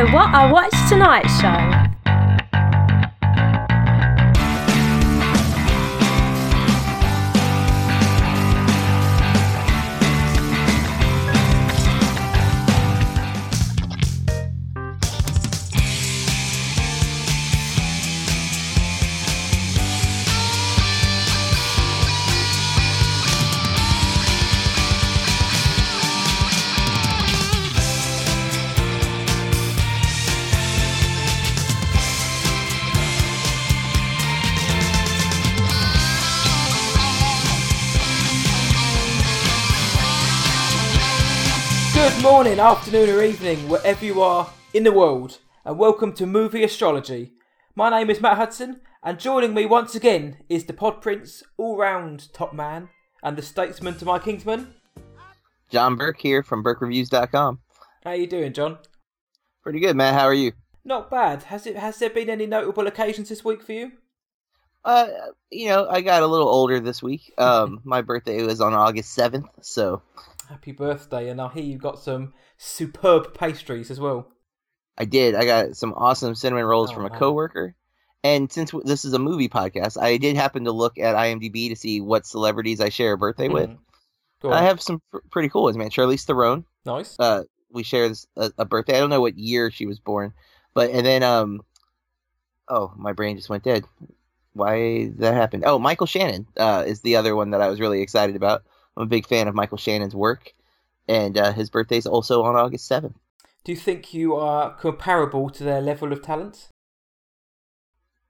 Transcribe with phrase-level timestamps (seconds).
[0.00, 1.89] the What I Watched Tonight show.
[42.40, 47.34] Morning, afternoon, or evening, wherever you are in the world, and welcome to Movie Astrology.
[47.76, 51.76] My name is Matt Hudson, and joining me once again is the Pod Prince, all
[51.76, 52.88] round top man,
[53.22, 54.72] and the statesman to my kingsman.
[55.68, 57.58] Jon Burke here from BurkeReviews.com.
[58.04, 58.78] How are you doing, Jon?
[59.62, 60.14] Pretty good, man.
[60.14, 60.52] How are you?
[60.82, 61.42] Not bad.
[61.42, 61.76] Has it?
[61.76, 63.92] Has there been any notable occasions this week for you?
[64.82, 65.08] Uh,
[65.50, 67.34] you know, I got a little older this week.
[67.38, 70.00] Um, my birthday was on August seventh, so
[70.50, 71.28] Happy birthday!
[71.30, 74.26] And I hear you got some superb pastries as well.
[74.98, 75.36] I did.
[75.36, 77.18] I got some awesome cinnamon rolls Oh, from a man.
[77.20, 77.76] coworker.
[78.24, 81.76] And since this is a movie podcast, I did happen to look at IMDb to
[81.76, 83.70] see what celebrities I share a birthday with.
[83.70, 83.78] Mm.
[84.42, 84.52] On.
[84.52, 85.88] I have some pr- pretty cool ones, man.
[85.90, 86.64] Charlize Theron.
[86.84, 87.16] nice.
[87.18, 88.96] Uh, we share this, a, a birthday.
[88.96, 90.32] I don't know what year she was born,
[90.74, 91.62] but and then um,
[92.68, 93.84] oh, my brain just went dead.
[94.52, 95.62] Why that happened?
[95.64, 98.64] Oh, Michael Shannon uh, is the other one that I was really excited about.
[98.96, 100.52] I'm a big fan of Michael Shannon's work,
[101.08, 103.16] and uh, his birthday's also on August seventh.
[103.64, 106.68] Do you think you are comparable to their level of talent?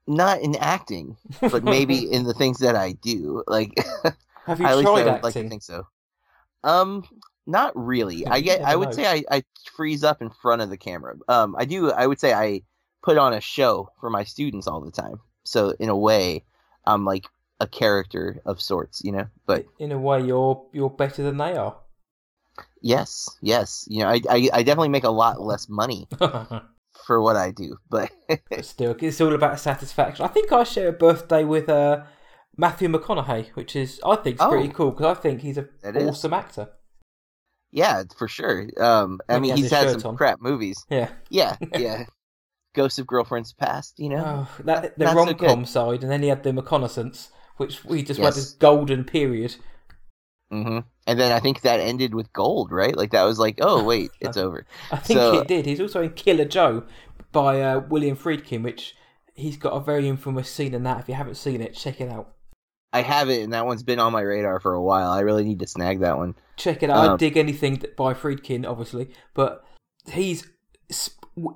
[0.07, 3.45] Not in acting, but maybe in the things that I do.
[3.47, 3.73] Like,
[4.47, 5.23] Have you least tried I acting?
[5.23, 5.87] like to think so.
[6.65, 7.05] Um,
[7.47, 8.27] not really.
[8.27, 8.61] I get.
[8.61, 8.95] never I would know.
[8.97, 9.45] say I, I
[9.75, 11.15] freeze up in front of the camera.
[11.29, 11.93] Um, I do.
[11.93, 12.63] I would say I
[13.03, 15.21] put on a show for my students all the time.
[15.45, 16.45] So in a way,
[16.87, 17.27] I'm like
[17.61, 19.27] a character of sorts, you know.
[19.47, 21.77] But in a way, you're you're better than they are.
[22.83, 26.09] yes, yes, you know, I, I, I definitely make a lot less money
[27.07, 27.77] for what I do.
[27.89, 28.11] But
[28.63, 30.25] still, it's all about satisfaction.
[30.25, 32.03] I think I share a birthday with uh,
[32.57, 34.51] Matthew McConaughey, which is I think is Oh.
[34.51, 36.09] pretty cool because I think he's an It is.
[36.09, 36.69] awesome actor.
[37.73, 38.69] yeah, for sure.
[38.79, 40.17] Um, I he mean, he's had some on.
[40.17, 40.85] crap movies.
[40.91, 42.05] Yeah, Yeah, yeah.
[42.75, 44.47] Ghosts of Girlfriends Past, you know.
[44.49, 47.29] oh, that, the rom com side, and then he had the McConaissance,
[47.61, 48.35] which we just had Yes.
[48.37, 49.57] this golden period.
[50.51, 52.97] hmm And then I think that ended with gold, right?
[52.97, 54.67] Like that was like, oh wait, it's over.
[54.91, 55.67] I think So- it did.
[55.67, 56.85] He's also in Killer Joe
[57.33, 58.97] by uh, William Friedkin, which
[59.35, 61.01] he's got a very infamous scene in that.
[61.01, 62.33] If you haven't seen it, check it out.
[62.93, 65.13] I have it, and that one's been on my radar for a while.
[65.13, 66.35] I really need to snag that one.
[66.57, 66.97] Check it out.
[66.97, 69.65] I Um, dig anything by Friedkin, obviously, but
[70.13, 70.49] he's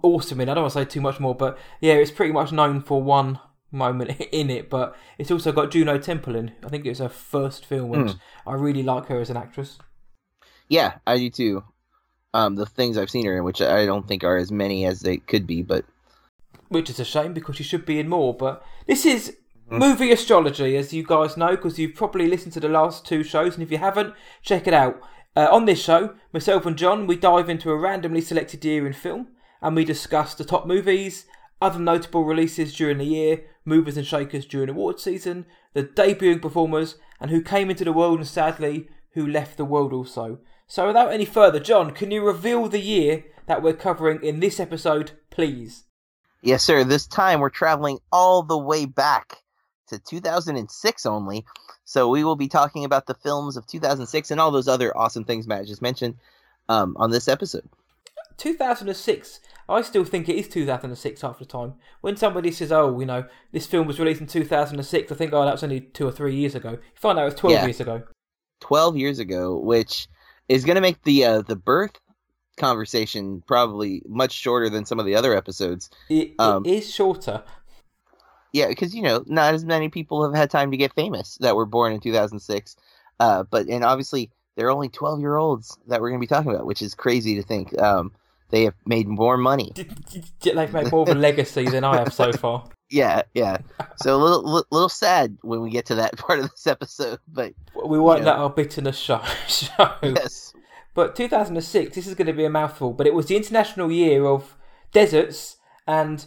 [0.03, 0.49] awesome in.
[0.49, 3.03] I don't want to say too much more, but yeah, it's pretty much known for
[3.03, 3.41] one
[3.75, 4.71] moment in it.
[4.71, 6.53] But it's also got Juno Temple in.
[6.65, 8.17] I think it was her first film, and Hmm.
[8.49, 9.79] I really like her as an actress.
[10.69, 11.65] Yeah, I do too.
[12.33, 15.01] Um, the things I've seen her in, which I don't think are as many as
[15.01, 15.85] they could be, but
[16.69, 18.35] which is a shame because she should be in more.
[18.35, 19.37] But this is
[19.71, 19.79] Mhm.
[19.79, 23.55] movie astrology, as you guys know, because you've probably listened to the last two shows,
[23.55, 25.01] and if you haven't, check it out.
[25.37, 28.93] Uh, on this show, myself and Jon, we dive into a randomly selected year in
[28.93, 29.29] film,
[29.63, 31.27] and we discuss the top movies,
[31.63, 36.97] other notable releases during the year, movers and shakers during award season, the debuting performers,
[37.21, 40.39] and who came into the world and sadly who left the world also.
[40.67, 44.59] So, without any further, Jon, can you reveal the year that we're covering in this
[44.59, 45.85] episode, please?
[46.45, 46.85] yes, sir.
[46.85, 49.39] This time we're traveling all the way back
[49.89, 51.45] to 2006 only.
[51.85, 55.25] So we will be talking about the films of 2006 and all those other awesome
[55.25, 56.17] things Matt just mentioned
[56.69, 57.69] um, on this episode.
[58.39, 59.41] 2006.
[59.69, 61.75] I still think it is 2006 half the time.
[62.03, 65.45] When somebody says, "Oh, you know, this film was released in 2006," I think, "Oh,
[65.45, 67.65] that was only two or three years ago." You find out it was 12 Yeah.
[67.65, 68.03] years ago.
[68.61, 70.09] 12 years ago, which
[70.49, 71.99] is going to make the uh, the birth
[72.57, 75.91] conversation probably much shorter than some of the other episodes.
[76.09, 77.43] It, Um, it is shorter.
[78.53, 81.57] Yeah, because you know, not as many people have had time to get famous that
[81.57, 82.77] were born in 2006.
[83.19, 86.53] Uh, but and obviously they're only 12 year olds that we're going to be talking
[86.55, 87.77] about, which is crazy to think.
[87.81, 88.13] Um,
[88.51, 89.73] they have made more money.
[90.41, 92.69] They've made more of a legacy than I have so far.
[92.91, 93.59] Yeah, yeah.
[93.97, 97.19] So a little, li- little sad when we get to that part of this episode,
[97.27, 97.53] but
[97.85, 99.23] We won't let our bitterness show.
[99.49, 99.95] show.
[100.03, 100.53] yes,
[100.95, 104.27] But 2006, this is going to be a mouthful, but it was the International Year
[104.27, 104.57] of
[104.93, 105.57] Deserts
[105.87, 106.25] and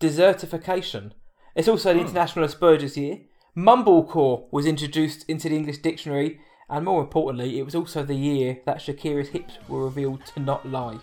[0.00, 1.12] Desertification.
[1.54, 2.06] It's also the hmm.
[2.06, 3.18] International Asperger's Year.
[3.56, 6.40] Mumblecore was introduced into the English dictionary,
[6.70, 10.68] and more importantly, it was also the year that Shakira's hips were revealed to not
[10.68, 10.98] lie.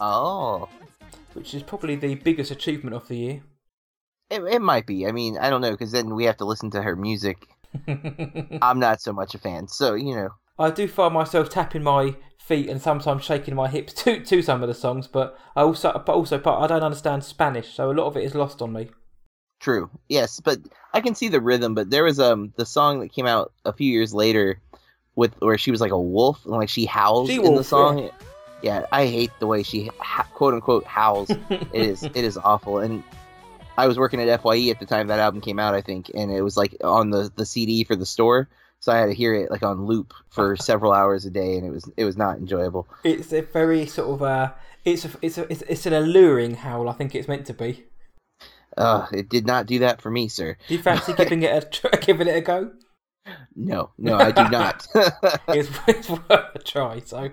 [0.00, 0.68] Oh,
[1.34, 3.42] which is probably the biggest achievement of the year.
[4.30, 5.06] It, it might be.
[5.06, 7.46] I mean, I don't know because then we have to listen to her music.
[8.62, 10.30] I'm not so much a fan, so you know.
[10.58, 14.62] I do find myself tapping my feet and sometimes shaking my hips to to some
[14.62, 17.92] of the songs, but I also but also but I don't understand Spanish, so a
[17.92, 18.90] lot of it is lost on me.
[19.60, 19.90] True.
[20.08, 20.58] Yes, but
[20.94, 21.74] I can see the rhythm.
[21.74, 24.60] But there was um the song that came out a few years later,
[25.16, 27.98] with where she was like a wolf and like she howls in the song.
[27.98, 28.10] yeah.
[28.62, 28.86] Yeah.
[28.92, 31.30] I hate the way she ha- quote unquote howls.
[31.30, 32.78] it is it is awful.
[32.78, 33.02] And
[33.76, 36.32] I was working at Fye at the time that album came out, I think, and
[36.32, 38.48] it was like on the the CD for the store.
[38.80, 41.66] So I had to hear it like on loop for several hours a day, and
[41.66, 42.88] it was it was not enjoyable.
[43.04, 44.52] It's a very sort of uh,
[44.84, 46.88] it's a, it's a, it's it's an alluring howl.
[46.88, 47.84] I think it's meant to be.
[48.76, 50.56] Uh, it did not do that for me, sir.
[50.68, 52.70] Do you fancy giving it a giving it a go?
[53.54, 54.86] No, no, I do not.
[55.48, 57.00] It's, it's worth a try.
[57.04, 57.30] So,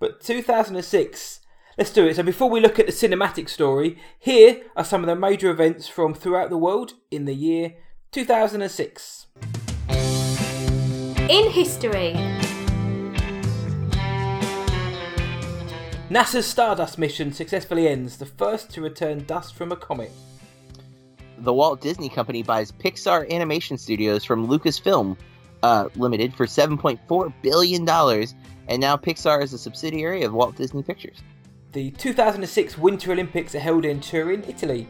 [0.00, 1.40] but 2006.
[1.78, 2.16] Let's do it.
[2.16, 5.86] So before we look at the cinematic story, here are some of the major events
[5.86, 7.74] from throughout the world in the year
[8.10, 9.26] 2006.
[11.28, 12.14] In history,
[16.10, 20.10] NASA's Stardust mission successfully ends, the first to return dust from a comet.
[21.38, 25.16] the Walt Disney Company buys Pixar Animation Studios from Lucasfilm
[25.62, 27.86] uh, Limited for $7.4 billion,
[28.70, 31.18] and now Pixar is a subsidiary of Walt Disney Pictures.
[31.72, 34.88] The 2006 Winter Olympics are held in Turin, Italy.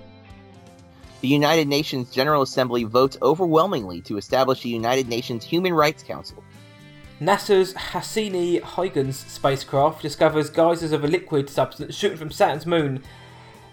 [1.22, 6.44] The United Nations General Assembly votes overwhelmingly to establish the United Nations Human Rights Council.
[7.20, 13.02] NASA's Cassini-Huygens spacecraft discovers geysers of a liquid substance shooting from Saturn's moon,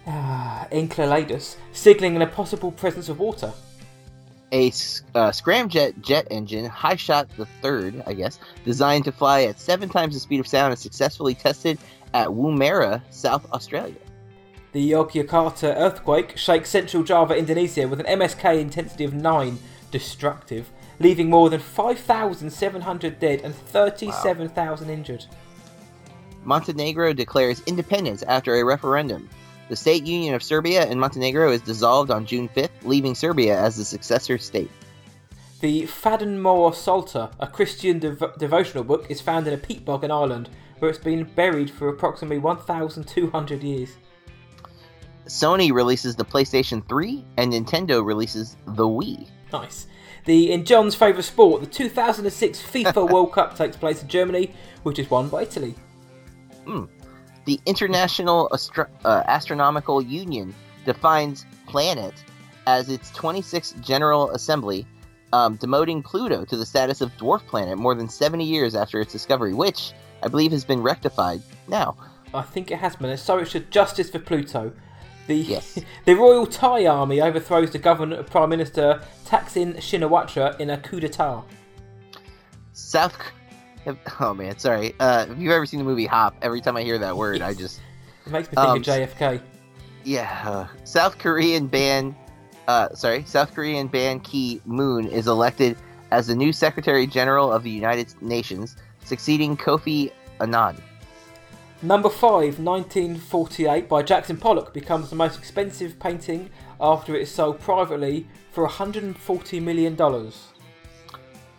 [0.05, 3.53] ah, Enceladus, signaling a possible presence of water.
[4.53, 9.89] A uh, scramjet jet engine, HyShot the Third, I guess, designed to fly at seven
[9.89, 11.77] times the speed of sound, is successfully tested
[12.13, 13.95] at Woomera, South Australia.
[14.71, 19.59] The Yogyakarta earthquake shakes central Java, Indonesia, with an MSK intensity of 9,
[19.91, 25.25] destructive, leaving more than 5,700 dead and 37,000 injured.
[26.43, 29.29] Montenegro declares independence after a referendum.
[29.69, 33.75] The state union of Serbia and Montenegro is dissolved on June 5th, leaving Serbia as
[33.75, 34.71] the successor state.
[35.59, 40.03] The Faddan More Psalter, a Christian dev- devotional book, is found in a peat bog
[40.03, 40.49] in Ireland,
[40.79, 43.97] where it's been buried for approximately 1,200 years.
[45.25, 49.27] Sony releases the PlayStation 3 and Nintendo releases the Wii.
[49.51, 49.87] Nice.
[50.25, 54.53] The in Jon's favourite sport, the 2006 FIFA World Cup takes place in Germany,
[54.83, 55.75] which is won by Italy.
[56.65, 56.85] Hmm.
[57.47, 60.53] The International Astro- uh, Astronomical Union
[60.83, 62.13] defines planet
[62.65, 64.85] as its 26th General Assembly,
[65.31, 69.13] um, demoting Pluto to the status of dwarf planet more than 70 years after its
[69.13, 71.95] discovery, which I believe has been rectified now.
[72.33, 73.15] I think it has been.
[73.15, 74.73] So it should justice for Pluto.
[75.27, 75.79] The Yes.
[76.05, 80.99] the Royal Thai Army overthrows the government of Prime Minister Thaksin Shinawatra in a coup
[80.99, 81.45] d'état.
[82.73, 83.17] South.
[84.19, 84.93] Oh man, sorry.
[84.99, 87.53] Uh, if you've ever seen the movie Hop, every time I hear that word, I
[87.53, 87.79] just
[88.25, 89.41] It makes me think Um, of JFK.
[90.03, 90.41] yeah.
[90.45, 92.15] Uh, South Korean band.
[92.67, 95.77] Uh, sorry, South Korean Ban Ki Moon is elected
[96.11, 98.75] as the new Secretary General of the United Nations,
[99.05, 100.11] succeeding Kofi
[100.41, 100.75] Annan.
[101.81, 106.49] Number 5, 1948, by Jackson Pollock, becomes the most expensive painting
[106.81, 109.95] after it is sold privately for $140 million.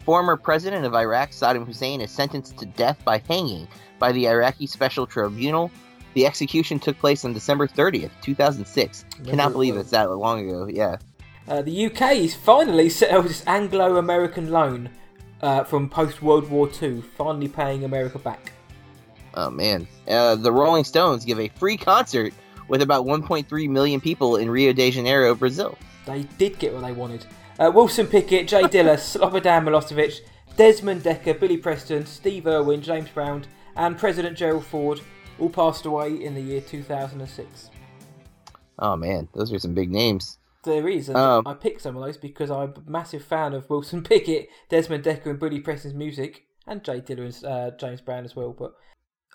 [0.08, 4.66] Former President of Iraq Saddam Hussein is sentenced to death by hanging by the Iraqi
[4.66, 5.70] Special Tribunal.
[6.14, 9.04] The execution took place on December 30th, 2006.
[9.04, 10.66] Remember Cannot believe it's that long ago.
[10.66, 10.96] Yeah.
[11.46, 14.88] Uh, the UK is finally settled its Anglo American loan
[15.42, 18.52] uh, from post World War II, finally paying America back.
[19.34, 19.86] Oh man.
[20.08, 22.32] Uh, the Rolling Stones give a free concert
[22.68, 25.76] with about 1.3 million people in Rio de Janeiro, Brazil.
[26.06, 27.26] They did get what they wanted.
[27.58, 30.20] Uh, Wilson Pickett, Jay Dilla, Slobodan Milosevic,
[30.56, 33.46] Desmond Dekker, Billy Preston, Steve Irwin, James Brown,
[33.76, 35.00] and President Gerald Ford
[35.38, 37.70] all passed away in the year 2006.
[38.78, 40.38] Oh man, those are some big names.
[40.64, 43.68] There is, and Um, I picked some of those because I'm a massive fan of
[43.70, 48.24] Wilson Pickett, Desmond Dekker, and Billy Preston's music, and Jay Dilla and uh, James Brown
[48.24, 48.54] as well.
[48.56, 48.72] But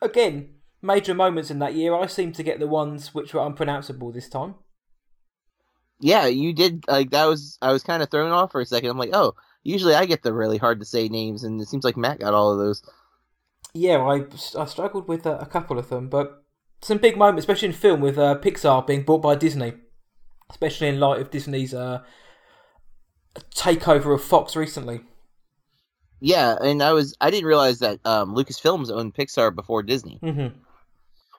[0.01, 4.11] again, major moments in that year, I seem to get the ones which were unpronounceable
[4.11, 4.55] this time.
[5.99, 8.89] Yeah, you did like that was I was kind of thrown off for a second.
[8.89, 11.83] I'm like, "Oh, usually I get the really hard to say names and it seems
[11.83, 12.83] like Matt got all of those."
[13.73, 14.25] Yeah, I,
[14.59, 16.43] I struggled with uh, a couple of them, but
[16.81, 19.73] some big moments, especially in film, with uh, Pixar being bought by Disney,
[20.49, 22.01] especially in light of Disney's uh,
[23.55, 25.01] takeover of Fox recently.
[26.19, 30.19] Yeah, and I was I didn't realize that um, Lucasfilms owned Pixar before Disney.
[30.21, 30.47] hmm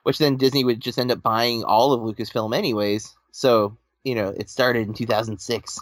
[0.05, 3.15] which then Disney would just end up buying all of Lucasfilm anyways.
[3.31, 5.81] So you know, it started in 2006.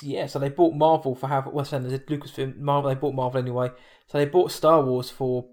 [0.00, 2.88] Yeah, so they bought Marvel for how what's well, saying Lucasfilm Marvel.
[2.88, 3.70] They bought Marvel anyway,
[4.06, 5.48] so they bought Star Wars for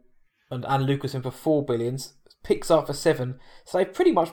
[0.52, 2.14] and, and Lucasfilm for four billions,
[2.46, 3.40] Pixar for seven.
[3.66, 4.32] So they pretty much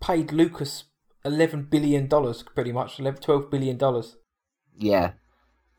[0.00, 0.84] paid Lucas
[1.24, 4.16] eleven billion dollars, pretty much 11, 12 billion dollars.
[4.76, 5.12] Yeah,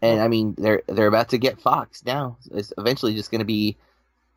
[0.01, 2.37] and I mean they're they're about to get Fox now.
[2.51, 3.77] It's eventually just going to be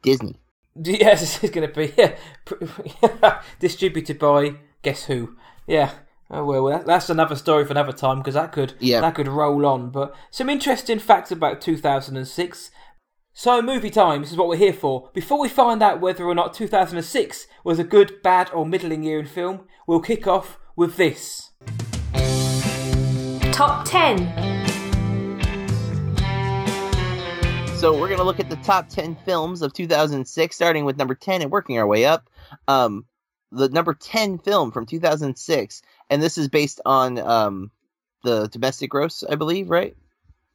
[0.03, 0.41] Disney.
[0.77, 5.37] Yes, it's going to be yeah, distributed by guess who?
[5.69, 5.93] Yeah.
[6.31, 9.01] Oh well, that's another story for another time because that could yeah.
[9.01, 9.91] that could roll on.
[9.91, 12.71] But some interesting facts about 2006.
[13.37, 15.11] So, movie time, this is what we're here for.
[15.13, 19.19] Before we find out whether or not 2006 was a good, bad, or middling year
[19.19, 21.51] in film, we'll kick off with this
[23.53, 24.55] Top 10
[27.77, 31.43] So we're gonna look at the top ten films of 2006, starting with number 10
[31.43, 32.31] and working our way up.
[32.67, 33.05] Um,
[33.53, 37.71] the number 10 film from 2006, and this is based on um,
[38.23, 39.97] the domestic gross, I believe, right?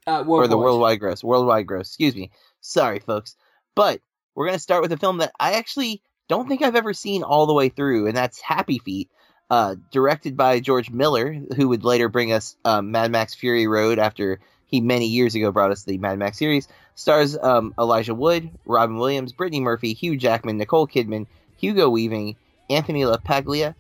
[0.08, 1.24] Uh, or the worldwide gross.
[1.24, 1.88] Worldwide gross.
[1.88, 2.32] Excuse me.
[2.62, 3.36] Sorry, folks.
[3.76, 4.02] But
[4.36, 7.46] we're gonna start with a film that I actually don't think I've ever seen all
[7.46, 9.10] the way through, and that's Happy Feet.
[9.52, 13.98] Uh, directed by George Miller, who would later bring us um, Mad Max Fury Road
[13.98, 16.68] after he many years ago brought us the Mad Max series.
[16.94, 21.26] Stars um, Elijah Wood, Robin Williams, Brittany Murphy, Hugh Jackman, Nicole Kidman,
[21.58, 22.36] Hugo Weaving,
[22.70, 23.74] Anthony LaPaglia,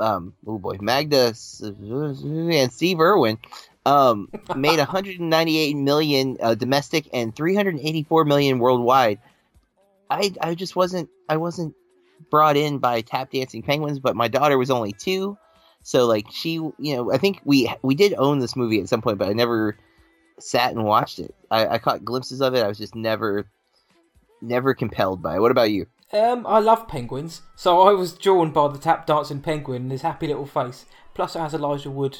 [0.00, 3.38] um, oh boy, Magda and Steve Irwin.
[3.86, 9.20] Um, made 198 million uh, domestic and 384 million worldwide.
[10.10, 11.74] I I just wasn't I wasn't
[12.30, 15.38] brought in by tap dancing penguins, but my daughter was only two,
[15.82, 19.02] so like she you know I think we we did own this movie at some
[19.02, 19.76] point, but I never
[20.42, 21.34] sat and watched it.
[21.50, 22.64] I, I caught glimpses of it.
[22.64, 23.46] I was just never,
[24.40, 25.40] never compelled by it.
[25.40, 25.86] What about you?
[26.12, 30.02] Um, I love penguins, so I was drawn by the tap dancing penguin and his
[30.02, 30.86] happy little face.
[31.14, 32.18] Plus, it has Elijah Wood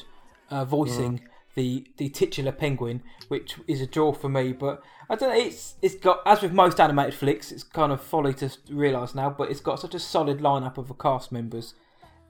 [0.49, 1.21] uh, voicing mm.
[1.55, 4.53] the the titular penguin, which is a draw for me.
[4.53, 5.35] But I don't know.
[5.35, 9.29] It's it's got as with most animated flicks, it's kind of folly to realise now,
[9.29, 11.73] but it's got such a solid lineup of the cast members.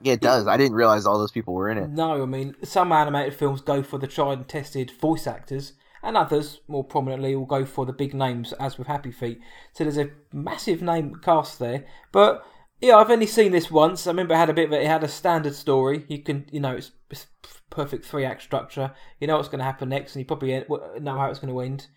[0.03, 0.48] Yeah, it does.
[0.48, 1.89] I didn't realize all those people were in it.
[1.91, 6.17] No, I mean some animated films go for the tried and tested voice actors, and
[6.17, 9.39] others, more prominently, will go for the big names, as with Happy Feet.
[9.74, 11.86] So there's a massive name cast there.
[12.12, 12.46] But
[12.81, 14.08] yeah, I've only seen this once.
[14.08, 14.81] I remember it had a bit of it.
[14.81, 16.05] It had a standard story.
[16.08, 17.27] You can, you know, it's, it's
[17.70, 18.93] perfect three act structure.
[19.20, 20.63] You know what's going to happen next, and you probably uh,
[21.00, 21.88] know how it's going to end.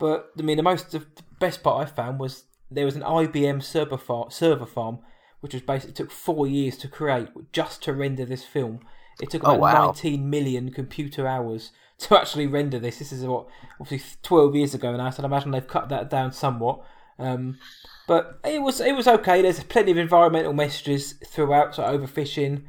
[0.00, 1.06] But I mean, the most the
[1.38, 4.98] best part I found was there was an IBM server farm, server farm,
[5.40, 8.80] which was basically took four years to create just to render this film.
[9.20, 9.86] It took oh, about oh, wow.
[9.86, 12.98] 19 million computer hours to actually render this.
[12.98, 13.46] This is what
[13.80, 16.84] obviously 12 years ago now, so I imagine they've cut that down somewhat.
[17.18, 17.58] Um,
[18.06, 19.40] but it was it was okay.
[19.40, 22.64] There's plenty of environmental messages throughout, so overfishing,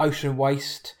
[0.00, 0.94] ocean waste,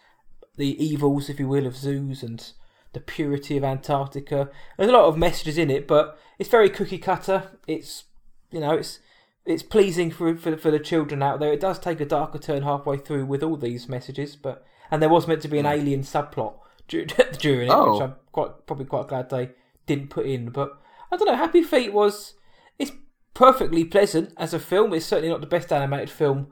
[0.56, 2.52] the evils, if you will, of zoos, and
[2.92, 4.50] the purity of Antarctica.
[4.78, 7.58] There's a lot of messages in it, but it's very cookie cutter.
[7.66, 8.04] It's
[8.50, 9.00] you know it's
[9.44, 11.52] it's pleasing for, for for the children out there.
[11.52, 15.10] It does take a darker turn halfway through with all these messages, but and there
[15.10, 15.72] was meant to be an hmm.
[15.72, 16.54] alien subplot
[16.88, 17.94] during it, oh.
[17.94, 19.50] which I'm quite probably quite glad they
[19.86, 20.50] didn't put in.
[20.50, 20.78] But
[21.10, 21.36] I don't know.
[21.36, 22.34] Happy Feet was
[22.78, 22.92] it's
[23.32, 24.92] perfectly pleasant as a film.
[24.92, 26.48] It's certainly not the best animated film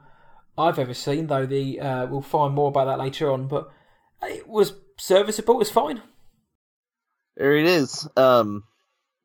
[0.56, 1.46] I've ever seen, though.
[1.46, 3.48] The uh, we'll find more about that later on.
[3.48, 3.70] But
[4.22, 5.54] it was serviceable.
[5.54, 6.02] It was fine.
[7.36, 8.08] There it is.
[8.16, 8.64] Um,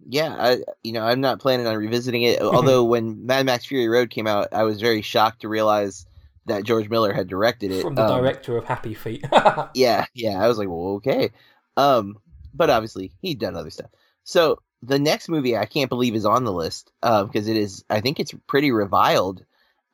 [0.06, 2.42] yeah, I you know I'm not planning on revisiting it.
[2.42, 6.07] Although when Mad Max Fury Road came out, I was very shocked to realize
[6.48, 9.25] that George Miller had directed it from the um, director of Happy Feet.
[9.74, 10.44] yeah, yeah.
[10.44, 11.30] I was like, well, okay.
[11.75, 12.18] Um,
[12.54, 13.92] but obviously he'd done other stuff.
[14.24, 17.84] So the next movie I can't believe is on the list because uh, it is.
[17.89, 19.44] I think it's pretty reviled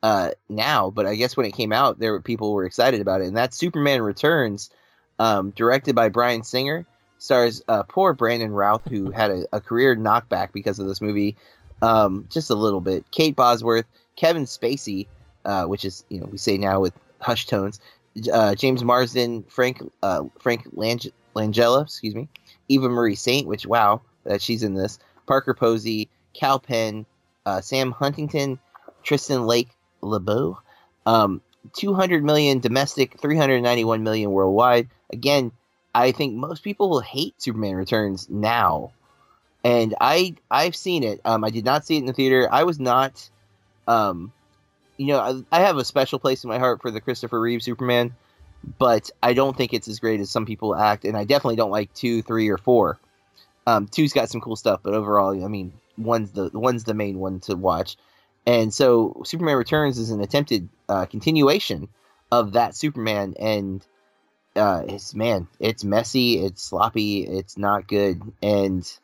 [0.02, 3.20] uh, now, but I guess when it came out, there were people were excited about
[3.20, 4.70] it, and that's Superman Returns,
[5.18, 6.86] um, directed by Bryan Singer.
[7.18, 11.36] Stars uh, poor Brandon Routh, who had a, a, career knockback because of this movie,
[11.80, 13.10] um, just a little bit.
[13.10, 15.06] Kate Bosworth, Kevin Spacey,
[15.44, 17.80] uh, which is you know we say now with hushed tones.
[18.32, 22.28] Uh, James Marsden, Frank uh, Frank Lange- Langella, excuse me,
[22.68, 24.98] Eva Marie Saint, which wow that she's in this.
[25.26, 27.06] Parker Posey, Kal Penn,
[27.46, 28.58] uh, Sam Huntington,
[29.02, 29.70] Tristan Lake
[30.00, 30.58] LeBeau.
[31.06, 31.40] Um,
[31.72, 34.88] 200 million domestic, 391 million worldwide.
[35.12, 35.52] Again,
[35.94, 38.92] I think most people will hate Superman Returns now,
[39.62, 41.20] and I I've seen it.
[41.24, 42.48] Um, I did not see it in the theater.
[42.50, 43.30] I was not
[43.86, 44.32] um,
[44.96, 48.14] you know, I, have a special place in my heart for the Christopher Reeve Superman,
[48.78, 51.70] but I don't think it's as great as some people act, and I definitely don't
[51.70, 52.98] like two, three, or four.
[53.66, 57.18] Um, two's got some cool stuff, but overall, I mean, one's the one's the main
[57.18, 57.96] one to watch.
[58.46, 61.88] and so Superman Returns is an attempted uh, continuation
[62.30, 63.86] of that Superman, and
[64.56, 68.98] uh, it's man, it's messy, it's sloppy, it's not good, and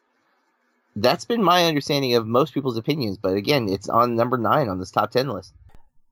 [0.96, 3.16] that's been my understanding of most people's opinions.
[3.16, 5.54] But again, it's on number nine on this top ten list.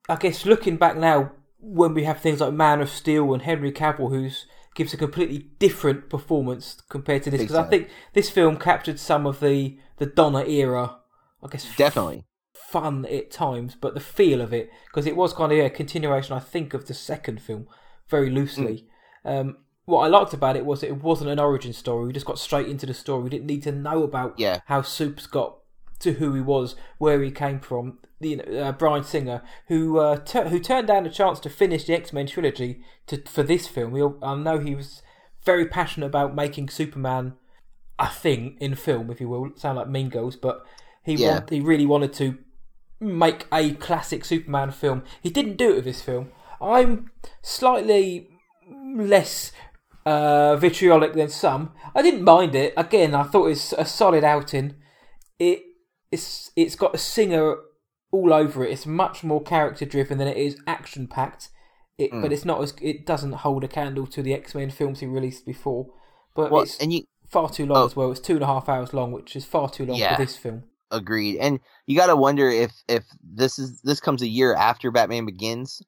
[0.09, 3.71] I guess looking back now, when we have things like Man of Steel and Henry
[3.71, 8.57] Cavill, who's gives a completely different performance compared to this, because I think this film
[8.57, 10.97] captured some of the the Donner era.
[11.43, 15.51] I guess Definitely, fun at times, but the feel of it because it was kind
[15.51, 17.67] of a continuation, I think, of the second film,
[18.09, 18.87] very loosely.
[19.23, 22.07] Um, what I liked about it was it wasn't an origin story.
[22.07, 23.23] We just got straight into the story.
[23.23, 24.59] We didn't need to know about Yeah.
[24.67, 25.57] how Soups got
[25.99, 27.99] to who he was, where he came from.
[28.21, 31.85] You know, uh, Bryan Singer, who uh, tur who turned down a chance to finish
[31.85, 33.91] the X Men trilogy to for this film.
[33.91, 35.01] We, all- I know he was
[35.45, 37.33] very passionate about making Superman
[37.97, 39.51] a thing in film, if you will.
[39.55, 40.65] Sound like Mean Girls, but
[41.03, 41.35] he Yeah.
[41.35, 42.37] want, he really wanted to
[42.99, 45.03] make a classic Superman film.
[45.21, 46.31] He didn't do it with this film.
[46.61, 47.11] I'm
[47.41, 48.27] slightly
[48.95, 49.53] less
[50.05, 51.71] uh, vitriolic than some.
[51.95, 52.73] I didn't mind it.
[52.75, 54.75] Again, I thought it's a solid outing.
[55.39, 55.61] It
[56.11, 57.55] it's it's got a singer
[58.11, 58.71] all over it.
[58.71, 61.49] It's much more character driven than it is action packed.
[61.97, 62.21] It, Mm.
[62.21, 65.05] but it's not as it doesn't hold a candle to the X Men films he
[65.05, 65.87] released before.
[66.33, 67.85] But well, it's and you far too long Oh.
[67.85, 68.09] as well.
[68.11, 70.15] It's two and a half hours long, which is far too long Yeah.
[70.15, 70.63] for this film.
[70.91, 74.89] agreed, and you got to wonder if if this is this comes a year after
[74.89, 75.83] Batman Begins,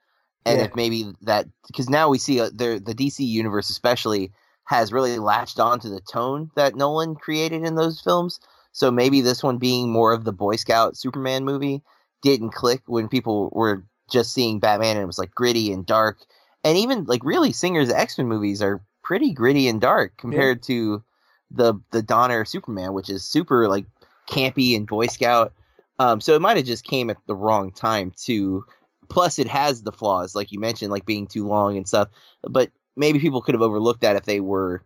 [0.46, 0.66] and Yeah.
[0.66, 4.32] if maybe that because now we see uh, the the DC universe especially
[4.66, 8.40] has really latched on to the tone that Nolan created in those films.
[8.74, 11.82] So maybe this one being more of the Boy Scout Superman movie
[12.22, 16.20] didn't click when people were just seeing Batman and it was like gritty and dark.
[16.64, 21.04] And even like really Singer's X Men movies are pretty gritty and dark compared to
[21.50, 23.86] the the Donner Superman, which is super like
[24.30, 25.54] campy and Boy Scout.
[26.00, 28.66] Um, so it might have just came at the wrong time too.
[29.10, 32.08] Plus, it has the flaws, like you mentioned, like being too long and stuff.
[32.44, 34.84] But maybe people could have overlooked that if they were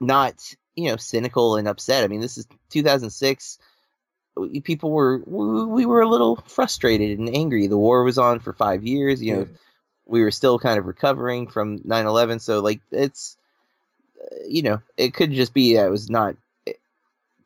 [0.00, 0.34] not,
[0.74, 2.02] you know, cynical and upset.
[2.02, 3.58] I mean, this is 2006.
[4.64, 7.66] People were we we were a little frustrated and angry.
[7.66, 9.22] The war was on for five years.
[9.22, 9.48] You know,
[10.10, 13.36] we were still kind of recovering from 9-11 so like it's
[14.20, 16.34] uh, you know it could just be that it was not
[16.66, 16.72] eh,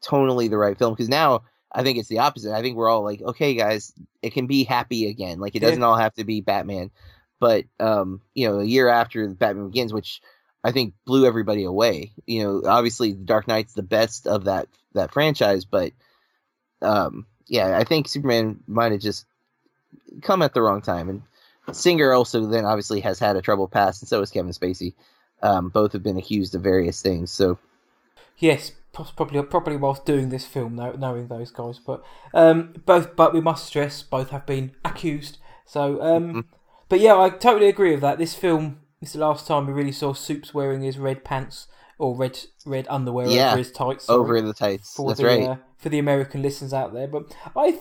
[0.02, 1.42] tonally the right film because now
[1.72, 3.92] i think it's the opposite i think we're all like okay guys
[4.22, 6.90] it can be happy again like it doesn't all have to be batman
[7.38, 10.22] but um you know a year after batman begins which
[10.64, 15.12] i think blew everybody away you know obviously dark knight's the best of that that
[15.12, 15.92] franchise but
[16.84, 19.26] um yeah i think superman might have just
[20.22, 21.22] come at the wrong time and
[21.72, 24.92] Singer also then obviously has had a troubled past, and so has Kevin Spacey.
[25.42, 27.30] Um, both have been accused of various things.
[27.30, 27.58] So
[28.38, 33.16] Yes, probably probably whilst doing this film, knowing those guys, but um, both.
[33.16, 35.38] But we must stress both have been accused.
[35.66, 36.44] So, um, Mhm.
[36.88, 38.18] but yeah, I totally agree with that.
[38.18, 41.66] This film is the last time we really saw Soups wearing his red pants
[41.98, 44.04] or red red underwear Yeah, over his tights.
[44.04, 44.94] sorry, over the tights.
[44.94, 45.42] for That's the right.
[45.48, 47.06] uh, for the American listeners out there.
[47.08, 47.78] But I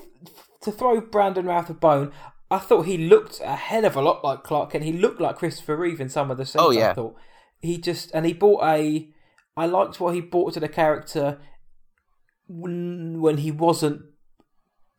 [0.61, 2.11] to throw Brandon Routh a bone.
[2.51, 5.37] I thought he looked a hell of a lot like Clark and He looked like
[5.37, 6.63] Christopher Reeve in some of the scenes.
[6.63, 6.91] Oh, yeah.
[6.91, 7.15] I thought
[7.59, 9.09] he just and he brought a.
[9.57, 11.39] I liked what he brought to the character
[12.47, 14.01] when, when he wasn't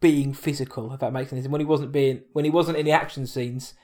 [0.01, 0.93] being physical.
[0.93, 3.75] If that makes sense, when he wasn't being when he wasn't in the action scenes,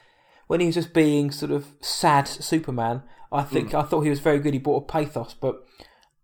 [0.50, 3.04] when he was just being sort of sad Superman.
[3.30, 4.52] I think I thought he was very good.
[4.52, 5.64] He brought a pathos, but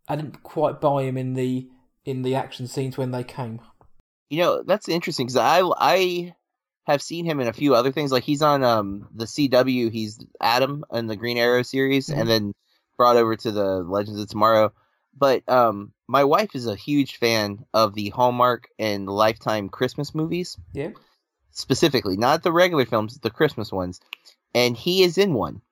[0.09, 1.69] I didn't quite buy him in the
[2.05, 3.61] in the action scenes when they came.
[4.29, 6.35] You know that's interesting because I I
[6.89, 8.11] have seen him in a few other things.
[8.11, 9.93] Like he's on um the CW.
[9.93, 12.19] He's Adam in the Green Arrow series, Mhm.
[12.19, 12.53] and then
[12.97, 14.73] brought over to the Legends of Tomorrow.
[15.17, 20.59] But um, my wife is a huge fan of the Hallmark and Lifetime Christmas movies.
[20.73, 20.91] Yeah.
[21.57, 24.01] Specifically, not the regular films, the Christmas ones.
[24.55, 25.63] And he is in one.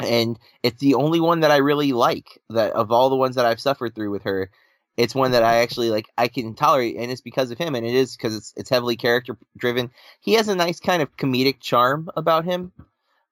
[0.00, 3.46] And it's the only one that I really like that of all the ones that
[3.46, 4.50] I've suffered through with her.
[4.96, 7.86] It's one that I actually like I can tolerate and it's because of him and
[7.86, 9.90] it is because it's it's heavily character driven.
[10.20, 12.72] He has a nice kind of comedic charm about him.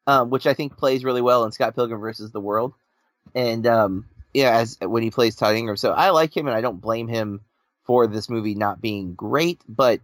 [0.06, 2.72] Um, which I think plays really well in Scott Pilgrim versus the World.
[3.35, 5.76] And um, yeah, as when he plays Todd Ingram.
[5.76, 7.42] So I like him and I don't blame him
[7.85, 10.00] for this movie not being great, but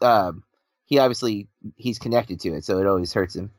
[0.00, 0.44] um,
[0.90, 3.52] he obviously he's connected to it, so it always hurts him.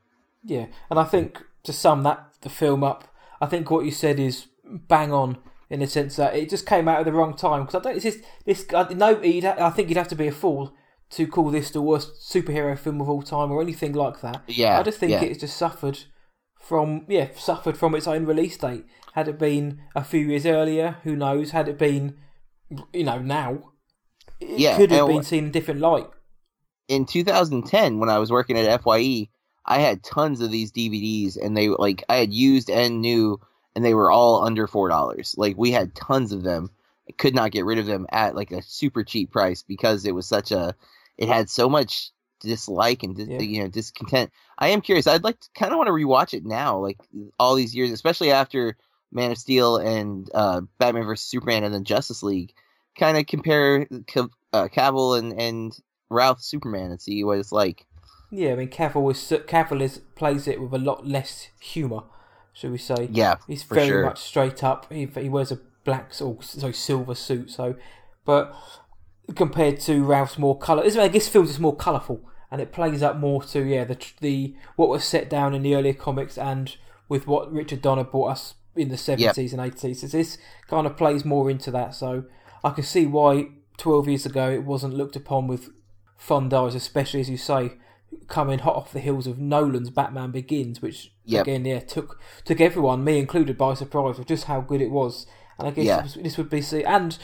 [0.44, 3.08] Yeah, and I think to sum that the film up,
[3.39, 5.38] I think what you said is bang on
[5.70, 7.96] in the sense that it just came out at the wrong time because I don't.
[7.96, 8.65] It's just, this.
[8.76, 10.74] I, no, you'd I think you'd have to be a fool
[11.12, 14.44] to call this the worst superhero film of all time or anything like that.
[14.48, 15.24] Yeah, I just think yeah.
[15.24, 16.00] it's just suffered
[16.60, 18.86] from yeah suffered from its own release date.
[19.13, 21.52] Had it been a few years earlier, who knows?
[21.52, 22.17] Had it been
[22.94, 23.72] you know now,
[24.41, 26.10] it Yeah, could have been seen in a different light.
[26.91, 29.30] In 2010 when I was working at Fye,
[29.65, 33.39] I had tons of these DVDs, and they like I had used and new,
[33.75, 35.36] and they were all under four dollars.
[35.38, 36.69] Like we had tons of them.
[37.08, 40.13] I could not get rid of them at like a super cheap price because it
[40.15, 40.75] was such a.
[41.17, 43.39] It had so much dislike and Yeah.
[43.39, 44.32] you know discontent.
[44.58, 45.08] I am curious.
[45.08, 46.97] I'd like to kind of want to rewatch it now, like
[47.39, 48.75] all these years, especially after
[49.12, 52.54] Man of Steel and uh, Batman vs Superman and then Justice League.
[52.97, 53.88] Kind of compare
[54.54, 55.77] uh, Cavill and and
[56.12, 57.86] Routh Superman and see what it's like.
[58.30, 62.04] Yeah, I mean Cavill is Cavill is plays it with a lot less humour,
[62.54, 63.10] shall we say?
[63.12, 64.06] Yeah, He's very sure.
[64.06, 64.91] much straight up.
[64.91, 67.50] He, he wears a black or sorry silver suit.
[67.52, 67.76] So,
[68.26, 68.56] but
[69.36, 72.21] compared to Routh's more colour, I guess films is more colourful
[72.52, 75.74] and it plays up more to yeah the the what was set down in the
[75.74, 76.76] earlier comics and
[77.08, 80.02] with what Richard Donner brought us in the seventies and eighties.
[80.02, 81.93] So this kind of plays more into that.
[81.95, 82.26] So
[82.63, 85.69] I can see why twelve years ago it wasn't looked upon with
[86.22, 87.74] fond eyes, especially as you say.
[88.28, 91.42] Coming hot off the heels of Nolan's Batman Begins, which Yep.
[91.48, 95.26] again, yeah, took took everyone, me included, by surprise with just how good it was.
[95.58, 96.02] And I guess Yeah.
[96.22, 97.18] this would be see and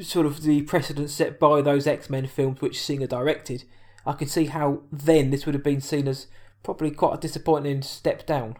[0.00, 3.64] sort of the precedent set by those X Men films which Singer directed.
[4.04, 6.26] I can see how then this would have been seen as
[6.64, 8.56] probably quite a disappointing step down.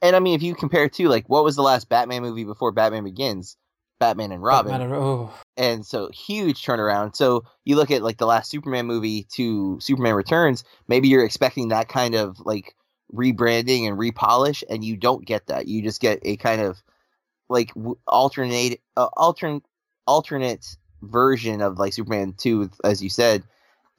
[0.00, 2.70] And I mean, if you compare to like what was the last Batman movie before
[2.72, 3.56] Batman Begins?
[3.98, 4.70] Batman and Robin.
[4.70, 7.14] Batman and- oh, and so huge turnaround.
[7.16, 11.68] So you look at like the last Superman movie to Superman Returns, maybe you're expecting
[11.68, 12.74] that kind of like
[13.12, 15.68] rebranding and repolish, and you don't get that.
[15.68, 16.82] You just get a kind of
[17.48, 17.72] like
[18.06, 19.62] alternate, uh, alternate,
[20.06, 23.44] alternate version of like Superman two, as you said,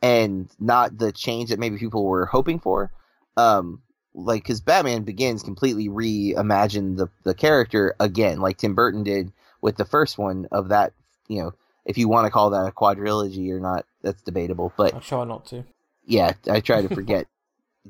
[0.02, 2.92] and not the change that maybe people were hoping for.
[3.38, 3.82] Um,
[4.14, 9.78] like because Batman Begins completely reimagined the the character again, like Tim Burton did with
[9.78, 10.94] the first one of that.
[11.28, 11.54] You know,
[11.86, 14.74] if you want to call that a quadrilogy or not, that's debatable.
[14.78, 15.64] But I try not to.
[16.06, 17.28] yeah, I try to forget.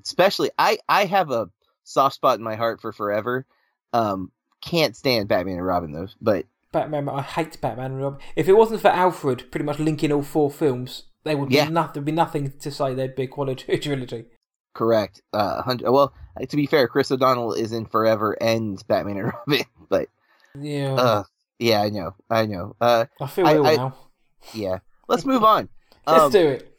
[0.04, 1.50] Especially, I I have a
[1.84, 3.46] soft spot in my heart for Forever.
[3.94, 8.20] Um, can't stand Batman and Robin though, but Batman, I hate Batman and Robin.
[8.36, 11.70] If it wasn't for Alfred, pretty much linking all four films, there would be Yeah.
[11.70, 11.94] nothing.
[11.94, 13.66] There'd be nothing to say they'd be a quality
[14.74, 15.22] correct.
[15.32, 15.90] Uh, hundred.
[15.92, 16.14] Well,
[16.50, 20.10] to be fair, Chris O'Donnell is in Forever and Batman and Robin, but
[20.60, 21.24] Yeah, uh,
[21.60, 22.76] yeah, I know, I know.
[22.82, 23.96] Uh, I feel I- I- now.
[24.54, 24.80] yeah.
[25.08, 25.70] Let's move on.
[26.08, 26.72] Let's Um, do it.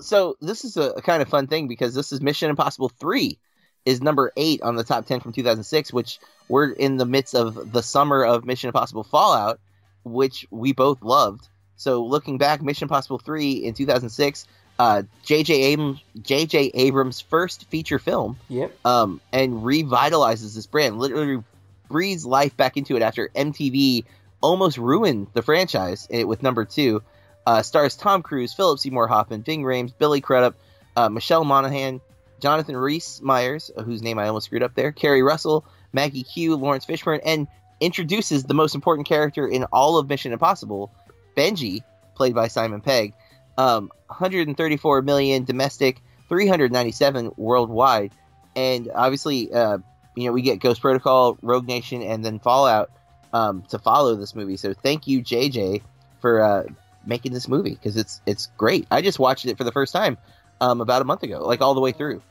[0.00, 3.38] so this is a, a kind of fun thing because this is Mission Impossible 3
[3.84, 6.18] is number 8 on the top 10 from 2006 which
[6.48, 9.60] we're in the midst of the summer of Mission Impossible Fallout
[10.04, 11.48] which we both loved.
[11.76, 14.46] So looking back Mission Impossible 3 in 2006
[14.80, 18.76] uh JJ Abrams JJ Abrams first feature film Yep.
[18.86, 21.42] um and revitalizes this brand literally
[21.88, 24.04] breathes life back into it after MTV
[24.40, 27.02] almost ruined the franchise eh, with number 2
[27.48, 30.54] uh, stars Tom Cruise, Philip Seymour Hoffman, Ving Rhames, Billy Crudup,
[30.96, 32.00] uh, Michelle Monaghan,
[32.40, 36.56] Jonathan Rhys Myers, uh, whose name I almost screwed up there, Keri Russell, Maggie Q,
[36.56, 37.46] Laurence Fishburne, and
[37.80, 40.92] introduces the most important character in all of Mission Impossible,
[41.36, 41.80] Benji,
[42.14, 43.14] played by Simon Pegg.
[43.56, 48.12] Um, 134 million domestic, 397 worldwide,
[48.54, 49.78] and obviously, uh,
[50.20, 52.90] you know, we get Ghost Protocol, Rogue Nation, and then Fallout
[53.32, 54.56] um, to follow this movie.
[54.56, 55.82] So thank you, JJ,
[56.20, 56.64] for uh,
[57.06, 58.86] making this movie because it's it's great.
[58.90, 60.18] I just watched it for the first time
[60.60, 62.22] um, about a month ago, like all the way through.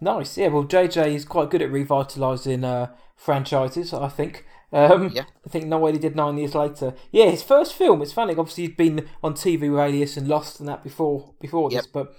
[0.00, 0.36] Nice.
[0.36, 0.48] Yeah.
[0.48, 3.92] Well, JJ is quite good at revitalising uh, franchises.
[3.92, 4.44] I think.
[4.72, 5.24] Um, Yeah.
[5.44, 6.94] I think No Way He Did nine years later.
[7.12, 8.02] Yeah, his first film.
[8.02, 8.34] It's funny.
[8.34, 12.14] Obviously, he'd been on TV with Alias and Lost and that before before this, but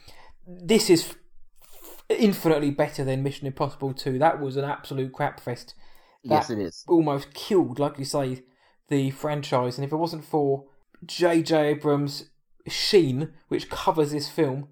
[0.47, 1.13] this is
[2.09, 4.17] infinitely better than Mission Impossible Two.
[4.19, 5.73] That was an absolute crap fest.
[6.23, 6.83] yes, it is.
[6.87, 8.43] almost killed, like you say,
[8.89, 9.77] the franchise.
[9.77, 10.65] And if it wasn't for
[11.05, 11.69] J.J.
[11.69, 12.29] Abrams'
[12.67, 14.69] Sheen, which covers this film,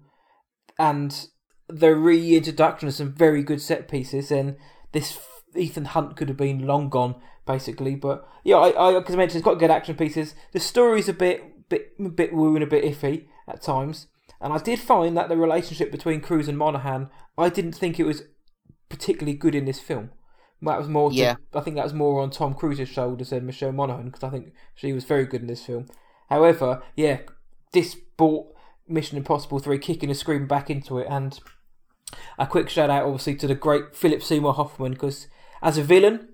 [0.78, 1.28] and
[1.68, 4.56] the reintroduction of some very good set pieces, then
[4.92, 5.18] this
[5.54, 7.94] Ethan Hunt could have been long gone, basically.
[7.94, 10.34] But yeah, I, I, because I mentioned, it's got good action pieces.
[10.52, 14.06] The story's a bit, bit, a bit woo and a bit iffy at times.
[14.40, 18.04] And I did find that the relationship between Cruise and Monaghan, I didn't think it
[18.04, 18.22] was
[18.88, 20.10] particularly good in this film.
[20.62, 21.10] That was more.
[21.10, 21.36] To, Yeah.
[21.54, 24.52] I think that was more on Tom Cruise's shoulders than Michelle Monaghan because I think
[24.74, 25.86] she was very good in this film.
[26.28, 27.20] However, yeah,
[27.72, 28.46] this brought
[28.88, 31.38] Mission Impossible Three kicking and screaming back into it, and
[32.38, 35.28] a quick shout out obviously to the great Philip Seymour Hoffman because
[35.62, 36.28] as a villain,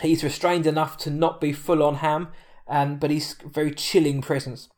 [0.00, 2.28] he's restrained enough to not be full on ham,
[2.66, 4.68] and but he's a very chilling presence.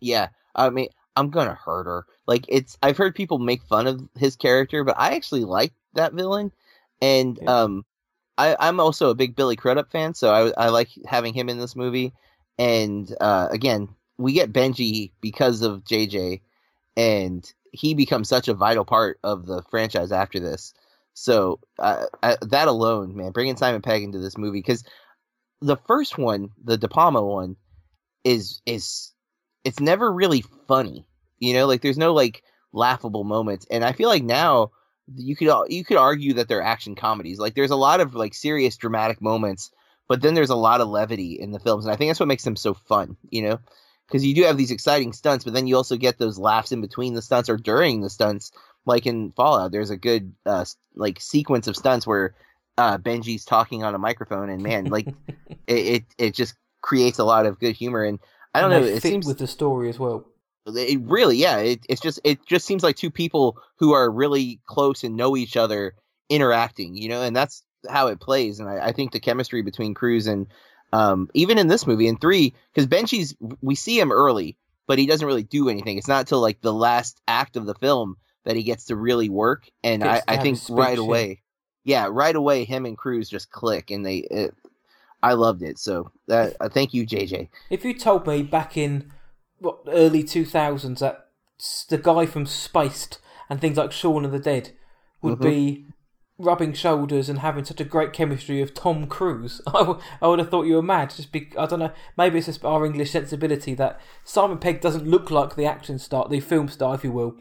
[0.00, 2.06] Yeah, I mean, I'm gonna hurt her.
[2.26, 2.78] Like it's.
[2.82, 6.52] I've heard people make fun of his character, but I actually like that villain,
[7.02, 7.62] and Yeah.
[7.64, 7.84] um,
[8.38, 11.58] I, I'm also a big Billy Crudup fan, so I, I like having him in
[11.58, 12.12] this movie.
[12.58, 16.40] And uh, again, we get Benji because of JJ,
[16.96, 20.72] and he becomes such a vital part of the franchise after this.
[21.14, 24.84] So uh, uh, that alone, man, bringing Simon Pegg into this movie because
[25.60, 27.56] the first one, the De Palma one,
[28.24, 29.12] is is
[29.68, 31.06] it's never really funny.
[31.38, 34.72] You know, like there's no like laughable moments, and I feel like now
[35.14, 37.38] you could you could argue that they're action comedies.
[37.38, 39.70] Like there's a lot of like serious dramatic moments,
[40.08, 42.28] but then there's a lot of levity in the films, and I think that's what
[42.28, 43.16] makes them so fun.
[43.30, 43.58] You know,
[44.06, 46.80] because you do have these exciting stunts, but then you also get those laughs in
[46.80, 48.50] between the stunts or during the stunts.
[48.86, 50.64] Like in Fallout, there's a good uh,
[50.96, 52.34] like sequence of stunts where
[52.78, 55.08] uh, Benji's talking on a microphone, and man, like
[55.66, 58.02] it, it, it just creates a lot of good humor.
[58.02, 58.18] And
[58.54, 60.26] I don't know, it seems with the story as well.
[60.66, 64.60] it really, yeah, it, it's just it just seems like two people who are really
[64.66, 65.94] close and know each other
[66.28, 68.60] interacting, you know, and that's how it plays.
[68.60, 70.46] And I, I think the chemistry between Cruise and
[70.92, 74.56] um, even in this movie in three, because Benji's we see him early,
[74.86, 75.98] but he doesn't really do anything.
[75.98, 79.28] It's not till like the last act of the film that he gets to really
[79.28, 79.68] work.
[79.84, 81.42] And I, I think right away,
[81.84, 84.18] yeah, right away, him and Cruise just click, and they.
[84.18, 84.54] It,
[85.22, 85.78] I loved it.
[85.78, 87.48] So that uh, thank you, JJ.
[87.70, 89.10] If you told me back in
[89.58, 91.26] what early two thousands that
[91.88, 93.18] the guy from Spaced
[93.50, 94.72] and things like Shaun of the Dead
[95.22, 95.42] would Mhm.
[95.42, 95.84] be
[96.38, 100.38] rubbing shoulders and having such a great chemistry of Tom Cruise, I, w- I would
[100.38, 101.10] have thought you were mad.
[101.10, 101.90] Just be, I don't know.
[102.16, 106.28] Maybe it's just our English sensibility that Simon Pegg doesn't look like the action star,
[106.28, 107.34] the film star, if you will.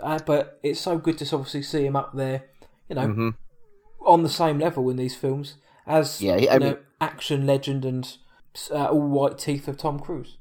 [0.00, 2.44] Uh, but it's so good to obviously see him up there,
[2.88, 3.30] you know, hmm
[4.06, 5.54] on the same level in these films
[5.86, 8.16] as Yeah, you know, mean- action legend and
[8.70, 10.38] uh, all white teeth of Tom Cruise.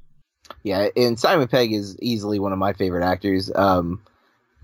[0.64, 3.52] Yeah, and Simon Pegg is easily one of my favorite actors.
[3.54, 4.02] Um,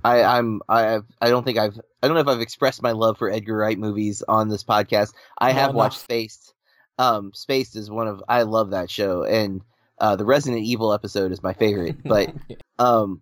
[0.04, 3.18] I, I'm I I don't think I've I don't know if I've expressed my love
[3.18, 5.14] for Edgar Wright movies on this podcast.
[5.38, 6.04] I have watched enough.
[6.04, 6.54] Spaced.
[6.98, 9.62] Um, Spaced is one of I love that show, and
[10.00, 11.98] uh, the Resident Evil episode is my favorite.
[12.04, 12.34] But
[12.78, 13.22] um,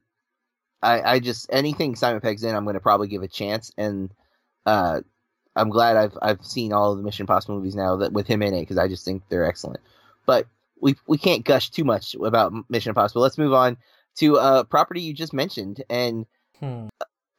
[0.81, 4.11] I I just anything Simon Pegg's in, I'm going to probably give a chance, and
[4.65, 5.01] uh,
[5.57, 8.41] I'm glad I've I've seen all of the Mission Impossible movies now that with him
[8.41, 9.81] in it because I just think they're excellent.
[10.25, 10.47] But
[10.79, 13.21] we we can't gush too much about Mission Impossible.
[13.21, 13.77] Let's move on
[14.17, 16.25] to a property you just mentioned and
[16.59, 16.87] Hmm.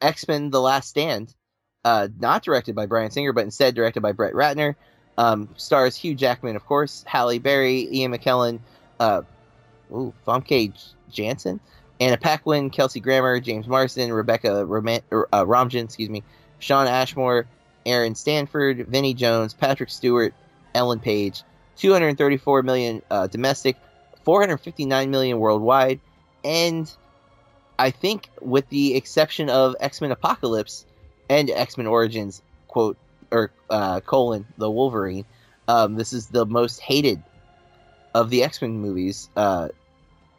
[0.00, 1.34] X Men: The Last Stand,
[1.84, 4.74] uh, not directed by Bryan Singer, but instead directed by Brett Ratner.
[5.16, 8.60] Um, stars Hugh Jackman, of course, Halle Berry, Ian McKellen,
[9.00, 9.22] uh,
[9.90, 10.72] ooh, Famke
[11.10, 11.58] Janssen,
[11.98, 14.64] Anna Paquin, Kelsey Grammer, James Marsden, Rebecca
[15.10, 16.22] er, uh, excuse me,
[16.60, 17.48] Shawn Ashmore,
[17.86, 20.34] Aaron Stanford, Vinnie Jones, Patrick Stewart,
[20.74, 21.42] Ellen Page.
[21.78, 23.76] 234 million uh, domestic,
[24.24, 26.00] 459 million worldwide,
[26.44, 26.92] and
[27.78, 30.84] I think with the exception of X Men Apocalypse
[31.30, 32.98] and X Men Origins, quote
[33.30, 35.24] or uh, colon the Wolverine,
[35.68, 37.22] um, this is the most hated
[38.14, 39.68] of the X Men movies uh,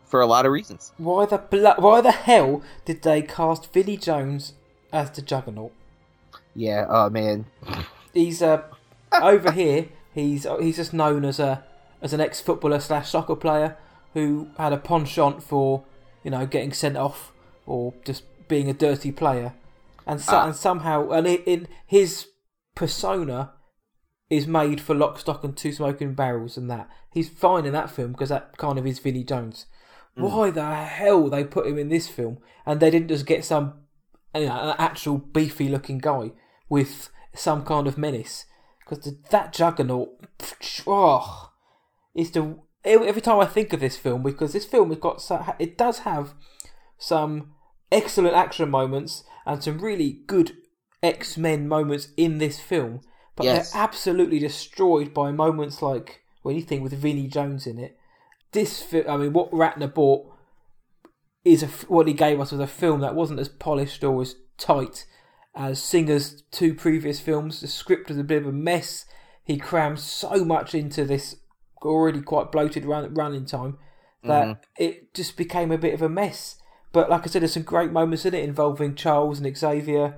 [0.06, 0.92] for a lot of reasons.
[0.98, 1.38] Why the
[1.78, 4.54] why the hell did they cast Vinnie Jones
[4.92, 5.72] as the Juggernaut?
[6.60, 7.46] Yeah, oh man,
[8.14, 8.64] He's uh,
[9.14, 9.88] over here.
[10.14, 11.64] He's he's just known as a
[12.02, 13.78] as an ex footballer slash soccer player
[14.14, 15.86] who had a penchant for
[16.22, 17.32] you know getting sent off
[17.66, 19.54] or just being a dirty player,
[20.06, 20.48] and so, Ah.
[20.48, 22.28] and somehow and in, in his
[22.76, 23.54] persona
[24.30, 27.90] is made for Lock, Stock and Two Smoking Barrels, and that he's fine in that
[27.90, 29.66] film because that kind of is Vinnie Jones.
[30.16, 33.76] Why the hell they put him in this film and they didn't just get some
[34.36, 36.32] you know, an actual beefy looking guy
[36.70, 38.46] with some kind of menace?
[38.80, 40.10] Because that juggernaut,
[40.88, 41.52] oh,
[42.16, 45.44] is the every time I think of this film because this film has got so,
[45.60, 46.34] it does have
[46.98, 47.52] some
[47.92, 50.54] excellent action moments and some really good
[51.04, 53.02] X Men moments in this film,
[53.36, 53.72] but Yes.
[53.72, 57.98] they're absolutely destroyed by moments like when you think with Vinnie Jones in it.
[58.52, 60.26] This, I mean, what Ratner bought
[61.46, 64.36] is a, what he gave us was a film that wasn't as polished or as
[64.58, 65.06] tight
[65.56, 67.62] as Singer's two previous films.
[67.62, 69.06] The script was a bit of a mess.
[69.44, 71.38] He crammed so much into this
[71.82, 73.78] already quite bloated run, running time
[74.24, 76.58] that it just became a bit of a mess.
[76.92, 80.18] But like I said, there's some great moments in it involving Charles and Xavier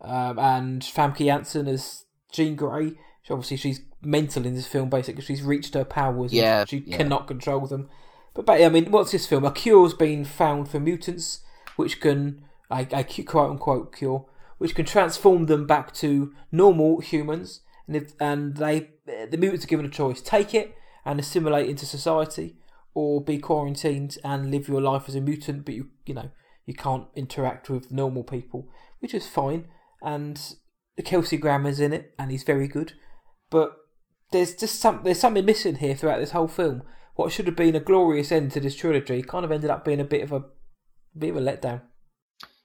[0.00, 2.92] um, and Famke Janssen as Jean Grey.
[3.30, 4.88] Obviously, she's mental in this film.
[4.88, 6.32] Basically, she's reached her powers.
[6.32, 6.96] Yeah, and she yeah.
[6.96, 7.88] cannot control them.
[8.34, 9.44] But, but I mean, what's this film?
[9.44, 11.40] A cure's been found for mutants,
[11.76, 14.26] which can, a, a quote unquote cure,
[14.62, 17.62] which can transform them back to normal humans.
[17.88, 21.84] And if, and they, the mutants are given a choice: take it and assimilate into
[21.84, 22.58] society,
[22.94, 25.64] or be quarantined and live your life as a mutant.
[25.64, 26.30] But you, you know,
[26.64, 28.68] you can't interact with normal people,
[29.00, 29.66] which is fine.
[30.00, 30.40] And
[31.04, 32.92] Kelsey Grammer's in it, and he's very good.
[33.50, 33.76] But
[34.30, 36.84] there's just some there's something missing here throughout this whole film.
[37.16, 39.98] What should have been a glorious end to this trilogy kind of ended up being
[39.98, 40.44] a bit of a
[41.18, 41.80] bit of a letdown.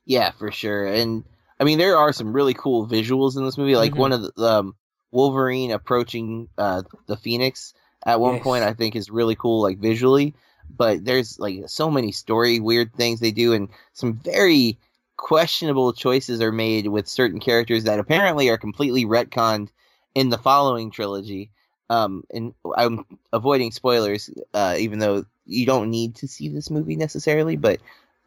[0.05, 0.85] Yeah, for sure.
[0.85, 1.23] And
[1.59, 3.75] I mean, there are some really cool visuals in this movie.
[3.75, 3.97] Like Mhm.
[3.97, 4.75] one of the um,
[5.11, 7.73] Wolverine approaching uh, the Phoenix
[8.05, 8.43] at one Yes.
[8.43, 10.35] point, I think is really cool, like visually.
[10.69, 14.77] But there's like so many story weird things they do, and some very
[15.15, 19.69] questionable choices are made with certain characters that apparently are completely retconned
[20.13, 21.49] in the following trilogy.
[21.89, 26.97] Um, and I'm avoiding spoilers, uh, even though you don't need to see this movie
[26.97, 27.79] necessarily, but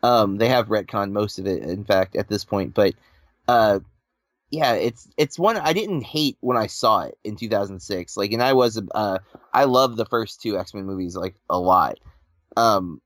[0.02, 2.72] um, they have retconned most of it, in fact, at this point.
[2.74, 2.94] But
[3.48, 3.80] uh,
[4.50, 8.16] yeah, it's it's one I didn't hate when I saw it in 2006.
[8.16, 9.18] Like, and I was uh,
[9.52, 11.98] I love the first two X Men movies like a lot.
[12.56, 13.00] Um,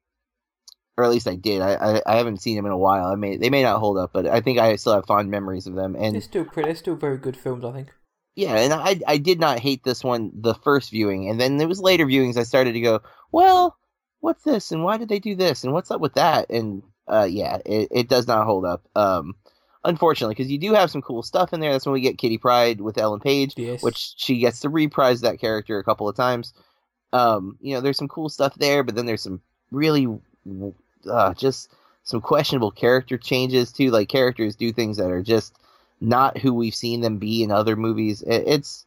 [0.97, 1.61] or at least I did.
[1.61, 3.07] I, I I haven't seen them in a while.
[3.07, 5.66] I may they may not hold up, but I think I still have fond memories
[5.66, 5.97] of them.
[5.97, 6.68] And They're still pretty.
[6.68, 7.92] They're still very good films, I think.
[8.37, 11.68] yeah, and I I did not hate this one the first viewing, and then there
[11.68, 13.01] was later viewings I started to go,
[13.33, 13.77] well,
[14.20, 17.29] what's this, and why did they do this, and what's up with that, and uh,
[17.29, 18.87] yeah, it, it does not hold up.
[18.94, 19.35] Um,
[19.85, 21.73] unfortunately, because you do have some cool stuff in there.
[21.73, 23.83] That's when we get Kitty Pryde with Ellen Page, Yes.
[23.83, 26.53] which she gets to reprise that character a couple of times.
[27.12, 30.09] Um, you know, there's some cool stuff there, but then there's some really
[31.09, 31.70] uh, just
[32.03, 33.90] some questionable character changes too.
[33.90, 35.55] Like characters do things that are just
[36.01, 38.23] not who we've seen them be in other movies.
[38.23, 38.85] It, it's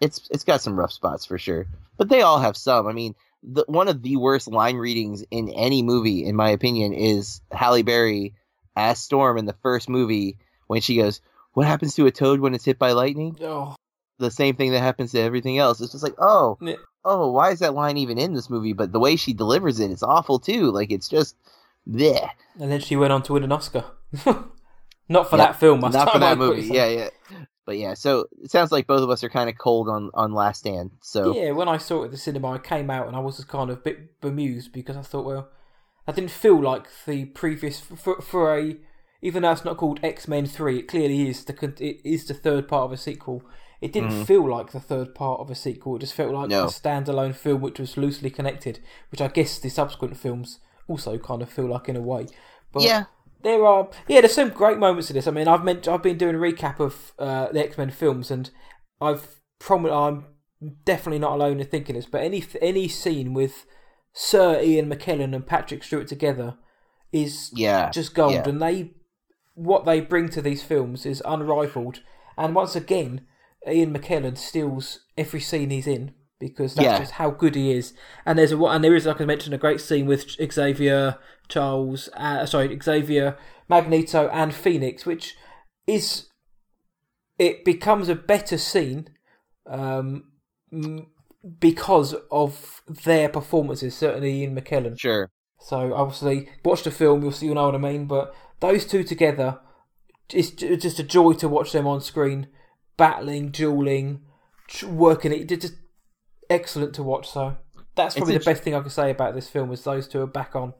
[0.00, 2.86] it's it's got some rough spots for sure, but they all have some.
[2.86, 6.92] I mean, the, one of the worst line readings in any movie, in my opinion,
[6.92, 8.34] is Halle Berry
[8.76, 11.20] as Storm in the first movie when she goes,
[11.52, 13.76] "What happens to a toad when it's hit by lightning?" Oh,
[14.18, 15.80] the same thing that happens to everything else.
[15.80, 16.76] It's just like, oh, Yeah.
[17.04, 18.72] oh, why is that line even in this movie?
[18.72, 20.70] But the way she delivers it, it's awful too.
[20.70, 21.34] Like it's just,
[21.88, 22.28] bleh.
[22.60, 23.84] and then she went on to win an Oscar.
[25.08, 25.80] Not for Yeah, that film.
[25.80, 26.62] Not for that movie.
[26.62, 27.08] Yeah, yeah.
[27.64, 30.32] But yeah, so it sounds like both of us are kind of cold on on
[30.32, 30.90] Last Stand.
[31.00, 33.36] So Yeah, when I saw it at the cinema, I came out and I was
[33.36, 35.48] just kind of a bit bemused because I thought, well,
[36.06, 38.76] I didn't feel like the previous for, for a
[39.24, 42.34] even though it's not called X Men Three, it clearly is the it is the
[42.34, 43.42] third part of a sequel.
[43.80, 44.26] It didn't Mhm.
[44.26, 45.96] feel like the third part of a sequel.
[45.96, 46.64] It just felt like No.
[46.64, 48.78] a standalone film which was loosely connected,
[49.10, 52.26] which I guess the subsequent films also kind of feel like in a way.
[52.72, 53.04] But yeah,
[53.42, 55.26] there are yeah, there's some great moments in this.
[55.26, 58.30] I mean, I've meant I've been doing a recap of uh, the X Men films,
[58.30, 58.50] and
[59.00, 60.26] I've prom- I'm
[60.84, 62.06] definitely not alone in thinking this.
[62.06, 63.66] But any any scene with
[64.12, 66.56] Sir Ian McKellen and Patrick Stewart together
[67.12, 68.48] is yeah, just gold, yeah.
[68.48, 68.92] and they
[69.54, 72.00] what they bring to these films is unrivaled.
[72.36, 73.26] And once again,
[73.68, 76.98] Ian McKellen steals every scene he's in because that's Yeah.
[76.98, 77.92] just how good he is.
[78.26, 82.08] And there's a and there is, like I mentioned, a great scene with Xavier, Charles,
[82.14, 83.36] uh, sorry, Xavier,
[83.68, 85.36] Magneto, and Phoenix, which
[85.86, 86.28] is
[87.38, 89.08] it becomes a better scene
[89.66, 90.24] um,
[91.58, 93.94] because of their performances.
[93.96, 94.98] Certainly, Ian McKellen.
[94.98, 95.30] sure.
[95.60, 97.22] So obviously, watch the film.
[97.22, 97.46] You'll see.
[97.46, 98.06] You know what I mean.
[98.06, 99.60] But those two together,
[100.32, 102.48] it's just a joy to watch them on screen,
[102.96, 104.22] battling, dueling,
[104.84, 105.48] working it.
[105.48, 105.74] Just
[106.50, 107.30] excellent to watch.
[107.30, 107.56] So
[107.94, 110.26] that's probably the best thing I can say about this film is those two are
[110.26, 110.74] back on.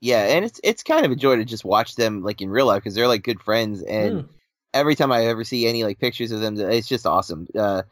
[0.00, 2.66] Yeah, and it's it's kind of a joy to just watch them like in real
[2.66, 4.28] life because they're like good friends, and Mm.
[4.74, 7.46] every time I ever see any like pictures of them, it's just awesome.
[7.56, 7.82] Uh,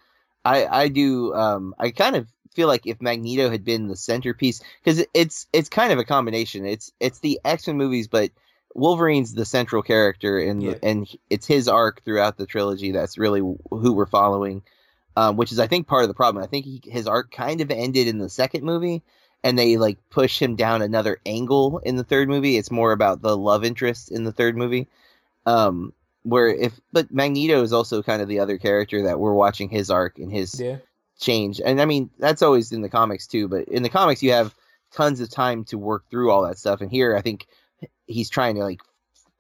[0.45, 4.61] I I do um I kind of feel like if Magneto had been the centerpiece
[4.83, 6.67] because it's it's kind of a combination.
[6.67, 8.31] It's it's the X Men movies, but
[8.75, 10.75] Wolverine's the central character, and Yeah.
[10.83, 14.63] and it's his arc throughout the trilogy that's really who we're following.
[15.17, 16.43] Um, which is I think part of the problem.
[16.43, 19.03] I think he, his arc kind of ended in the second movie,
[19.43, 22.57] and they like push him down another angle in the third movie.
[22.57, 24.87] It's more about the love interest in the third movie.
[25.47, 29.69] Um, where if but Magneto is also kind of the other character that we're watching
[29.69, 30.77] his arc and his Yeah,
[31.19, 31.61] change.
[31.65, 34.55] And I mean that's always in the comics too, but in the comics you have
[34.93, 36.81] tons of time to work through all that stuff.
[36.81, 37.47] And here I think
[38.07, 38.81] he's trying to like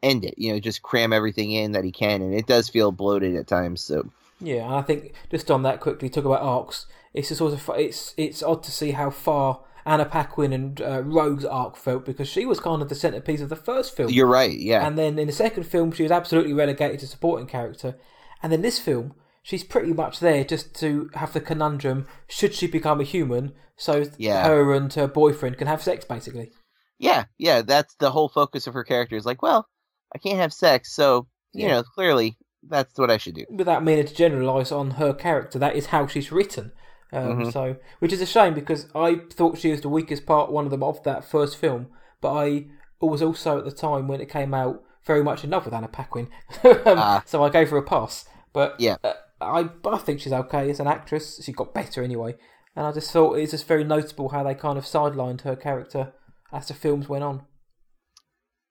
[0.02, 2.92] end it, you know, just cram everything in that he can, and it does feel
[2.92, 3.82] bloated at times.
[3.82, 4.64] So yeah.
[4.64, 6.86] And I think just on that quickly, talk about arcs.
[7.12, 11.02] It's a sort of it's it's odd to see how far Anna Paquin and uh,
[11.02, 14.10] Rogue's arc felt because she was kind of the centerpiece of the first film.
[14.10, 17.46] you're right, yeah, And then in the second film, she was absolutely relegated to supporting
[17.46, 17.96] character.
[18.42, 22.66] And then this film, she's pretty much there just to have the conundrum: should she
[22.66, 24.46] become a human so Yeah.
[24.46, 26.52] her and her boyfriend can have sex, basically?
[26.98, 27.62] yeah, yeah.
[27.62, 29.16] That's the whole focus of her character.
[29.16, 29.66] Is like, well,
[30.14, 31.72] I can't have sex, so you Yeah.
[31.72, 32.36] know, clearly
[32.68, 33.46] that's what I should do.
[33.48, 36.72] Without meaning to generalise on her character, that is how she's written.
[37.12, 37.52] Um, Mhm.
[37.52, 40.70] So, which is a shame because I thought she was the weakest part, one of
[40.70, 41.88] them of that first film.
[42.20, 42.66] But I
[43.00, 45.88] was also at the time when it came out very much in love with Anna
[45.88, 46.28] Paquin,
[46.64, 47.22] um, Ah.
[47.26, 48.26] so I gave her a pass.
[48.52, 48.96] But Yeah.
[49.02, 51.42] uh, I I think she's okay as an actress.
[51.42, 52.36] She got better anyway,
[52.76, 56.12] and I just thought it's just very notable how they kind of sidelined her character
[56.52, 57.46] as the films went on.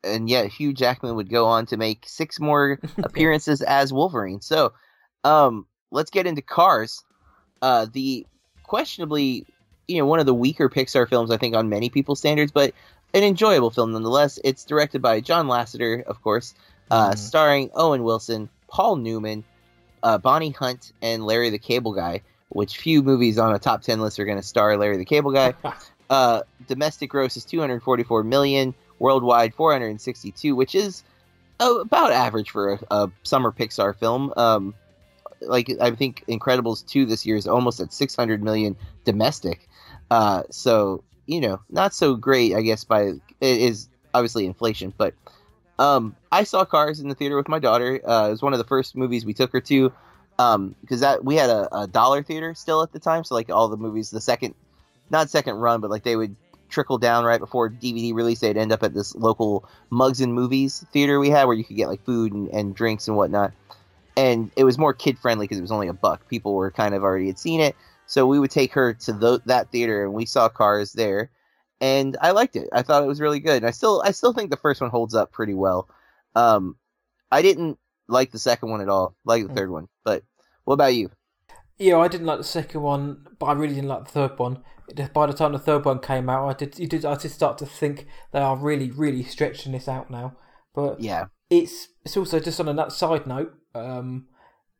[0.04, 4.40] and yet Hugh Jackman would go on to make six more appearances as Wolverine.
[4.42, 4.72] So,
[5.26, 7.04] um, let's get into Cars.
[7.62, 8.26] Uh, the
[8.64, 9.46] questionably,
[9.88, 12.74] you know, one of the weaker Pixar films, I think, on many people's standards, but
[13.14, 14.40] an enjoyable film nonetheless.
[14.44, 16.54] It's directed by John Lasseter, of course,
[16.92, 17.18] uh, Mhm.
[17.18, 19.44] starring Owen Wilson, Paul Newman,
[20.04, 22.22] uh, Bonnie Hunt, and Larry the Cable Guy.
[22.50, 25.32] Which few movies on a top ten list are going to star Larry the Cable
[25.32, 25.54] Guy?
[26.10, 31.04] uh, domestic gross is 244 million, worldwide 462, which is
[31.60, 34.34] about average for a, a summer Pixar film.
[34.38, 34.74] Um,
[35.42, 38.76] like I think Incredibles 2 this year is almost at 600 million
[39.06, 39.68] domestic.
[40.12, 42.84] Uh, so you know, not so great, I guess.
[42.84, 45.14] By it is obviously inflation, but
[45.78, 48.02] um, I saw Cars in the theater with my daughter.
[48.06, 49.94] Uh, it was one of the first movies we took her to.
[50.40, 53.50] Um, because that we had a, a dollar theater still at the time, so like
[53.50, 54.56] all the movies, the second,
[55.10, 56.36] not second run, but like they would
[56.70, 58.40] trickle down right before DVD release.
[58.40, 61.76] They'd end up at this local Mugs and Movies theater we had, where you could
[61.76, 63.52] get like food and, and drinks and whatnot.
[64.20, 66.28] And it was more kid friendly because it was only a buck.
[66.28, 69.42] People were kind of already had seen it, so we would take her to tho-
[69.46, 71.30] that theater, and we saw Cars there,
[71.80, 72.68] and I liked it.
[72.74, 73.58] I thought it was really good.
[73.58, 75.88] And I still, I still think the first one holds up pretty well.
[76.36, 76.76] Um,
[77.32, 79.56] I didn't like the second one at all, like the Mm.
[79.56, 79.88] third one.
[80.04, 80.24] But
[80.66, 81.12] what about you?
[81.78, 84.64] Yeah, I didn't like the second one, but I really didn't like the third one.
[85.14, 87.58] By the time the third one came out, I did, you did, I did start
[87.60, 90.36] to think they are really, really stretching this out now.
[90.74, 94.28] But Yeah, it's it's also just on a side note, um,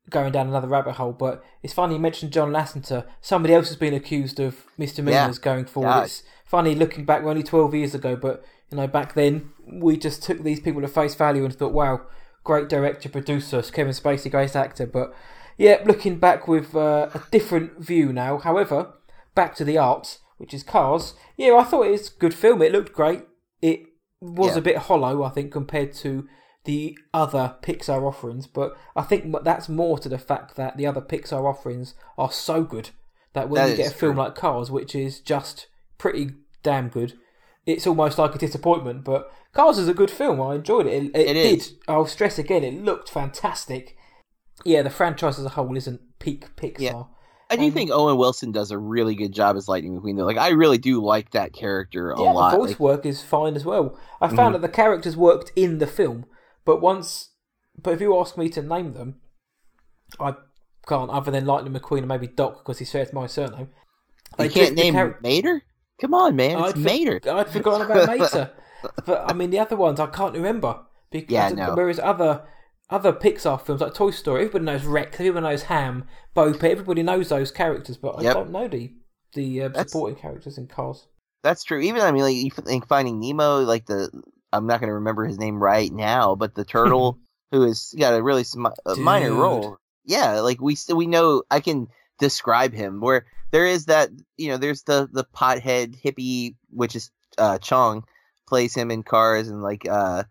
[0.10, 1.14] going down another rabbit hole.
[1.14, 3.06] But it's funny you mentioned John Lasseter.
[3.22, 5.90] Somebody else has been accused of misdemeanors going forward.
[5.90, 6.04] Yeah.
[6.04, 9.98] It's funny looking back, we're only twelve years ago, but you know back then we
[9.98, 12.02] just took these people at face value and thought, wow,
[12.44, 14.86] great director, producer, Kevin Spacey, great actor.
[14.88, 15.14] But
[15.58, 18.38] yeah, looking back with uh, a different view now.
[18.38, 18.94] However,
[19.36, 21.14] back to the art, which is Cars.
[21.38, 22.62] Yeah, I thought it was a good film.
[22.62, 23.24] It looked great.
[23.62, 23.84] It
[24.22, 24.60] was Yeah.
[24.60, 26.28] a bit hollow, I think, compared to
[26.66, 28.48] the other Pixar offerings.
[28.48, 32.64] But I think that's more to the fact that the other Pixar offerings are so
[32.64, 32.90] good
[33.34, 34.24] that when That you get a film true.
[34.24, 36.32] like Cars, which is just pretty
[36.64, 37.14] damn good,
[37.66, 39.04] it's almost like a disappointment.
[39.04, 40.42] But Cars is a good film.
[40.42, 40.94] I enjoyed it.
[40.94, 41.58] It, it It did.
[41.60, 41.74] is.
[41.88, 43.96] I'll stress again, it looked fantastic.
[44.66, 46.80] Yeah, the franchise as a whole isn't peak Pixar.
[46.80, 47.04] Yeah.
[47.52, 50.18] I do Um, think Owen Wilson does a really good job as Lightning McQueen.
[50.18, 52.52] Though, like I really do like that character a yeah, lot.
[52.52, 52.84] the voice Like, Mm-hmm.
[52.84, 53.98] work is fine as well.
[54.22, 56.26] I found that the characters worked in the film,
[56.70, 57.32] but once,
[57.82, 59.16] but if you ask me to name them,
[60.20, 60.36] I
[60.88, 63.70] can't other than Lightning McQueen and maybe Doc because he shares my surname.
[64.38, 65.64] They you can't name char- Mater.
[66.00, 67.20] Come on, man, it's I'd for- Mater.
[67.28, 68.52] I'd forgotten about Mater,
[69.04, 71.74] but I mean the other ones I can't remember because Yeah, no.
[71.74, 72.44] whereas other
[72.92, 76.06] other Pixar films like Toy Story, everybody knows Rex, everybody knows Hamm,
[76.36, 78.94] Bo Peep, everybody knows those characters, but I don't know the
[79.34, 81.08] the uh, supporting characters in Cars.
[81.44, 81.80] That's true.
[81.80, 84.12] Even I mean, like you think Finding Nemo, like the
[84.52, 87.20] I'm not going to remember his name right now, but the turtle
[87.52, 89.78] who has got a really sm- a minor role.
[90.06, 91.88] Yeah, like we we know I can
[92.20, 93.02] describe him.
[93.02, 98.06] Where there is that you know there's the the pothead hippie, which is uh, Chong
[98.48, 100.24] plays him in Cars, and like uh,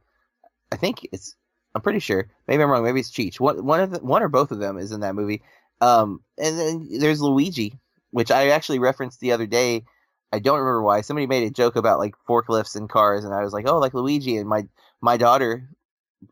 [0.73, 1.37] I think it's
[1.75, 2.85] I'm pretty sure maybe I'm wrong.
[2.85, 3.41] Maybe it's Cheech.
[3.41, 5.43] One one of the, one or both of them is in that movie.
[5.81, 7.79] Um, and then there's Luigi,
[8.11, 9.85] which I actually referenced the other day.
[10.33, 11.01] I don't remember why.
[11.01, 13.95] Somebody made a joke about like forklifts and cars, and I was like, "Oh, like
[13.95, 14.67] Luigi." And my
[15.01, 15.69] my daughter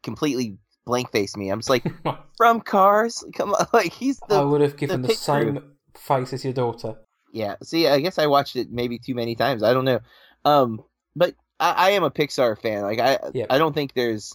[0.02, 1.50] completely blank faced me.
[1.50, 1.84] I'm just like,
[2.36, 3.24] "From Cars?
[3.34, 4.36] Come on!" Like he's the.
[4.36, 5.22] I would have given the, pit crew.
[5.24, 5.62] same
[5.96, 6.96] face as your daughter.
[7.32, 7.56] yeah.
[7.62, 9.62] See, I guess I watched it maybe too many times.
[9.62, 10.00] I don't know.
[10.44, 10.82] Um,
[11.14, 12.82] but I, I am a Pixar fan.
[12.82, 13.46] Like I Yep.
[13.50, 14.34] I don't think there's.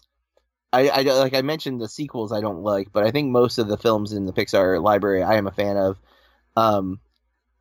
[0.74, 3.57] I, I don't- like I mentioned the sequels I don't like, but I think most
[3.59, 5.97] of the films in the Pixar library I am a fan of.
[6.55, 6.99] Um,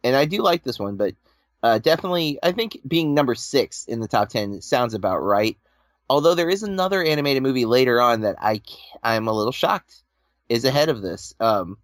[0.05, 1.15] and I do like this one, but
[1.63, 5.57] uh, definitely I think being number six in the top ten sounds about right.
[6.09, 8.61] Although there is another animated movie later on that I
[9.03, 10.03] I'm a little shocked
[10.49, 11.35] is ahead of this.
[11.39, 11.79] Um,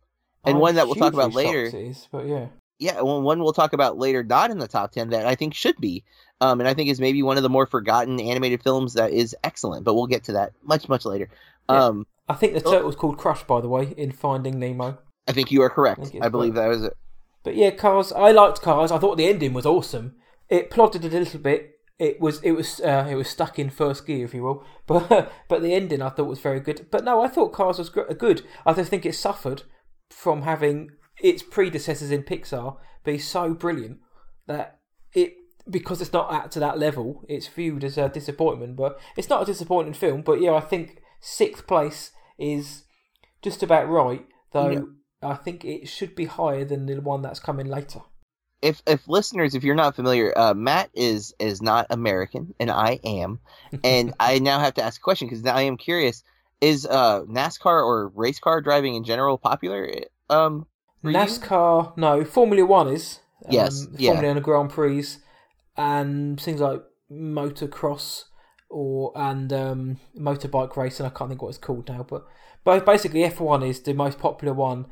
[0.44, 1.64] and I'm one that we'll talk about later.
[1.64, 2.46] is, but yeah.
[2.78, 5.54] Yeah, well, one we'll talk about later, not in the top ten that I think
[5.54, 6.04] should be.
[6.40, 9.34] Um, and I think is maybe one of the more forgotten animated films that is
[9.42, 11.28] excellent, but we'll get to that much much later.
[11.70, 11.84] Yeah.
[11.84, 12.72] Um, I think the Oh.
[12.72, 14.98] turtle's called Crush, by the way, in Finding Nemo.
[15.28, 16.10] I think you are correct.
[16.20, 16.96] I I believe that was it.
[17.46, 18.10] But yeah, Cars.
[18.10, 18.90] I liked Cars.
[18.90, 20.16] I thought the ending was awesome.
[20.48, 21.78] It plotted a little bit.
[21.96, 24.64] It was it was uh, it was stuck in first gear, if you will.
[24.88, 26.88] But but the ending I thought was very good.
[26.90, 28.42] But no, I thought Cars was good.
[28.66, 29.62] I just think it suffered
[30.10, 30.90] from having
[31.22, 33.98] its predecessors in Pixar be so brilliant
[34.48, 34.80] that
[35.12, 35.34] it
[35.70, 38.74] because it's not at to that level, it's viewed as a disappointment.
[38.74, 40.22] But it's not a disappointing film.
[40.22, 42.82] But yeah, I think sixth place is
[43.40, 44.26] just about right.
[44.52, 44.88] Though.
[45.22, 48.00] I think it should be higher than the one that's coming later.
[48.62, 53.00] if if listeners, if you're not familiar, uh, Matt is is not American, and I
[53.04, 53.40] am,
[53.84, 56.22] and I now have to ask a question because now I am curious:
[56.60, 59.88] Is uh, NASCAR or race car driving in general popular?
[60.28, 60.66] Um,
[61.02, 61.10] you?
[61.10, 62.24] NASCAR, no.
[62.24, 63.20] Formula One is.
[63.44, 64.12] Um, Yes, yeah.
[64.12, 65.04] Formula One Grand Prix,
[65.76, 68.24] and things like motocross
[68.68, 71.06] or and um, motorbike racing.
[71.06, 72.26] I can't think what it's called now, but
[72.64, 74.86] but basically F one is the most popular one.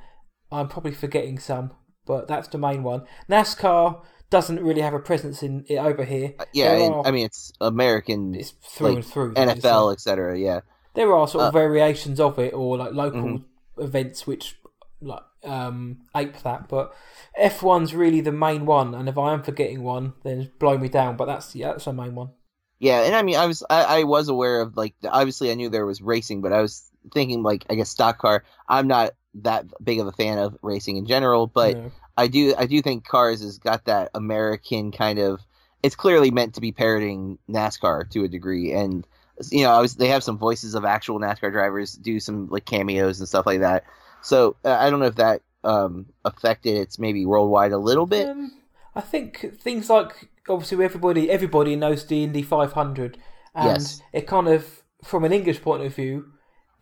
[0.52, 1.72] I'm probably forgetting some,
[2.06, 3.04] but that's the main one.
[3.28, 6.34] NASCAR doesn't really have a presence in it over here.
[6.38, 9.34] Uh, yeah, and, are- I mean it's American, It's through like, and through.
[9.34, 10.38] NFL, etc.
[10.38, 10.60] Yeah,
[10.94, 13.44] There are sort of Uh, variations of it, or like local Mhm.
[13.78, 14.58] events which
[15.00, 16.68] like um, ape that.
[16.68, 16.94] But
[17.36, 20.88] F one's really the main one, and if I am forgetting one, then blow me
[20.88, 21.16] down.
[21.16, 22.30] But that's yeah, that's the main one.
[22.78, 25.68] yeah, and I mean I was I, I was aware of like obviously I knew
[25.68, 28.44] there was racing, but I was thinking like I guess stock car.
[28.68, 31.76] I'm not that big of a fan of racing in general, but.
[31.76, 31.88] Yeah.
[32.16, 35.40] I do I do think Cars has got that American kind of
[35.82, 39.04] it's clearly meant to be parroting NASCAR to a degree and
[39.50, 42.66] you know I was they have some voices of actual NASCAR drivers do some like
[42.66, 43.82] cameos and stuff like that
[44.22, 48.28] so uh, I don't know if that um affected its maybe worldwide a little bit
[48.28, 48.52] Um,
[48.94, 53.18] I think things like obviously everybody everybody knows the Indy 500,
[53.56, 54.00] and Yes.
[54.12, 56.26] it kind of from an English point of view,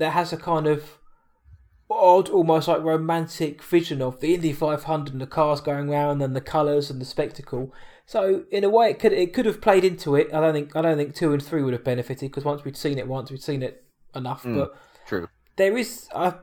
[0.02, 0.98] that has a kind of
[1.90, 6.34] odd, almost like romantic vision of the Indy 500 and the cars going round and
[6.34, 7.72] the colours and the spectacle.
[8.06, 10.28] So in a way, it could it could have played into it.
[10.32, 12.76] I don't think I don't think two and three would have benefited because once we'd
[12.76, 13.84] seen it once, we'd seen it
[14.14, 14.42] enough.
[14.42, 14.56] Mm.
[14.56, 14.76] But
[15.06, 16.34] true there is I,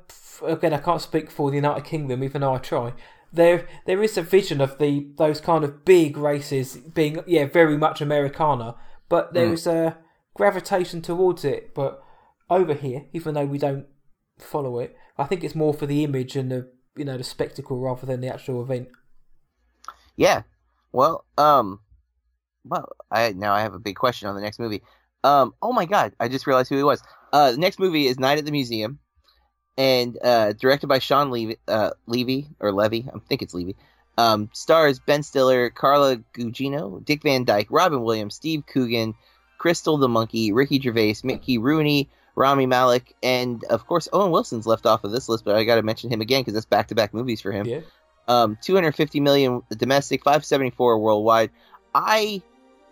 [0.45, 2.93] again I can't speak for the United Kingdom even though I try.
[3.33, 7.77] There there is a vision of the those kind of big races being yeah very
[7.77, 8.75] much Americana,
[9.09, 9.53] but there Mm.
[9.53, 9.97] is a
[10.35, 11.73] gravitation towards it.
[11.75, 12.01] But
[12.49, 13.85] over here, even though we don't
[14.39, 17.79] follow it, I think it's more for the image and the you know the spectacle
[17.79, 18.89] rather than the actual event.
[20.17, 20.41] yeah
[20.91, 21.79] well um
[22.65, 24.81] well I now I have a big question on the next movie
[25.23, 28.19] um oh my god I just realized who he was uh the next movie is
[28.19, 28.99] Night at the Museum
[29.77, 33.77] and uh, directed by Shawn Levy, uh, Levy or Levy, I think it's Levy.
[34.17, 39.15] Um, stars Ben Stiller, Carla Gugino, Dick Van Dyke, Robin Williams, Steve Coogan,
[39.57, 44.85] Crystal the Monkey, Ricky Gervais, Mickey Rooney, Rami Malek, and of course Owen Wilson's left
[44.85, 47.41] off of this list, but I got to mention him again because that's back-to-back movies
[47.41, 47.65] for him.
[47.65, 47.81] Yeah,
[48.27, 51.49] Um, 250 million domestic, 574 worldwide.
[51.93, 52.41] I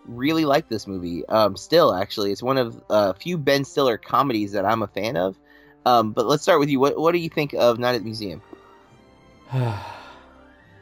[0.06, 1.26] really like this movie.
[1.28, 4.88] Um, still, actually, it's one of a uh, few Ben Stiller comedies that I'm a
[4.88, 5.38] fan of.
[5.86, 6.80] Um, but let's start with you.
[6.80, 8.42] What What do you think of Night at the Museum?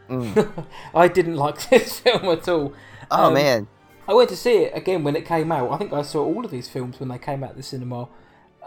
[0.10, 0.64] Mm.
[0.96, 2.74] I didn't like this film at all.
[3.12, 3.68] Oh Um, man,
[4.08, 5.72] I went to see it again when it came out.
[5.72, 8.08] I think I saw all of these films when they came out the cinema.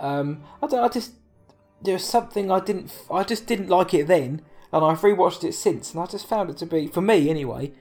[0.00, 1.12] Um, I, don't, I just
[1.82, 4.42] there's something I didn't I just didn't like it then,
[4.72, 7.72] and I've rewatched it since, and I just found it to be for me anyway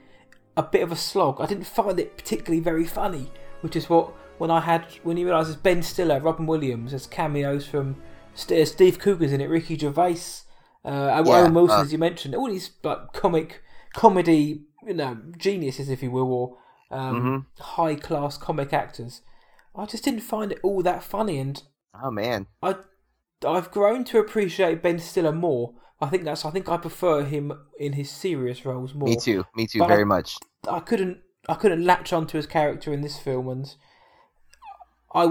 [0.55, 1.39] a bit of a slog.
[1.39, 5.25] I didn't find it particularly very funny, which is what when I had when you
[5.27, 7.95] realise it's Ben Stiller, Robin Williams, there's cameos from
[8.35, 10.17] St- Steve Coogan's in it, Ricky Gervais,
[10.85, 13.61] uh, Yeah, Owen Wilson uh, as you mentioned, all these like comic
[13.93, 16.57] comedy you know geniuses if you will, or
[16.97, 17.63] um, Mm-hmm.
[17.63, 19.21] high class comic actors.
[19.75, 21.61] I just didn't find it all that funny, and
[22.03, 22.47] oh man.
[22.61, 22.75] I
[23.45, 25.73] I've grown to appreciate Ben Stiller more.
[25.99, 29.09] I think that's I think I prefer him in his serious roles more.
[29.09, 29.45] Me too.
[29.55, 29.79] Me too.
[29.79, 30.37] But I- very much.
[30.69, 31.19] I couldn't
[31.49, 33.73] I couldn't latch onto his character in this film, and
[35.13, 35.25] I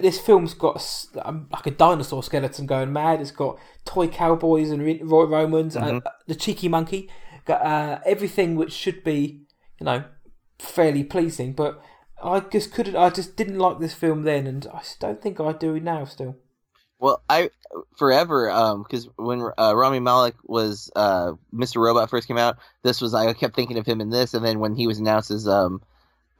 [0.00, 3.20] this film's got um, like a dinosaur skeleton going mad.
[3.20, 7.10] It's got toy cowboys and Roy Romans, and uh, the cheeky monkey,
[7.44, 9.42] got uh, everything which should be
[9.78, 10.04] you know
[10.58, 11.52] fairly pleasing.
[11.52, 11.80] But
[12.24, 12.96] I just couldn't.
[12.96, 16.06] I just didn't like this film then, and I don't think I do now.
[16.06, 16.36] Still,
[16.98, 17.50] Well, I
[17.98, 21.76] forever um because when uh, Rami Malek was uh Mr.
[21.76, 24.58] Robot first came out, this was I kept thinking of him in this, and then
[24.58, 25.82] when he was announced as um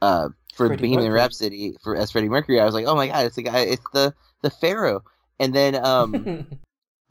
[0.01, 1.19] uh for Freddie Bohemian Mercury.
[1.21, 3.85] Rhapsody for as Freddie Mercury, I was like, oh my god, it's the guy, it's
[3.93, 5.03] the the Pharaoh,
[5.39, 6.47] and then um.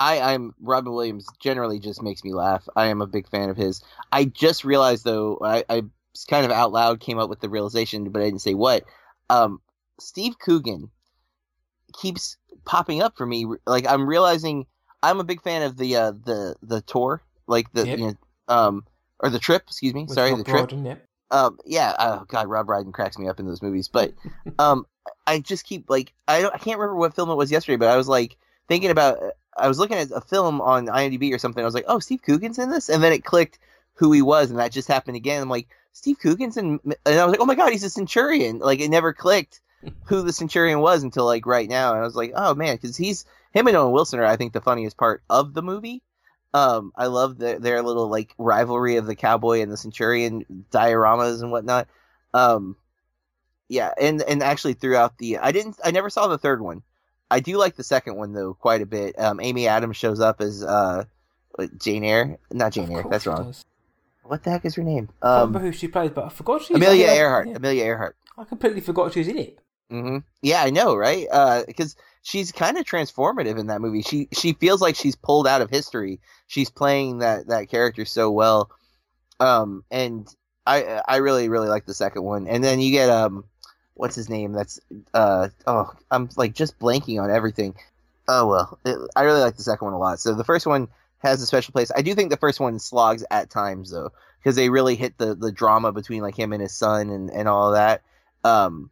[0.00, 1.24] I, I'm Robin Williams.
[1.38, 2.68] Generally, just makes me laugh.
[2.74, 3.80] I am a big fan of his.
[4.10, 5.82] I just realized though, I, I
[6.28, 8.84] kind of out loud came up with the realization, but I didn't say what.
[9.28, 9.60] Um,
[9.98, 10.90] Steve Coogan
[11.92, 13.46] keeps popping up for me.
[13.66, 14.66] Like I'm realizing
[15.02, 17.98] I'm a big fan of the uh, the the tour, like the Yep.
[17.98, 18.14] you know,
[18.48, 18.84] um
[19.20, 19.62] or the trip.
[19.66, 20.70] Excuse me, With sorry, Rob the trip.
[21.30, 21.94] Um, yeah.
[21.98, 23.88] Oh God, Rob Brydon cracks me up in those movies.
[23.88, 24.12] But
[24.58, 24.86] um,
[25.26, 27.88] I just keep like I don't I can't remember what film it was yesterday, but
[27.88, 28.36] I was like
[28.68, 29.18] thinking about.
[29.56, 31.62] I was looking at a film on IMDb or something.
[31.62, 33.60] I was like, oh, Steve Coogan's in this, and then it clicked
[33.94, 35.40] who he was, and that just happened again.
[35.40, 38.58] I'm like, Steve Coogan's in, and I was like, oh my God, he's a Centurion.
[38.58, 39.60] Like it never clicked
[40.04, 42.96] who the Centurion was until like right now, and I was like, oh man, because
[42.96, 46.02] he's him and Owen Wilson are I think the funniest part of the movie.
[46.52, 51.42] Um, I love their, their little like rivalry of the cowboy and the centurion dioramas
[51.42, 51.88] and whatnot.
[52.32, 52.76] Um,
[53.68, 56.82] yeah, and and actually throughout the, I didn't, I never saw the third one.
[57.30, 59.18] I do like the second one though quite a bit.
[59.18, 61.04] Um, Amy Adams shows up as uh,
[61.78, 63.04] Jane Eyre, not Jane Eyre.
[63.08, 63.54] That's wrong.
[64.24, 65.08] What the heck is her name?
[65.22, 66.74] I can't remember Um, who she plays, but I forgot she.
[66.74, 67.48] Amelia I I- Earhart.
[67.48, 67.56] yeah.
[67.56, 68.16] Amelia Earhart.
[68.36, 69.58] I completely forgot she was in it.
[69.90, 71.26] hmm Yeah, I know, right?
[71.66, 74.02] Because she's kind of transformative in that movie.
[74.02, 76.20] She she feels like she's pulled out of history.
[76.46, 78.70] She's playing that that character so well,
[79.40, 80.26] um, and
[80.66, 82.46] I I really really like the second one.
[82.48, 83.44] And then you get um,
[83.94, 84.52] what's his name?
[84.52, 84.80] That's
[85.12, 87.74] uh oh I'm like just blanking on everything.
[88.26, 90.18] Oh well, it, I really like the second one a lot.
[90.18, 90.88] So the first one
[91.24, 91.90] has a special place.
[91.94, 95.34] I do think the first one slogs at times though, because they really hit the
[95.34, 98.02] the drama between like him and his son and and all that.
[98.44, 98.90] Um,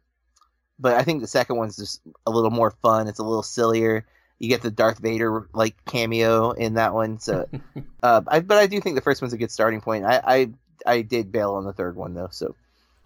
[0.79, 3.07] but I think the second one's just a little more fun.
[3.07, 4.05] It's a little sillier.
[4.39, 7.19] You get the Darth Vader like cameo in that one.
[7.19, 7.47] So,
[8.03, 10.05] uh, I, but I do think the first one's a good starting point.
[10.05, 10.49] I, I
[10.85, 12.29] I did bail on the third one though.
[12.31, 12.55] So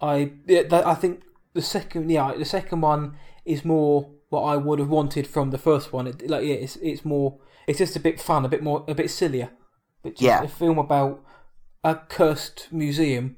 [0.00, 1.22] I yeah, that, I think
[1.52, 5.58] the second yeah the second one is more what I would have wanted from the
[5.58, 6.06] first one.
[6.06, 7.38] It, like yeah, it's it's more
[7.68, 9.50] it's just a bit fun, a bit more a bit sillier.
[10.02, 10.42] But just Yeah.
[10.42, 11.22] a film about
[11.84, 13.36] a cursed museum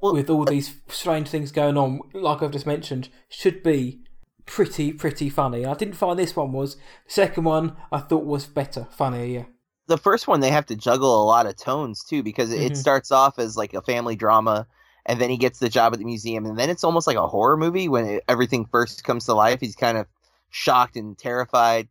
[0.00, 4.00] Well, with all these strange things going on, like I've just mentioned, should be
[4.46, 5.66] pretty pretty funny.
[5.66, 6.76] I didn't find this one was.
[6.76, 6.80] The
[7.12, 9.24] second one I thought was better, funnier.
[9.24, 9.44] Yeah.
[9.88, 12.76] the first one they have to juggle a lot of tones too because it Mhm.
[12.76, 14.66] starts off as like a family drama
[15.06, 17.26] and then he gets the job at the museum and then it's almost like a
[17.26, 20.06] horror movie when it, everything first comes to life he's kind of
[20.50, 21.88] shocked and terrified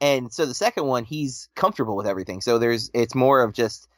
[0.00, 3.88] and so the second one he's comfortable with everything so there's it's more of just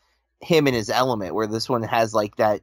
[0.40, 2.60] him and his element where this one has like that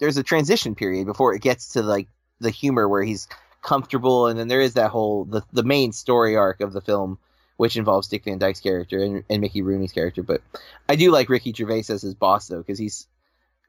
[0.00, 2.08] there's a transition period before it gets to like
[2.40, 3.28] the humor where he's
[3.62, 7.18] comfortable and then there is that whole the, the main story arc of the film
[7.56, 10.24] which involves Dick Van Dyke's character and, and Mickey Rooney's character.
[10.24, 10.42] But
[10.88, 13.06] I do like Ricky Gervais as his boss though, because he's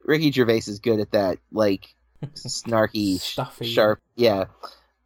[0.03, 1.93] Ricky Gervais is good at that like
[2.33, 3.65] snarky, Stuffy.
[3.65, 4.01] sharp.
[4.15, 4.45] Yeah.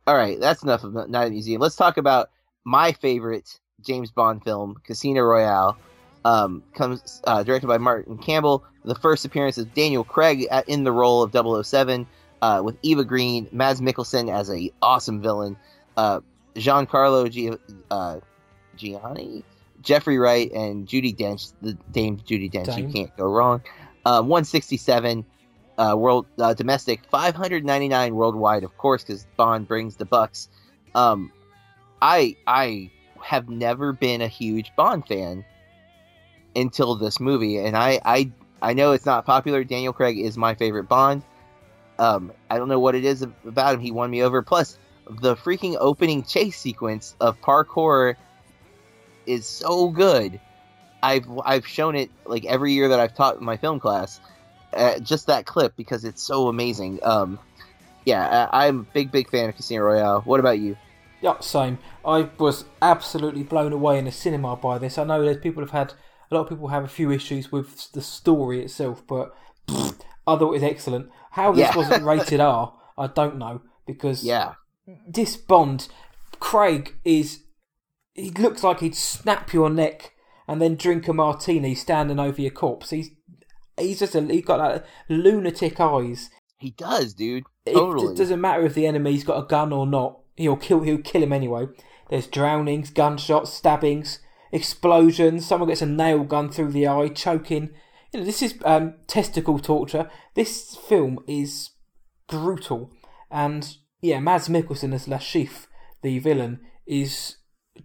[0.06, 1.60] All right, that's enough of Night at the Museum.
[1.60, 2.30] Let's talk about
[2.64, 5.78] my favorite James Bond film, Casino Royale.
[6.26, 8.64] Um, comes uh, directed by Martin Campbell.
[8.84, 11.32] The first appearance of Daniel Craig at, in the role of
[11.66, 12.06] 007,
[12.42, 15.56] uh, with Eva Green, Mads Mikkelsen as a awesome villain,
[15.96, 16.20] uh,
[16.56, 17.54] Giancarlo G-
[17.92, 18.20] uh,
[18.76, 19.44] Gianni,
[19.82, 21.54] Jeffrey Wright, and Judi Dench.
[21.62, 22.88] The Dame Judi Dench, Dame.
[22.88, 23.62] you can't go wrong.
[24.06, 25.24] Uh, 167
[25.78, 30.50] uh, world uh, domestic, 599 worldwide, of course, because Bond brings the bucks.
[30.96, 31.32] Um,
[32.02, 32.92] I I
[33.28, 35.44] have never been a huge Bond fan
[36.56, 39.66] until this movie, and I I I know it's not popular.
[39.66, 41.24] Daniel Craig is my favorite Bond.
[42.00, 43.82] Um, I don't know what it is about him.
[43.82, 44.42] He won me over.
[44.42, 44.78] Plus,
[45.10, 48.16] the freaking opening chase sequence of parkour
[49.26, 50.40] is so good.
[51.04, 54.22] I've I've shown it like every year that I've taught my film class.
[54.74, 57.00] Uh, just that clip because it's so amazing.
[57.04, 57.40] Um,
[58.06, 60.22] yeah, I, I'm a big big fan of Casino Royale.
[60.22, 60.78] What about you?
[61.22, 61.80] Yeah, same.
[62.06, 64.98] I was absolutely blown away in the cinema by this.
[64.98, 65.94] I know there's people have had
[66.30, 69.34] a lot of people have a few issues with the story itself, but
[69.68, 71.10] pfft, I thought it was excellent.
[71.32, 71.76] How this Yeah.
[71.76, 74.54] wasn't rated R, I don't know because Yeah,
[75.08, 75.88] this Bond,
[76.40, 77.44] Craig is
[78.14, 80.14] he looks like he'd snap your neck
[80.48, 82.90] and then drink a martini standing over your corpse.
[82.92, 83.10] He's
[83.78, 86.30] he's just a, he's got that lunatic eyes.
[86.60, 87.44] he does, dude.
[87.66, 88.14] It- Totally.
[88.14, 90.20] It, doesn't matter if the enemy's got a gun or not.
[90.38, 90.82] He'll kill.
[90.82, 91.68] He'll kill him anyway.
[92.10, 94.20] There's drownings, gunshots, stabbings,
[94.52, 95.46] explosions.
[95.46, 97.72] Someone gets a nail gun through the eye, choking.
[98.14, 100.10] You know, this is um, testicle torture.
[100.36, 101.72] This film is
[102.30, 102.92] brutal,
[103.30, 105.68] and yeah, Mads Mikkelsen as Le Chiffre,
[106.02, 107.38] the villain, is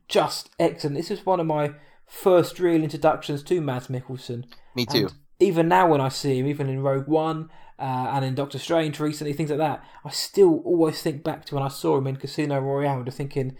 [0.09, 0.97] just excellent.
[0.97, 1.73] This is one of my
[2.07, 4.45] first real introductions to Mads Mikkelsen.
[4.77, 5.07] Me too.
[5.07, 7.49] And even now, when I see him, even in Rogue One
[7.83, 11.55] uh, and in Doctor Strange recently, things like that, I still always think back to
[11.57, 13.57] when I saw him in Casino Royale and thinking,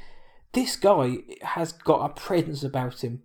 [0.53, 3.23] this guy has got a presence about him.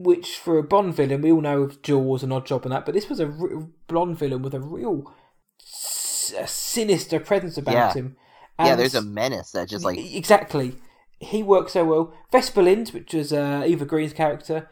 [0.00, 2.94] Which, for a Bond villain, we all know of Jaws and Oddjob and that, but
[2.94, 5.12] this was a r- Bond villain with a real
[5.60, 7.92] s- a sinister presence about Yeah.
[7.94, 8.16] him.
[8.60, 10.76] yeah, And- there's a menace that just like exactly.
[11.20, 12.12] He works so well.
[12.30, 14.68] Vesper Lynd, which is uh, Eva Green's character,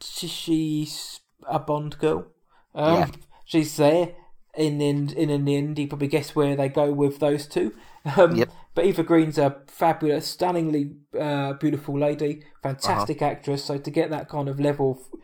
[0.00, 2.26] she's a Bond girl.
[2.74, 3.06] Um, Yeah.
[3.44, 4.14] She's there.
[4.56, 7.72] In, in in the end, you probably guess where they go with those two.
[8.16, 8.50] Um, Yep.
[8.74, 12.74] But Eva Green's a fabulous, stunningly uh, beautiful lady, Uh-huh.
[12.74, 13.64] fantastic actress.
[13.64, 15.20] So to get that kind of level of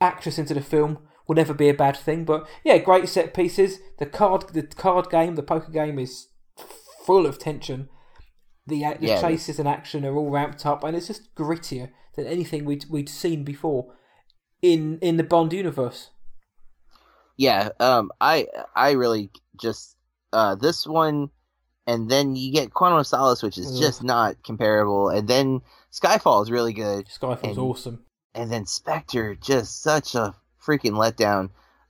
[0.00, 2.24] actress into the film will never be a bad thing.
[2.24, 3.78] But yeah, great set pieces.
[3.98, 6.28] The card, the card game, the poker game is
[7.04, 7.88] full of tension.
[8.66, 12.26] The, the Yeah, chases and action are all ramped up, and it's just grittier than
[12.26, 13.94] anything we'd we'd seen before.
[14.62, 16.10] in in the Bond universe.
[17.40, 19.96] Yeah, um, I I really just
[20.34, 21.30] uh this one,
[21.86, 26.42] and then you get Quantum of Solace, which is just not comparable, and then Skyfall
[26.42, 28.04] is really good, Skyfall's And- awesome.
[28.34, 31.48] and then Spectre just such a freaking letdown.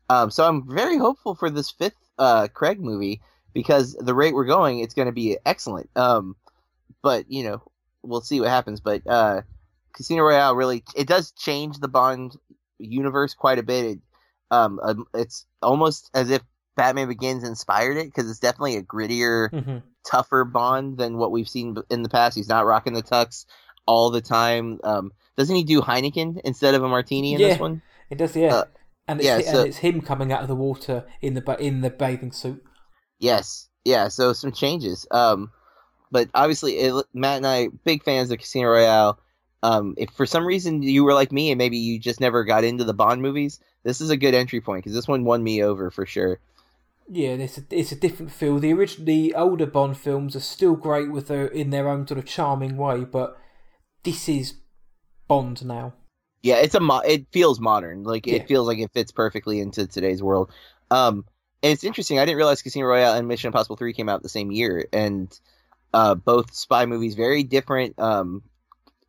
[0.08, 3.20] Um, so I'm very hopeful for this fifth uh Craig movie
[3.52, 5.90] because the rate we're going, it's going to be excellent.
[5.96, 6.36] Um,
[7.02, 7.60] but you know,
[8.04, 8.78] we'll see what happens.
[8.80, 9.42] But uh,
[9.94, 12.36] Casino Royale really it does change the Bond
[12.78, 13.84] universe quite a bit.
[13.84, 13.98] It,
[14.50, 16.42] um, um, it's almost as if
[16.76, 21.48] Batman Begins inspired it because it's definitely a grittier, hmm tougher Bond than what we've
[21.48, 22.34] seen in the past.
[22.34, 23.44] He's not rocking the tux
[23.86, 24.80] all the time.
[24.82, 27.48] Um, doesn't he do Heineken instead of a martini in Yeah.
[27.48, 27.82] this one?
[28.08, 28.54] It does, yeah.
[28.54, 28.64] Uh,
[29.06, 31.82] and it's yeah, so- and it's him coming out of the water in the in
[31.82, 32.64] the bathing suit.
[33.18, 34.08] Yes, yeah.
[34.08, 35.06] So some changes.
[35.10, 35.52] Um,
[36.10, 39.18] but obviously, it, Matt and I big fans of Casino Royale.
[39.62, 42.64] Um, if for some reason you were like me and maybe you just never got
[42.64, 45.62] into the Bond movies, this is a good entry point because this one won me
[45.62, 46.40] over for sure.
[47.12, 48.58] Yeah, it's a, it's a different feel.
[48.58, 52.18] The original, the older Bond films are still great with their in their own sort
[52.18, 53.36] of charming way, but
[54.04, 54.54] this is
[55.28, 55.94] Bond now.
[56.42, 58.04] Yeah, it's a mo- it feels modern.
[58.04, 58.36] Like Yeah.
[58.36, 60.50] it feels like it fits perfectly into today's world.
[60.90, 61.24] Um,
[61.62, 62.18] and it's interesting.
[62.18, 65.38] I didn't realize Casino Royale and Mission Impossible Three came out the same year, and
[65.92, 68.42] uh, both spy movies very different um,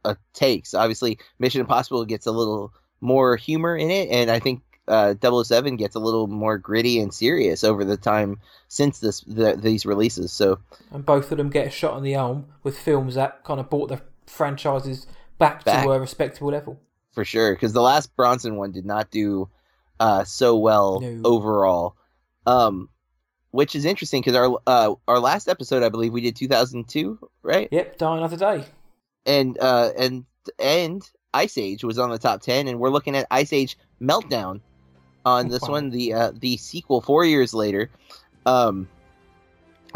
[0.05, 0.73] uh, takes.
[0.73, 5.75] Obviously, Mission Impossible gets a little more humor in it, and I think uh, 007
[5.77, 10.31] gets a little more gritty and serious over the time since this the, these releases.
[10.33, 10.59] So
[10.91, 13.69] and both of them get a shot in the arm with films that kind of
[13.69, 15.83] brought the franchises back, Back.
[15.85, 16.79] to a respectable level.
[17.13, 19.49] for sure because the last Brosnan one did not do
[19.99, 21.21] uh, so well No.
[21.29, 21.95] overall.
[22.45, 22.89] Um,
[23.51, 27.67] which is interesting because our uh, our last episode, I believe, we did 2002, right?
[27.71, 28.65] Yep, Die Another Day.
[29.25, 30.25] And uh, and
[30.59, 34.61] and Ice Age was on the top 10, and we're looking at Ice Age Meltdown
[35.25, 35.69] on this Wow.
[35.71, 37.89] one, the uh, the sequel four years later.
[38.45, 38.87] Um,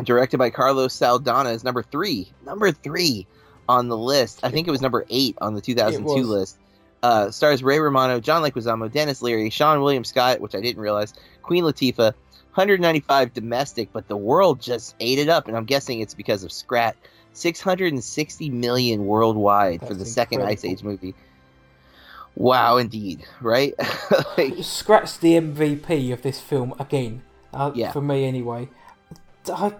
[0.04, 3.26] directed by Carlos Saldanha is number three, number three
[3.68, 4.42] on the list.
[4.44, 6.58] I think it was number eight on the 2002 list.
[7.02, 11.14] Uh, stars Ray Romano, John Leguizamo, Denis Leary, Seann William Scott, which I didn't realize,
[11.44, 12.14] Queen Latifah,
[12.54, 16.52] 195 domestic, but the world just ate it up, and I'm guessing it's because of
[16.52, 16.96] Scrat.
[17.36, 20.64] 660 million worldwide for That's the second Ice.
[20.64, 21.16] Age movie.
[22.36, 23.74] Wow, indeed, right?
[24.38, 27.24] like, Scrat's the MVP of this film again.
[27.54, 27.92] Uh, Yeah.
[27.92, 28.70] For me, anyway.
[29.48, 29.76] I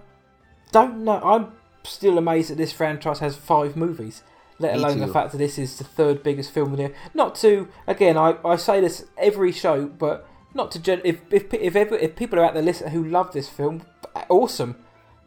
[0.72, 1.20] don't know.
[1.22, 1.52] I'm
[1.84, 4.22] still amazed that this franchise has five movies,
[4.58, 7.34] let Me alone the fact that this is the third biggest film in the Not
[7.36, 11.06] to, again, I, I say this every show, but not to.
[11.06, 13.82] If, if, if, ever, if people are out there listening who love this film,
[14.28, 14.76] awesome.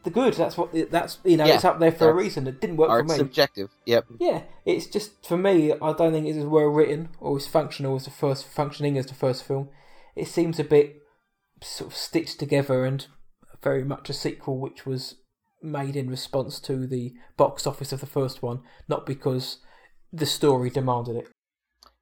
[0.03, 0.33] The good.
[0.33, 0.71] That's what.
[0.91, 1.45] That's you know.
[1.45, 2.47] Yeah, it's up there for a reason.
[2.47, 3.15] It didn't work for me.
[3.15, 3.69] subjective.
[3.85, 4.05] Yep.
[4.19, 5.73] Yeah, it's just for me.
[5.73, 9.07] I don't think it's as well written or as functional as the first, functioning as
[9.07, 9.69] the first film.
[10.15, 11.01] It seems a bit
[11.61, 13.07] sort of stitched together and
[13.61, 15.15] very much a sequel, which was
[15.61, 19.57] made in response to the box office of the first one, not because
[20.11, 21.27] the story demanded it.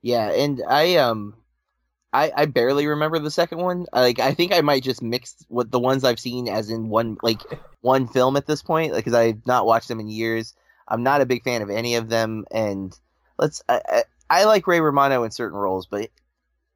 [0.02, 1.36] Yeah, and I um
[2.18, 3.86] I I barely remember the second one.
[3.94, 7.18] Like I think I might just mix what the ones I've seen as in one
[7.22, 7.42] like
[7.82, 10.56] one film at this point because I've not watched them in years.
[10.88, 12.98] I'm not a big fan of any of them and
[13.38, 16.10] let's I, I, I like Ray Romano in certain roles, but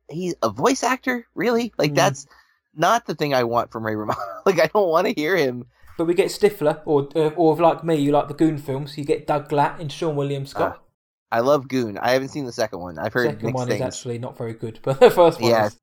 [0.09, 1.73] he's a voice actor, really?
[1.77, 1.95] Like Mm.
[1.95, 2.27] that's
[2.75, 4.19] not the thing I want from Ray Romano.
[4.45, 5.65] like I don't want to hear him
[5.97, 8.95] But we get Stifler, or uh, or like me, you like the Goon films.
[8.97, 10.83] You get Doug Glatt and Seann William Scott.
[11.31, 11.97] I love Goon.
[11.97, 12.99] I haven't seen the second one.
[12.99, 13.81] I've heard Second mixed one things.
[13.81, 15.77] is actually not very good, but the first one Yeah, is.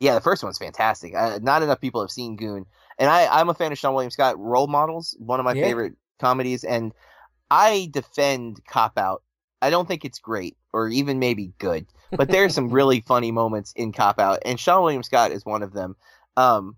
[0.00, 1.14] Yeah, the first one's fantastic.
[1.14, 2.66] Uh, not enough people have seen Goon,
[2.98, 4.38] and I, I'm a fan of Seann William Scott.
[4.38, 5.62] Role Models, one of my Yeah.
[5.64, 6.92] favorite comedies, and
[7.50, 9.22] I defend Cop Out.
[9.62, 13.30] I don't think it's great or even maybe good, but there are some really funny
[13.30, 15.96] moments in Cop Out, and Seann William Scott is one of them.
[16.36, 16.76] Um,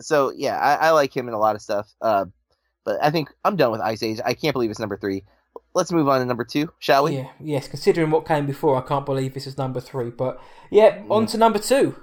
[0.00, 1.88] so yeah, I, I like him in a lot of stuff.
[2.00, 2.26] Uh,
[2.84, 4.20] but I think I'm done with Ice Age.
[4.24, 5.24] I can't believe it's number three.
[5.76, 7.16] Let's move on to number two, shall we?
[7.16, 7.68] Yeah, yes.
[7.68, 10.08] Considering what came before, I can't believe this is number three.
[10.08, 11.94] But yeah, on to number two.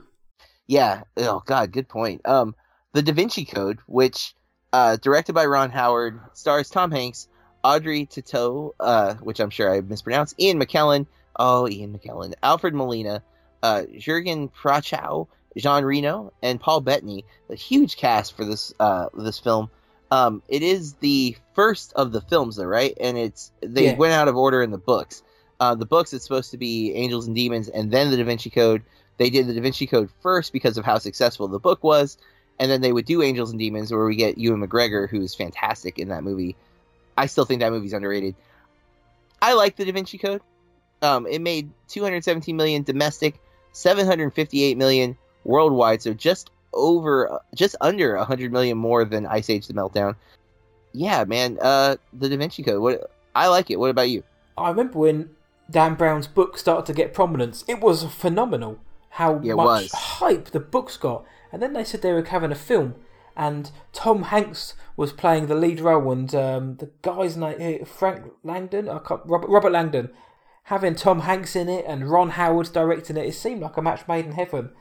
[0.68, 1.02] Yeah.
[1.18, 2.22] Oh God, good point.
[2.24, 2.54] Um,
[2.92, 4.36] the Da Vinci Code, which
[4.74, 7.28] uh, directed by Ron Howard, stars Tom Hanks,
[7.64, 11.08] Audrey Tautou, uh, which I'm sure I mispronounced, Ian McKellen.
[11.38, 13.24] Oh, Ian McKellen, Alfred Molina,
[13.64, 17.26] uh, Jurgen Prochnow, Jean Reno, and Paul Bettany.
[17.50, 19.72] A huge cast for this uh, this film.
[20.14, 22.96] Um, it is the first of the films, though, right?
[23.02, 23.96] And it's they Yeah.
[23.96, 25.24] went out of order in the books.
[25.60, 28.52] Uh, the books it's supposed to be Angels and Demons, and then the Da Vinci
[28.52, 28.84] Code.
[29.18, 32.20] They did the Da Vinci Code first because of how successful the book was,
[32.60, 35.98] and then they would do Angels and Demons, where we get Ewan McGregor, who's fantastic
[35.98, 36.56] in that movie.
[37.18, 38.36] I still think that movie's underrated.
[39.42, 40.42] I like the Da Vinci Code.
[41.02, 43.40] Um, it made 217 million domestic,
[43.72, 49.74] 758 million worldwide, so just over, just under 100 million more than Ice Age: The
[49.74, 50.16] Meltdown.
[50.94, 52.82] Yeah, man, uh, the Da Vinci Code.
[52.82, 53.80] What I like it.
[53.80, 54.24] What about you?
[54.58, 55.32] I remember when
[55.70, 57.64] Dan Brown's book started to get prominence.
[57.68, 58.80] It was phenomenal
[59.12, 59.92] how Yeah, much was.
[59.92, 61.26] hype the books got.
[61.52, 62.96] And then they said they were having a film,
[63.36, 68.32] and Tom Hanks was playing the lead role, and um, the guy's name eh, Frank
[68.44, 70.10] Langdon, Robert, Robert Langdon,
[70.64, 73.26] having Tom Hanks in it and Ron Howard directing it.
[73.28, 74.72] It seemed like a match made in heaven.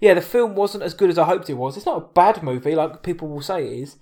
[0.00, 1.76] Yeah, the film wasn't as good as I hoped it was.
[1.76, 3.96] It's not a bad movie, like people will say it is.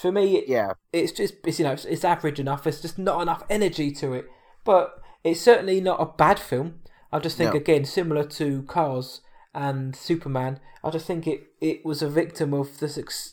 [0.00, 2.64] For me, it, Yeah, it's just it's, you know it's, it's average enough.
[2.64, 4.26] There's just not enough energy to it,
[4.64, 6.80] but it's certainly not a bad film.
[7.12, 7.60] I just think No.
[7.60, 9.22] again similar to Cars
[9.54, 10.60] and Superman.
[10.84, 12.88] I just think it, it was a victim of the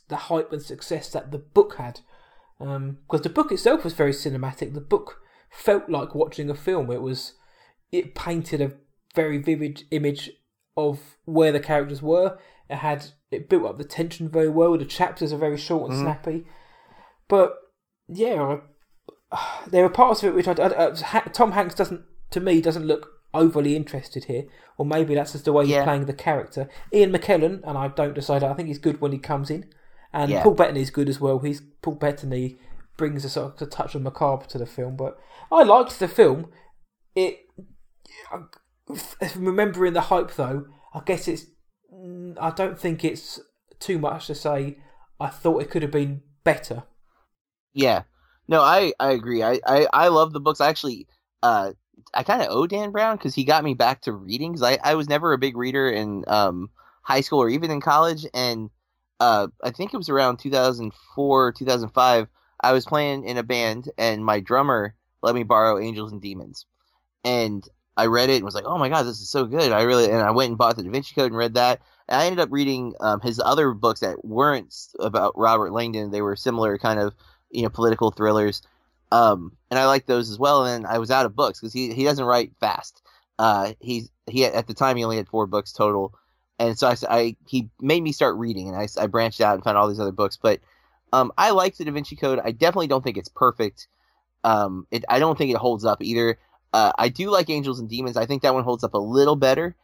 [0.07, 1.99] the hype and success that the book had,
[2.59, 4.73] um, because the book itself was very cinematic.
[4.73, 6.89] The book felt like watching a film.
[6.91, 7.33] It was
[7.91, 8.71] it painted a
[9.13, 10.31] very vivid image
[10.75, 12.37] of where the characters were.
[12.69, 14.77] It had it built up the tension very well.
[14.77, 16.05] The chapters are very short and mm-hmm.
[16.05, 16.45] snappy,
[17.27, 17.55] but
[18.07, 18.59] yeah,
[19.31, 22.01] I, there are parts of it which I, I, Ha- Tom Hanks doesn't
[22.31, 24.45] to me doesn't look overly interested here,
[24.77, 25.83] or maybe that's just the way he's Yeah.
[25.83, 26.69] playing the character.
[26.93, 28.43] Ian McKellen, and I don't decide.
[28.43, 29.65] I think he's good when he comes in,
[30.11, 30.43] and Yeah.
[30.43, 31.39] Paul Bettany is good as well.
[31.39, 32.57] He's Paul Bettany
[32.97, 35.19] brings a sort of a touch of macabre to the film, but
[35.51, 36.51] I liked the film.
[37.15, 37.39] It
[39.35, 41.45] remembering the hype though, I guess it's.
[42.39, 43.39] I don't think it's
[43.79, 44.77] too much to say.
[45.19, 46.83] I thought it could have been better.
[47.73, 48.03] yeah.
[48.47, 49.41] No, I I agree.
[49.41, 50.59] I I, I love the books.
[50.59, 51.07] I actually,
[51.41, 51.71] uh,
[52.13, 54.51] I kind of owe Dan Brown because he got me back to reading.
[54.51, 56.69] Because I I was never a big reader in um
[57.03, 58.69] high school or even in college, and
[59.19, 62.27] uh, I think it was around 2004 2005.
[62.59, 66.65] I was playing in a band, and my drummer let me borrow Angels and Demons,
[67.23, 69.83] and I read it and was like, "Oh my god, this is so good!" I
[69.83, 71.81] really and I went and bought the Da Vinci Code and read that.
[72.07, 76.11] And I ended up reading um, his other books that weren't about Robert Langdon.
[76.11, 77.13] They were similar kind of
[77.51, 78.61] you know political thrillers,
[79.11, 80.65] um, and I liked those as well.
[80.65, 83.01] And I was out of books because he he doesn't write fast.
[83.39, 86.13] Uh, he's he at the time he only had four books total,
[86.59, 89.63] and so I, I he made me start reading, and I, I branched out and
[89.63, 90.37] found all these other books.
[90.41, 90.59] But
[91.11, 92.39] um, I liked the Da Vinci Code.
[92.43, 93.87] I definitely don't think it's perfect.
[94.43, 96.37] Um, it, I don't think it holds up either.
[96.73, 98.17] Uh, I do like Angels and Demons.
[98.17, 99.75] I think that one holds up a little better.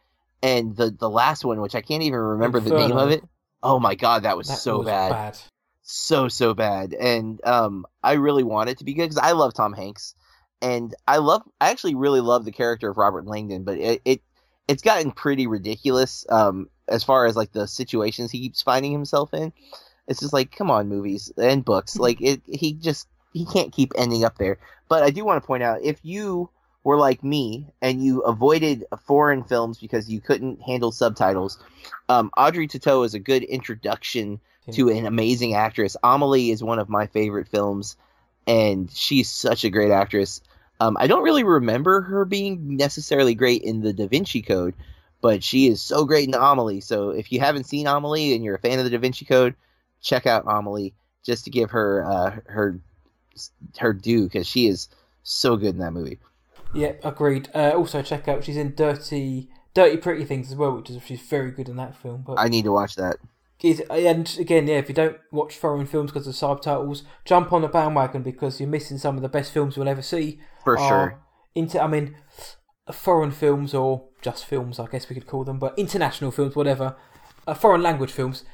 [0.42, 3.22] And the the last one, which I can't even remember the name of it.
[3.62, 5.38] Oh my god, that was That so was bad.
[5.82, 6.94] so so bad.
[6.94, 10.14] And um, I really want it to be good because I love Tom Hanks,
[10.62, 13.64] and I love I actually really love the character of Robert Langdon.
[13.64, 14.22] But it, it
[14.66, 19.34] it's gotten pretty ridiculous um, as far as like the situations he keeps finding himself
[19.34, 19.52] in.
[20.08, 21.96] It's just like, come on, movies and books.
[21.96, 24.58] Like it, he just he can't keep ending up there.
[24.88, 26.48] But I do want to point out if you
[26.82, 31.58] were like me and you avoided foreign films because you couldn't handle subtitles,
[32.08, 34.40] um, Audrey Tautou is a good introduction
[34.72, 35.96] to an amazing actress.
[36.02, 37.96] Amelie is one of my favorite films,
[38.46, 40.40] and she's such a great actress.
[40.78, 44.74] Um, I don't really remember her being necessarily great in the Da Vinci Code,
[45.20, 46.80] but she is so great in Amelie.
[46.80, 49.54] So if you haven't seen Amelie and you're a fan of the Da Vinci Code,
[50.00, 52.80] check out Amelie just to give her uh, her
[53.78, 54.88] her due because she is
[55.22, 56.18] so good in that movie.
[56.74, 57.48] Yeah, agreed.
[57.54, 61.20] Uh, also, check out she's in Dirty, Dirty Pretty Things as well, which is she's
[61.20, 62.22] very good in that film.
[62.26, 63.16] But I need to watch that.
[63.90, 67.68] and again, yeah, if you don't watch foreign films because of subtitles, jump on the
[67.68, 70.40] bandwagon because you're missing some of the best films you'll ever see.
[70.64, 71.20] For sure.
[71.54, 72.16] Into, I mean,
[72.92, 76.96] foreign films or just films, I guess we could call them, but international films, whatever,
[77.46, 78.44] uh, foreign language films.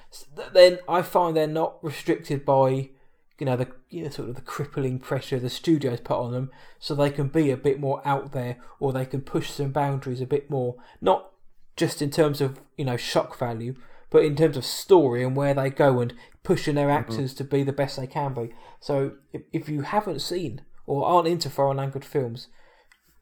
[0.53, 2.91] Then I find they're not restricted by,
[3.39, 6.51] you know, the you know, sort of the crippling pressure the studios put on them,
[6.79, 10.21] so they can be a bit more out there, or they can push some boundaries
[10.21, 10.77] a bit more.
[11.01, 11.31] Not
[11.77, 13.75] just in terms of you know shock value,
[14.11, 17.11] but in terms of story and where they go and pushing their mm-hmm.
[17.11, 18.55] actors to be the best they can be.
[18.81, 22.49] So if, if you haven't seen or aren't into foreign language films,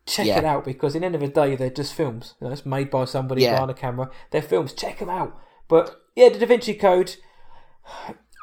[0.07, 0.39] check Yeah.
[0.39, 2.35] it out because in the end of the day they're just films.
[2.41, 3.53] You know, it's made by somebody Yeah.
[3.53, 4.11] behind a camera.
[4.31, 4.73] They're films.
[4.73, 5.37] Check them out.
[5.69, 7.17] But yeah, the Da Vinci Code.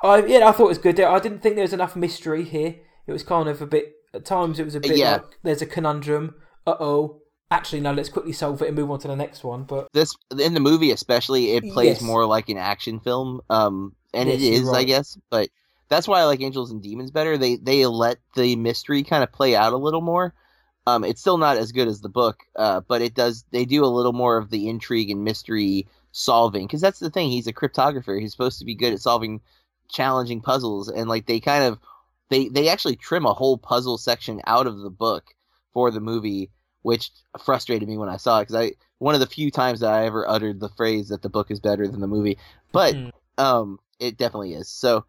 [0.04, 0.99] I yeah, I thought it was good.
[0.99, 2.76] I didn't think there was enough mystery here.
[3.08, 3.93] It was kind of a bit.
[4.14, 5.14] At times, it was a bit Yeah.
[5.14, 6.36] like there's a conundrum.
[6.68, 7.22] Uh oh.
[7.49, 7.93] Actually, no.
[7.93, 9.64] Let's quickly solve it and move on to the next one.
[9.64, 12.02] But this in the movie especially it plays Yes.
[12.02, 15.49] more like an action film um and it Yes, you're is i guess but
[15.89, 19.32] that's why i like angels and demons better they they let the mystery kind of
[19.34, 20.34] play out a little more
[20.88, 23.84] um it's still not as good as the book uh but it does they do
[23.84, 27.54] a little more of the intrigue and mystery solving because that's the thing he's a
[27.54, 29.41] cryptographer he's supposed to be good at solving
[29.91, 31.79] challenging puzzles and like they kind of
[32.29, 35.33] they they actually trim a whole puzzle section out of the book
[35.73, 36.49] for the movie
[36.81, 37.11] which
[37.43, 38.71] frustrated me when i saw it because i
[39.01, 41.59] one of the few times that I ever uttered the phrase that the book is
[41.59, 42.37] better than the movie,
[42.71, 43.11] but Mhm.
[43.39, 44.69] um, it definitely is.
[44.69, 45.05] So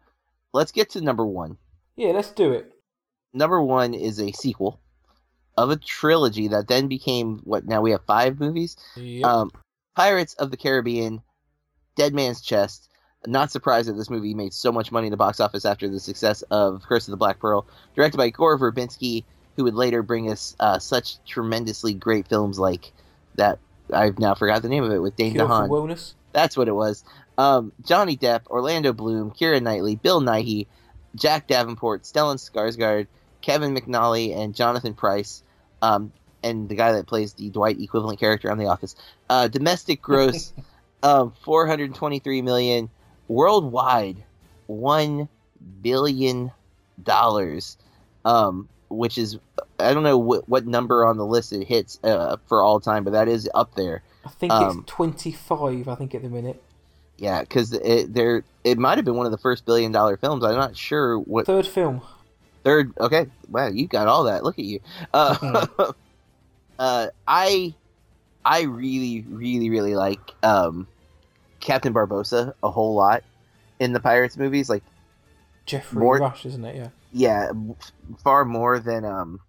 [0.51, 1.59] let's get to number one.
[1.95, 2.73] Yeah, let's do it.
[3.33, 4.79] Number one is a sequel
[5.57, 7.67] of a trilogy that then became what?
[7.67, 8.77] Now we have five movies.
[8.95, 9.29] Yep.
[9.29, 9.51] Um,
[9.95, 11.21] Pirates of the Caribbean,
[11.95, 12.89] Dead Man's Chest.
[13.25, 15.99] Not surprised that this movie made so much money in the box office after the
[15.99, 17.65] success of Curse of the Black Pearl,
[17.95, 19.23] directed by Gore Verbinski,
[19.55, 22.91] who would later bring us uh, such tremendously great films like
[23.35, 23.59] that.
[23.93, 25.69] I've now forgot the name of it with Dane Cure DeHaan.
[25.69, 26.13] wellness.
[26.31, 27.03] That's what it was.
[27.37, 30.67] Um, Johnny Depp, Orlando Bloom, Keira Knightley, Bill Nighy,
[31.15, 33.07] Jack Davenport, Stellan Skarsgård,
[33.41, 35.43] Kevin McNally, and Jonathan Pryce,
[35.81, 36.11] um,
[36.43, 38.95] and the guy that plays the Dwight equivalent character on The Office.
[39.29, 40.53] Uh, domestic gross,
[41.01, 42.89] um, 423 million.
[43.27, 44.23] Worldwide,
[44.67, 45.29] one
[45.81, 46.51] billion
[47.03, 47.77] dollars,
[48.25, 49.39] um, which is
[49.79, 53.03] I don't know what, what number on the list it hits uh, for all time,
[53.03, 54.03] but that is up there.
[54.25, 56.61] I think Um, it's 25, I think, at the minute.
[57.17, 60.43] Yeah, because it there it might have been one of the first billion dollar films.
[60.43, 62.01] I'm not sure what Third film.
[62.63, 62.91] third.
[62.99, 64.43] Okay, wow, you got all that.
[64.43, 64.79] Look at you.
[65.13, 65.67] Uh,
[66.79, 67.73] uh, I
[68.43, 70.87] I really really really like um,
[71.63, 73.23] Captain Barbossa a whole lot
[73.79, 74.69] in the Pirates movies.
[74.69, 74.83] Like
[75.65, 76.75] Geoffrey More- Rush, isn't it?
[76.75, 76.89] Yeah.
[77.11, 77.51] yeah,
[78.23, 79.39] far more than um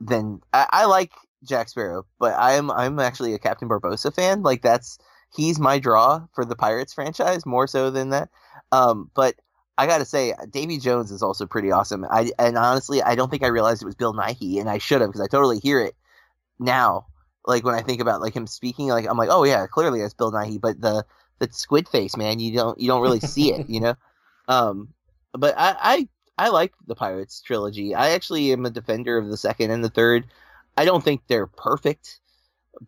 [0.00, 1.12] than I, I like
[1.42, 4.42] Jack Sparrow, but I'm I'm actually a Captain Barbossa fan.
[4.42, 4.98] Like that's
[5.34, 8.28] he's my draw for the Pirates franchise more so than that.
[8.70, 9.34] Um, but
[9.76, 12.04] I gotta say, Davy Jones is also pretty awesome.
[12.08, 15.00] I and honestly, I don't think I realized it was Bill Nighy, and I should
[15.00, 15.94] have because I totally hear it
[16.58, 17.06] now.
[17.46, 20.14] Like when I think about like him speaking, like I'm like, oh yeah, clearly that's
[20.14, 20.60] Bill Nighy.
[20.60, 21.04] But the
[21.40, 23.94] the squid face, man, you don't you don't really see it, you know.
[24.46, 24.92] Um,
[25.32, 27.94] but I, I I like the Pirates trilogy.
[27.94, 30.26] I actually am a defender of the second and the third.
[30.76, 32.20] I don't think they're perfect,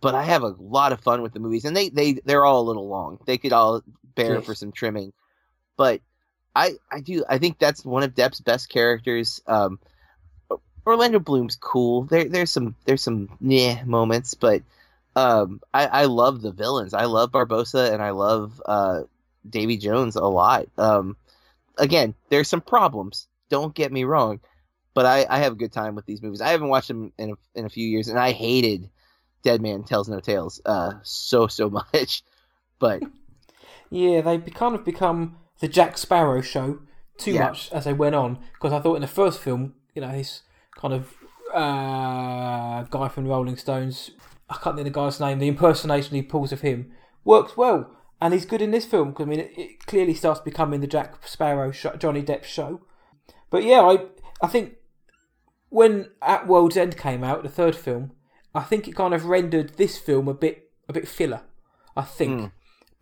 [0.00, 2.60] but I have a lot of fun with the movies, and they they they're all
[2.60, 3.18] a little long.
[3.26, 3.82] They could all
[4.16, 4.44] bear Yes.
[4.44, 5.12] for some trimming,
[5.76, 6.00] but
[6.54, 9.40] I I do I think that's one of Depp's best characters.
[9.46, 9.78] Um,
[10.86, 12.04] Orlando Bloom's cool.
[12.04, 14.62] There there's some there's some yeah moments, but
[15.16, 16.94] um, I I love the villains.
[16.94, 19.02] I love Barbossa and I love uh
[19.48, 20.66] Davy Jones a lot.
[20.78, 21.16] Um,
[21.78, 23.28] again, there's some problems.
[23.50, 24.40] Don't get me wrong,
[24.94, 26.40] but I, I have a good time with these movies.
[26.40, 28.90] I haven't watched them in a, in a few years, and I hated
[29.42, 32.22] Dead Man Tells No Tales uh, so so much.
[32.78, 33.02] But
[33.90, 36.80] Yeah, they be- kind of become the Jack Sparrow show
[37.18, 37.48] too Yeah.
[37.48, 38.38] much as they went on.
[38.54, 40.42] Because I thought in the first film, you know, his
[40.76, 41.12] kind of
[41.54, 44.10] uh, guy from Rolling Stones,
[44.48, 46.92] I can't think of the guy's name, the impersonation he pulls of him
[47.24, 47.90] works well.
[48.20, 50.86] And he's good in this film because I mean, it, it clearly starts becoming the
[50.86, 52.80] Jack Sparrow show, Johnny Depp show.
[53.50, 54.06] But yeah, I
[54.40, 54.74] I think
[55.68, 58.12] when At World's End came out, the third film,
[58.54, 61.42] I think it kind of rendered this film a bit a bit filler.
[61.94, 62.52] I think, Mm.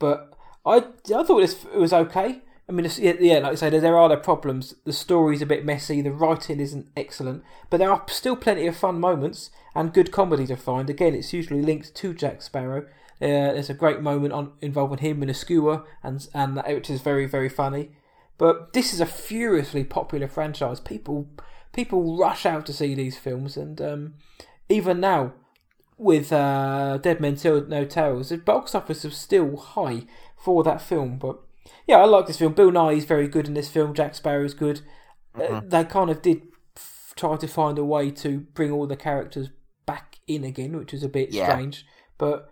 [0.00, 0.32] but
[0.66, 2.42] I I thought this it was okay.
[2.66, 4.74] I mean, yeah, like I say, there, are their problems.
[4.84, 6.00] The story's a bit messy.
[6.00, 10.46] The writing isn't excellent, but there are still plenty of fun moments and good comedy
[10.46, 10.88] to find.
[10.88, 12.86] Again, it's usually linked to Jack Sparrow.
[13.20, 17.02] Uh, there's a great moment on involving him in a skewer, and and which is
[17.02, 17.90] very very funny.
[18.38, 20.80] But this is a furiously popular franchise.
[20.80, 21.28] People
[21.72, 24.14] people rush out to see these films, and um,
[24.68, 25.34] even now
[25.96, 30.04] with uh, Dead Men Tell No Tales, the box office is still high
[30.36, 31.18] for that film.
[31.18, 31.40] But
[31.86, 32.52] yeah, I like this film.
[32.54, 33.94] Bill Nighy is very good in this film.
[33.94, 34.80] Jack Sparrow is good.
[35.34, 36.42] Uh, they kind of did
[36.76, 39.50] f- try to find a way to bring all the characters
[39.86, 41.48] back in again, which is a bit Yeah.
[41.50, 41.84] strange.
[42.18, 42.48] But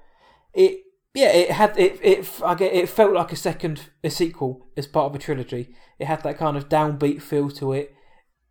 [0.53, 0.81] it,
[1.15, 1.99] yeah, it had it.
[2.03, 5.75] It I get it felt like a second a sequel as part of a trilogy.
[5.99, 7.95] It had that kind of downbeat feel to it.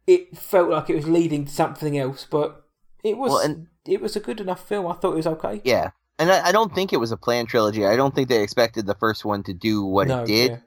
[0.08, 2.64] It felt like it was leading to something else, but
[3.04, 4.86] it was Well, and- it was a good enough film.
[4.88, 5.62] I thought it was okay.
[5.66, 5.90] yeah,
[6.22, 7.86] and I, I don't think it was a planned trilogy.
[7.86, 10.52] I don't think they expected the first one to do what no, it did.
[10.52, 10.58] yeah.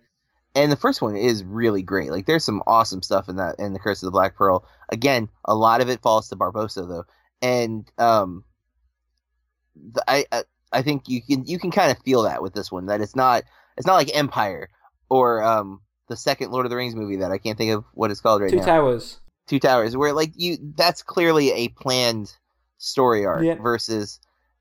[0.54, 2.10] and the first one is really great.
[2.10, 4.66] Like there's some awesome stuff in that in the Curse of the Black Pearl.
[4.88, 7.04] Again, a lot of it falls to Barbossa though,
[7.40, 8.44] and um,
[9.76, 10.42] the, I, I
[10.72, 13.14] I think you can you can kind of feel that with this one that it's
[13.14, 13.44] not
[13.76, 14.68] it's not like Empire
[15.08, 18.10] or um the second Lord of the Rings movie that I can't think of what
[18.10, 18.64] it's called right Two now.
[18.64, 19.20] Towers.
[19.46, 22.34] Two Towers, where like you that's clearly a planned
[22.78, 24.18] story arc versus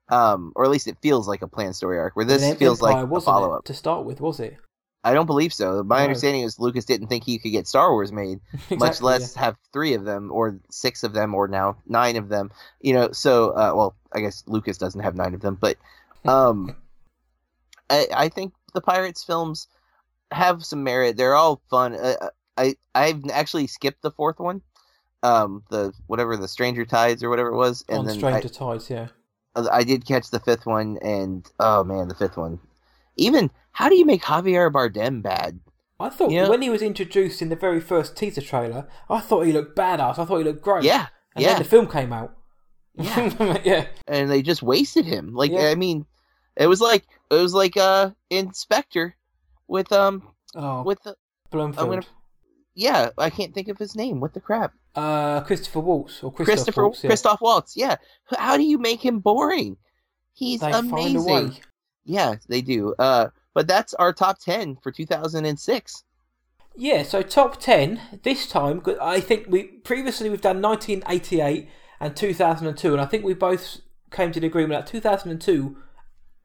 [0.10, 3.06] um or at least it feels like a planned story arc where this feels Empire
[3.06, 4.58] like a follow up to start with, was it?
[5.04, 5.84] I don't believe so.
[5.84, 6.04] My No.
[6.04, 8.39] understanding is Lucas didn't think he could get Star Wars made,
[8.72, 12.30] much Exactly, less have three of them or six of them or now nine of
[12.30, 12.51] them.
[12.80, 15.78] You know, so uh, well, I guess Lucas doesn't have nine of them, but
[16.26, 16.76] um,
[17.89, 19.68] I, I think the Pirates films
[20.32, 21.18] have some merit.
[21.18, 21.95] They're all fun.
[21.95, 24.62] Uh, I I've actually skipped the fourth one,
[25.22, 28.49] um, the whatever the Stranger Tides or whatever it was, and on then I, Stranger
[28.49, 29.08] Tides, yeah.
[29.56, 32.60] I did catch the fifth one, and oh man, the fifth one.
[33.18, 35.60] Even how do you make Javier Bardem bad?
[35.99, 36.49] I thought Yeah.
[36.49, 40.18] when he was introduced in the very first teaser trailer, I thought he looked badass.
[40.18, 40.84] I thought he looked great.
[40.84, 42.36] Yeah, And yeah, then the film came out.
[42.95, 43.60] yeah.
[43.64, 43.86] yeah.
[44.08, 45.34] and they just wasted him.
[45.34, 45.70] Like Yeah.
[45.70, 46.06] I mean,
[46.58, 49.16] it was like it was like uh Inspector
[49.68, 50.24] with um
[50.56, 51.16] Oh, with the
[51.51, 51.76] Blofeld.
[51.89, 52.01] Gonna-
[52.76, 54.20] yeah I can't think of his name.
[54.20, 54.74] What the crap?
[54.96, 57.04] Uh, Christopher Waltz or Christoph Christopher Waltz.
[57.04, 57.08] Yeah.
[57.10, 57.76] Christoph Waltz.
[57.78, 57.96] Yeah.
[58.38, 59.78] How do you make him boring?
[60.34, 60.91] He's They amazing.
[60.91, 61.60] find a way.
[62.06, 62.94] Yeah, they do.
[63.00, 66.04] Uh, but that's our top ten for 2006.
[66.76, 68.82] Yeah, so top 10 this time.
[69.00, 71.70] I think we previously we've done 1988
[72.00, 75.78] and 2002, and I think we both came to the agreement that 2002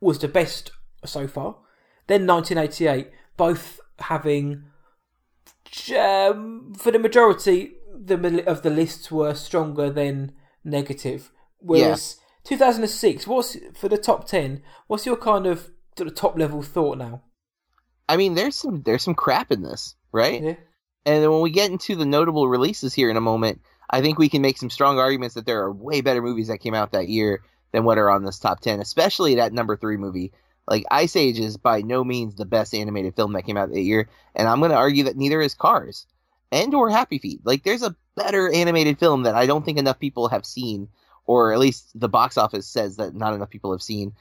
[0.00, 0.70] was the best
[1.04, 1.56] so far.
[2.08, 4.64] Then 1988, both having
[5.98, 7.72] um, for the majority
[8.06, 10.32] the of the lists were stronger than
[10.64, 11.30] negative.
[11.58, 14.62] Whereas 2006, what's for the top 10?
[14.86, 17.22] What's your kind of sort of top level thought now?
[18.08, 20.42] I mean, there's some there's some crap in this, right?
[20.42, 20.54] Yeah.
[21.04, 24.18] And then when we get into the notable releases here in a moment, I think
[24.18, 26.92] we can make some strong arguments that there are way better movies that came out
[26.92, 27.42] that year
[27.72, 30.32] than what are on this top 10, especially that number three movie.
[30.66, 33.80] Like, Ice Age is by no means the best animated film that came out that
[33.80, 36.06] year, and I'm going to argue that neither is Cars
[36.52, 37.40] and or Happy Feet.
[37.44, 40.88] Like, there's a better animated film that I don't think enough people have seen,
[41.26, 44.12] or at least the box office says that not enough people have seen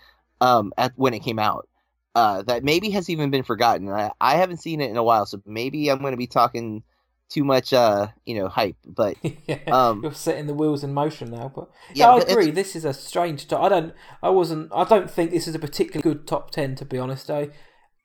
[0.41, 1.67] um, at when it came out
[2.15, 3.89] uh, that maybe has even been forgotten.
[3.89, 6.83] I, I haven't seen it in a while, so maybe I'm going to be talking
[7.29, 8.77] too much, uh, you know, hype.
[8.85, 9.17] But
[9.47, 11.51] yeah, Um, you're setting the wheels in motion now.
[11.53, 12.43] But Yeah, yeah, I but agree.
[12.49, 13.47] it's- This is a strange.
[13.47, 13.61] Top.
[13.63, 13.93] I don't.
[14.23, 14.71] I wasn't.
[14.73, 16.75] I don't think this is a particularly good top ten.
[16.75, 17.49] To be honest, though,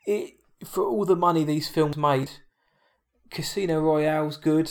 [0.06, 2.30] it for all the money these films made,
[3.32, 4.70] Casino Royale's good.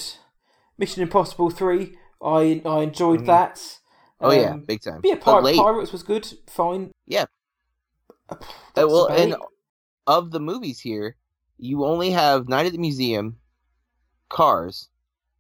[0.77, 3.25] Mission Impossible Three, I I enjoyed Mhm.
[3.27, 3.79] that.
[4.21, 5.01] oh yeah, Um, big time.
[5.03, 6.25] yeah, Pir- Pirates was good.
[6.47, 6.91] Fine.
[7.05, 7.25] Yeah.
[8.29, 8.35] Uh,
[8.77, 9.35] Uh, well, and
[10.07, 11.17] of the movies here,
[11.57, 13.37] you only have Night at the Museum,
[14.29, 14.89] Cars,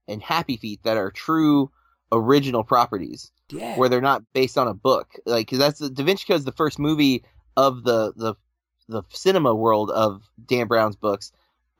[0.07, 1.71] and Happy Feet that are true
[2.11, 3.31] original properties.
[3.49, 5.19] yeah, where they're not based on a book.
[5.25, 7.23] Like, cause that's the Da Vinci Code is the first movie
[7.57, 8.35] of the the
[8.87, 11.31] the cinema world of Dan Brown's books,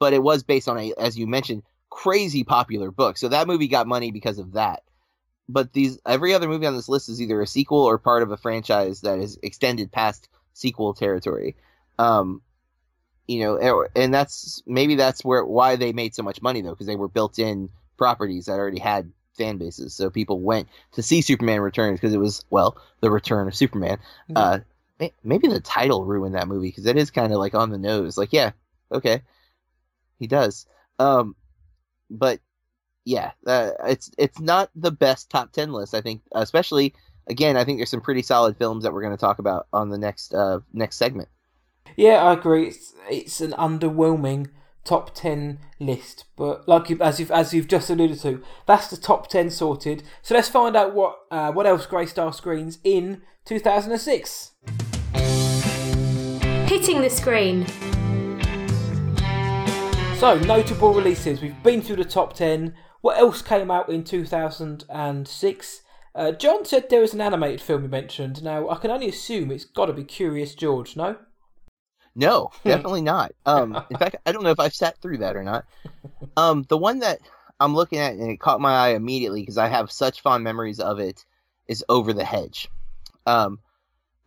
[0.02, 3.20] but it was based on a, as you mentioned, crazy popular book.
[3.20, 4.82] So that movie got money because of that.
[5.48, 8.32] But these every other movie on this list is either a sequel or part of
[8.32, 11.56] a franchise that is extended past sequel territory.
[12.00, 12.42] Um,
[13.28, 16.88] you know, and- that's maybe that's where why they made so much money though, because
[16.88, 19.94] they were built-in properties that already had fan bases.
[19.94, 24.00] So people went to see Superman Returns because it was well the return of Superman.
[24.30, 24.40] Yeah.
[24.40, 27.78] Uh, maybe the title ruined that movie because it is kind of like on the
[27.78, 28.18] nose.
[28.18, 28.54] Like, yeah,
[28.92, 29.22] okay,
[30.22, 30.68] he does.
[31.00, 31.36] Um,
[32.10, 32.40] but
[33.04, 35.96] yeah, uh, it's it's not the best top ten list.
[35.96, 36.94] I think, especially
[37.28, 39.90] again, I think there's some pretty solid films that we're going to talk about on
[39.90, 41.28] the next uh next segment.
[41.98, 42.68] Yeah, I agree.
[42.68, 44.50] It's it's an underwhelming
[44.84, 48.98] top ten list, but like you, as you've as you've just alluded to, that's the
[48.98, 50.04] top ten sorted.
[50.22, 54.52] So let's find out what uh, what else Grey Star screens in 2006.
[56.68, 57.66] Hitting the screen.
[60.22, 61.42] So notable releases.
[61.42, 62.76] We've been through the top ten.
[63.02, 65.82] What else came out in 2006?
[66.14, 68.44] Uh, Jon said there was an animated film you mentioned.
[68.44, 70.96] Now I can only assume it's got to be Curious George.
[70.96, 71.16] No.
[72.14, 73.32] No, definitely not.
[73.48, 75.66] Um, in fact, I don't know if I've sat through that or not.
[76.38, 77.18] Um, the one that
[77.60, 80.80] I'm looking at and it caught my eye immediately because I have such fond memories
[80.80, 81.26] of it
[81.68, 82.70] is Over the Hedge.
[83.26, 83.58] Um,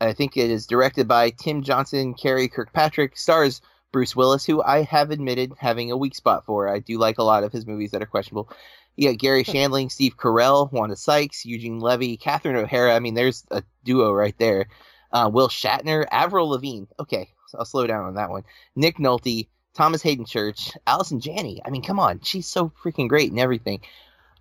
[0.01, 3.61] I think it is directed by Tim Johnson, Karey Kirkpatrick, stars
[3.95, 6.69] Bruce Willis, who I have admitted having a weak spot for.
[6.69, 8.51] I do like a lot of his movies that are questionable.
[8.97, 12.93] You got Garry Shandling, Steve Carell, Wanda Sykes, Eugene Levy, Catherine O'Hara.
[12.93, 14.67] I mean, there's a duo right there.
[15.13, 16.87] Uh, Will Shatner, Avril Lavigne.
[16.99, 18.43] Okay, so I'll slow down on that one.
[18.75, 21.63] Nick Nolte, Thomas Haden Church, Allison Janney.
[21.65, 23.81] I mean, come on, she's so freaking great and everything.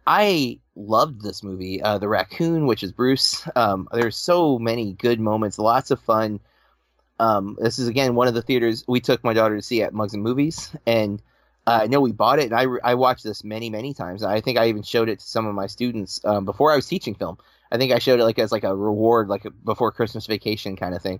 [0.07, 1.79] I loved this movie.
[1.79, 3.47] Uh, the Raccoon, which is Bruce.
[3.55, 6.39] Um, there's so many good moments, lots of fun.
[7.19, 9.93] Um, this is again one of the theaters we took my daughter to see at
[9.93, 11.21] Mugs and Movies, and
[11.65, 14.23] uh, I know we bought it, and I, I watched this many many times.
[14.23, 16.87] I think I even showed it to some of my students um, before I was
[16.87, 17.37] teaching film.
[17.71, 20.75] I think I showed it like as like a reward, like a before Christmas vacation
[20.75, 21.19] kind of thing.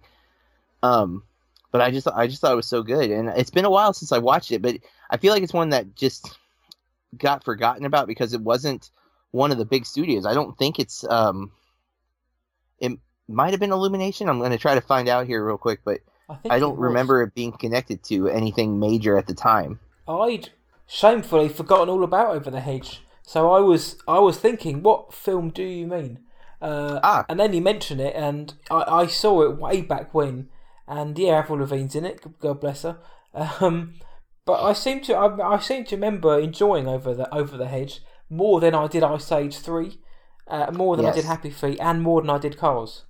[0.82, 1.24] Um,
[1.72, 3.94] but I just I just thought it was so good, and it's been a while
[3.94, 4.78] since I watched it, but
[5.10, 6.38] I feel like it's one that just
[7.18, 8.90] got forgotten about because it wasn't
[9.32, 10.26] one of the big studios.
[10.26, 11.52] I don't think it's um,
[12.80, 14.30] it might have been Illumination.
[14.30, 16.84] I'm going to try to find out here real quick, but I, I don't was.
[16.88, 19.80] remember it being connected to anything major at the time.
[20.08, 20.50] I'd
[20.88, 23.02] shamefully forgotten all about Over the Hedge.
[23.22, 26.20] So I was I was thinking, what film do you mean?
[26.62, 27.26] Uh, Ah.
[27.30, 30.50] And then you mention it, and I, I saw it way back when,
[30.88, 32.22] and yeah, Avril Lavigne's in it.
[32.40, 32.98] God bless her.
[33.62, 33.96] Um,
[34.46, 38.02] but I seem to I, I seem to remember enjoying over the over the hedge
[38.30, 40.00] more than I did Ice Age three,
[40.48, 43.06] uh, more than I did Happy Feet, and more than I did Cars.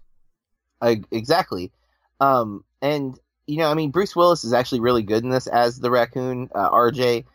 [1.11, 1.71] Exactly.
[2.19, 5.79] Um, and you know, I mean, Bruce Willis is actually really good in this as
[5.79, 7.25] the raccoon, uh, RJ.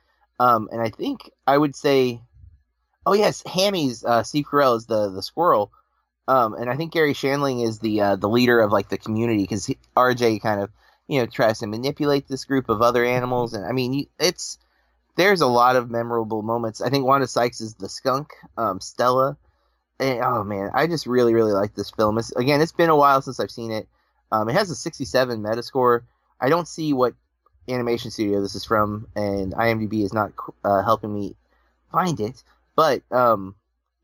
[0.41, 2.21] Um, and I think I would say,
[3.05, 5.73] oh yes, Hammy's uh, Steve Carell is the the squirrel.
[6.29, 9.43] Um, and I think Garry Shandling is the uh, the leader of like the community
[9.43, 10.71] because RJ kind of
[11.09, 14.59] you know tries to manipulate this group of other animals, and I mean, it's
[15.17, 16.81] there's a lot of memorable moments.
[16.81, 19.37] I think Wanda Sykes is the skunk, um, Stella.
[20.01, 22.19] And, oh man, I just really, really like this film.
[22.19, 23.89] It's, again, it's been a while since I've seen it.
[24.31, 26.03] Um, it has a 67 Metascore.
[26.41, 27.15] I don't see what
[27.69, 30.33] animation studio this is from, and IMDb is not
[30.65, 31.37] uh, helping me
[31.91, 32.43] find it.
[32.77, 33.55] But um,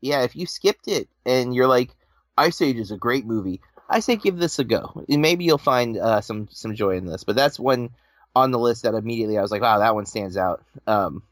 [0.01, 1.95] yeah, if you skipped it and you're like,
[2.37, 5.03] Ice Age is a great movie, I say give this a go.
[5.07, 7.23] Maybe you'll find uh, some some joy in this.
[7.23, 7.91] But that's one
[8.35, 10.63] on the list that immediately I was like, wow, that one stands out.
[10.85, 11.23] Um,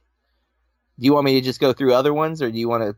[1.00, 2.96] do you want me to just go through other ones, or do you want to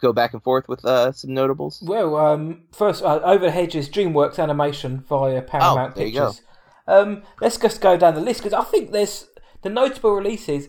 [0.00, 1.82] go back and forth with uh, some notables?
[1.84, 6.26] Well, um, first, uh, Over the Hedges, DreamWorks Animation via Paramount Oh, there you go.
[6.28, 6.46] Pictures.
[6.88, 9.26] Um, let's just go down the list because I think there's
[9.62, 10.68] the notable releases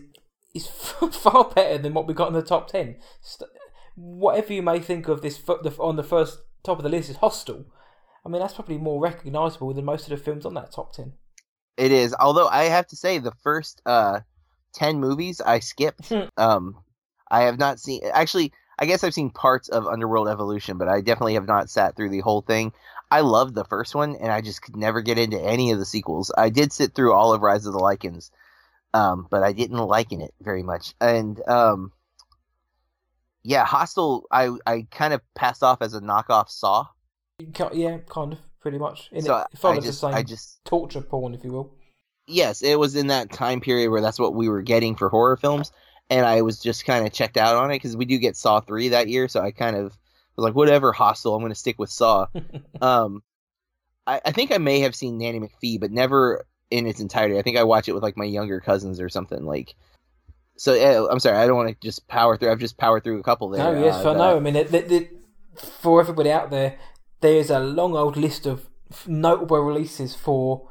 [0.54, 0.66] is
[1.12, 2.96] far better than what we got in the top ten.
[3.20, 3.50] St-
[3.94, 7.10] whatever you may think of this, f- the, on the first top of the list
[7.10, 7.66] is Hostel.
[8.24, 11.12] I mean, that's probably more recognisable than most of the films on that top ten.
[11.76, 12.14] It is.
[12.18, 14.20] Although I have to say, the first uh,
[14.74, 16.08] ten movies I skipped.
[16.08, 16.22] Hmm.
[16.36, 16.76] um,
[17.30, 18.00] I have not seen.
[18.12, 21.96] Actually, I guess I've seen parts of Underworld Evolution, but I definitely have not sat
[21.96, 22.72] through the whole thing.
[23.10, 25.86] I loved the first one, and I just could never get into any of the
[25.86, 26.30] sequels.
[26.36, 28.30] I did sit through all of Rise of the Lycans,
[28.94, 30.94] um, but I didn't liken it very much.
[31.00, 31.92] And um,
[33.42, 36.86] yeah, Hostel, I I kind of passed off as a knockoff Saw.
[37.72, 39.08] Yeah, kind of, pretty much.
[39.12, 41.74] In So it, it I just the same I just torture porn, if you will.
[42.26, 45.36] yes, it was in that time period where that's what we were getting for horror
[45.36, 45.72] films,
[46.10, 48.60] and I was just kind of checked out on it because we do get Saw
[48.60, 49.96] three that year, so I kind of
[50.36, 52.26] was like, whatever, Hostel, I'm going to stick with Saw.
[52.80, 53.22] um,
[54.06, 57.38] I, I think I may have seen Nanny McPhee, but never in its entirety.
[57.38, 59.74] I think I watch it with like my younger cousins or something like.
[60.56, 62.50] So yeah, I'm sorry, I don't want to just power through.
[62.50, 63.62] I've just powered through a couple there.
[63.62, 64.36] No, yes, uh, I know.
[64.36, 65.10] I mean, it, it, it,
[65.56, 66.78] for everybody out there,
[67.20, 68.68] there's a long old list of
[69.06, 70.68] notable releases for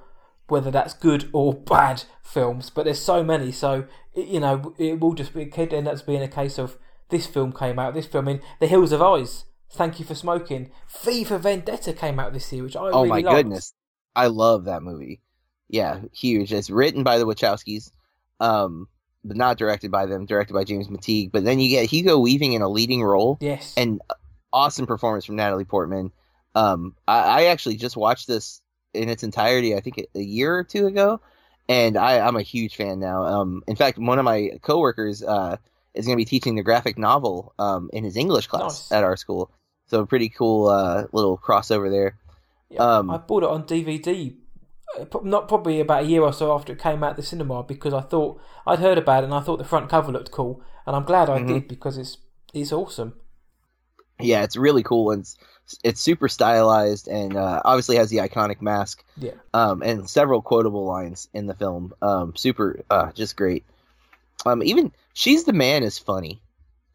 [0.48, 3.52] whether that's good or bad films, but there's so many.
[3.52, 6.58] So it, you know, it will just be it could end up being a case
[6.58, 6.78] of
[7.10, 7.94] this film came out.
[7.94, 9.46] This film, in The Hills of Eyes.
[9.70, 10.72] Thank you for smoking.
[11.04, 13.36] V for Vendetta came out this year, which I Oh really my liked.
[13.36, 13.74] goodness,
[14.16, 15.22] I love that movie.
[15.70, 16.54] Yeah, huge.
[16.54, 17.92] It's written by the Wachowskis,
[18.40, 18.88] um,
[19.26, 20.26] but not directed by them.
[20.26, 21.32] Directed by James McTeigue.
[21.34, 24.00] But then you get Hugo Weaving in a leading role, Yes, and
[24.54, 26.12] awesome performance from Natalie Portman.
[26.56, 28.62] Um, I, I actually just watched this
[28.98, 29.76] in its entirety.
[29.76, 31.20] I think a, year or two ago,
[31.70, 33.24] and I, I'm a huge fan now.
[33.24, 35.58] Um, in fact, one of my coworkers uh,
[35.94, 38.92] is going to be teaching the graphic novel um, in his English class Nice.
[38.92, 39.52] at our school.
[39.88, 42.18] So a pretty cool uh, little crossover there.
[42.70, 44.36] Yeah, um, I bought it on DVD.
[45.00, 47.94] uh, Not probably about a year or so after it came out the cinema because
[47.94, 50.96] I thought I'd heard about it and I thought the front cover looked cool and
[50.96, 51.48] I'm glad I Mhm.
[51.48, 52.18] did because it's
[52.54, 53.14] it's awesome.
[54.20, 55.38] yeah, it's really cool and it's,
[55.84, 59.32] it's super stylized and uh, obviously has the iconic mask Yeah.
[59.54, 61.94] um, and several quotable lines in the film.
[62.02, 63.66] Um, super, uh, just great.
[64.46, 66.42] Um, even she's the man is funny.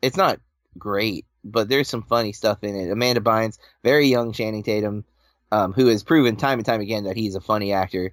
[0.01, 0.41] It's not
[0.79, 2.91] great, but there's some funny stuff in it.
[2.91, 5.05] Amanda Bynes, very young Channing Tatum,
[5.51, 8.13] um, who has proven time and time again that he's a funny actor.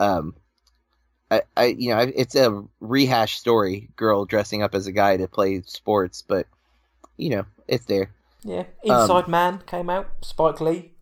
[0.00, 0.34] Um,
[1.30, 5.16] I, I, you know, I- it's a rehash story, girl dressing up as a guy
[5.18, 6.46] to play sports, but
[7.16, 8.10] you know, it's there.
[8.44, 8.64] Yeah.
[8.82, 10.92] Inside Man came out, Spike Lee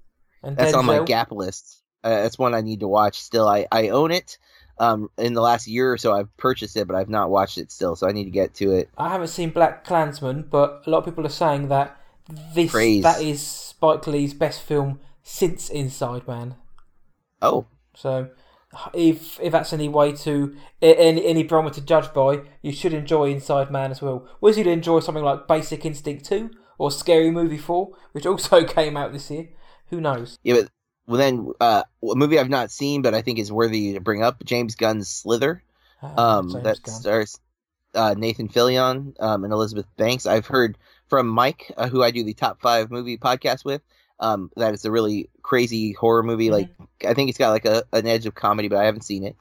[0.42, 0.78] and Um, That's Denzel.
[0.78, 1.82] on my Gap list.
[2.04, 3.48] Uh, that's one I need to watch still.
[3.48, 4.38] I, I own it.
[4.78, 7.72] Um, in the last year or so, I've purchased it, but I've not watched it
[7.72, 8.88] still, so I need to get to it.
[8.96, 11.96] I haven't seen Black Klansman, but a lot of people are saying that
[12.54, 13.02] this Praise.
[13.02, 16.54] that is Spike Lee's best film since Inside Man.
[17.42, 17.66] Oh,
[17.96, 18.28] So,
[18.94, 23.30] if if that's any way to any any barometer to judge by, you should enjoy
[23.32, 24.28] Inside Man as well.
[24.40, 28.64] Was you to enjoy something like Basic Instinct Two or Scary Movie Four, which also
[28.78, 29.48] came out this year?
[29.90, 30.38] Who knows?
[30.42, 30.70] yeah, but
[31.06, 34.22] well then, uh, a movie I've not seen, but I think is worthy to bring
[34.22, 35.62] up: James Gunn's Slither.
[36.02, 36.94] Uh, Um, James that Gunn.
[36.94, 37.40] stars
[37.94, 40.26] uh, Nathan Fillion um, and Elizabeth Banks.
[40.26, 40.76] I've heard
[41.08, 43.80] from Mike, uh, who I do the top five movie podcast with,
[44.20, 46.48] um, that it's a really crazy horror movie.
[46.48, 46.52] Mhm.
[46.52, 46.68] Like
[47.06, 49.36] I think it's got like a an edge of comedy, but I haven't seen it.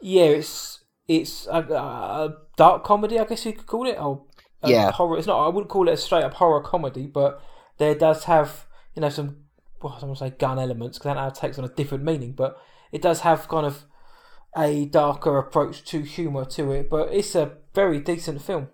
[0.00, 3.98] Yeah, it's it's a, a dark comedy, I guess you could call it.
[4.00, 4.22] Or
[4.62, 4.90] a Yeah.
[4.92, 5.18] horror.
[5.18, 5.44] It's not.
[5.44, 7.40] I wouldn't call it a straight up horror comedy, but
[7.78, 9.44] there does have you know some
[9.82, 12.02] well, I don't want to say gun elements because that now takes on a different
[12.04, 12.58] meaning, but
[12.92, 13.84] it does have kind of
[14.56, 16.88] a darker approach to humour to it.
[16.88, 18.68] But it's a very decent film.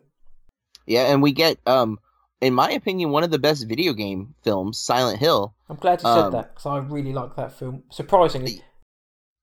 [0.87, 1.99] Yeah, and we get, um,
[2.41, 5.55] in my opinion, one of the best video game films, Silent Hill.
[5.69, 7.83] I'm glad you said Um, that because I really like that film.
[7.91, 8.63] Surprisingly,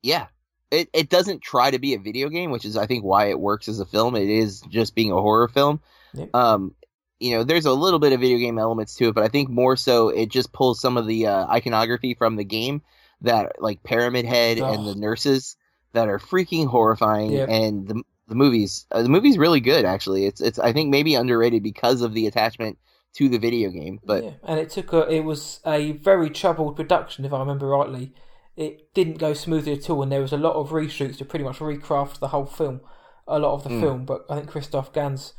[0.01, 0.27] Yeah,
[0.71, 3.39] it it doesn't try to be a video game, which is I think why it
[3.39, 4.15] works as a film.
[4.15, 5.81] It is just being a horror film.
[6.13, 6.35] Yep.
[6.35, 6.75] Um,
[7.19, 9.49] you know, there's a little bit of video game elements to it, but I think
[9.49, 12.81] more so it just pulls some of the uh, iconography from the game
[13.21, 14.93] that like Pyramid Head and Oh.
[14.93, 15.57] the nurses
[15.93, 17.49] that are freaking horrifying, Yep.
[17.49, 20.25] and the the movies uh, the movie's really good actually.
[20.25, 22.77] It's it's I think maybe underrated because of the attachment
[23.15, 25.09] to the video game, but yeah, and it took a.
[25.09, 28.13] It was a very troubled production, if I remember rightly.
[28.55, 31.43] It didn't go smoothly at all, and there was a lot of reshoots to pretty
[31.45, 32.81] much recraft the whole film,
[33.27, 33.79] a lot of the Mm.
[33.81, 34.05] film.
[34.05, 35.33] But I think Christophe Gans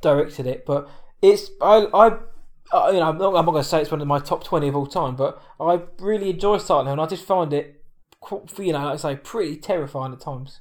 [0.00, 0.64] directed it.
[0.66, 0.88] But
[1.22, 2.18] it's I I.
[2.70, 4.44] I you know, I'm not, I'm not going to say it's one of my top
[4.44, 7.82] twenty of all time, but I really enjoy Silent Hill, and I just find it,
[8.58, 10.60] you know, like I say, pretty terrifying at times.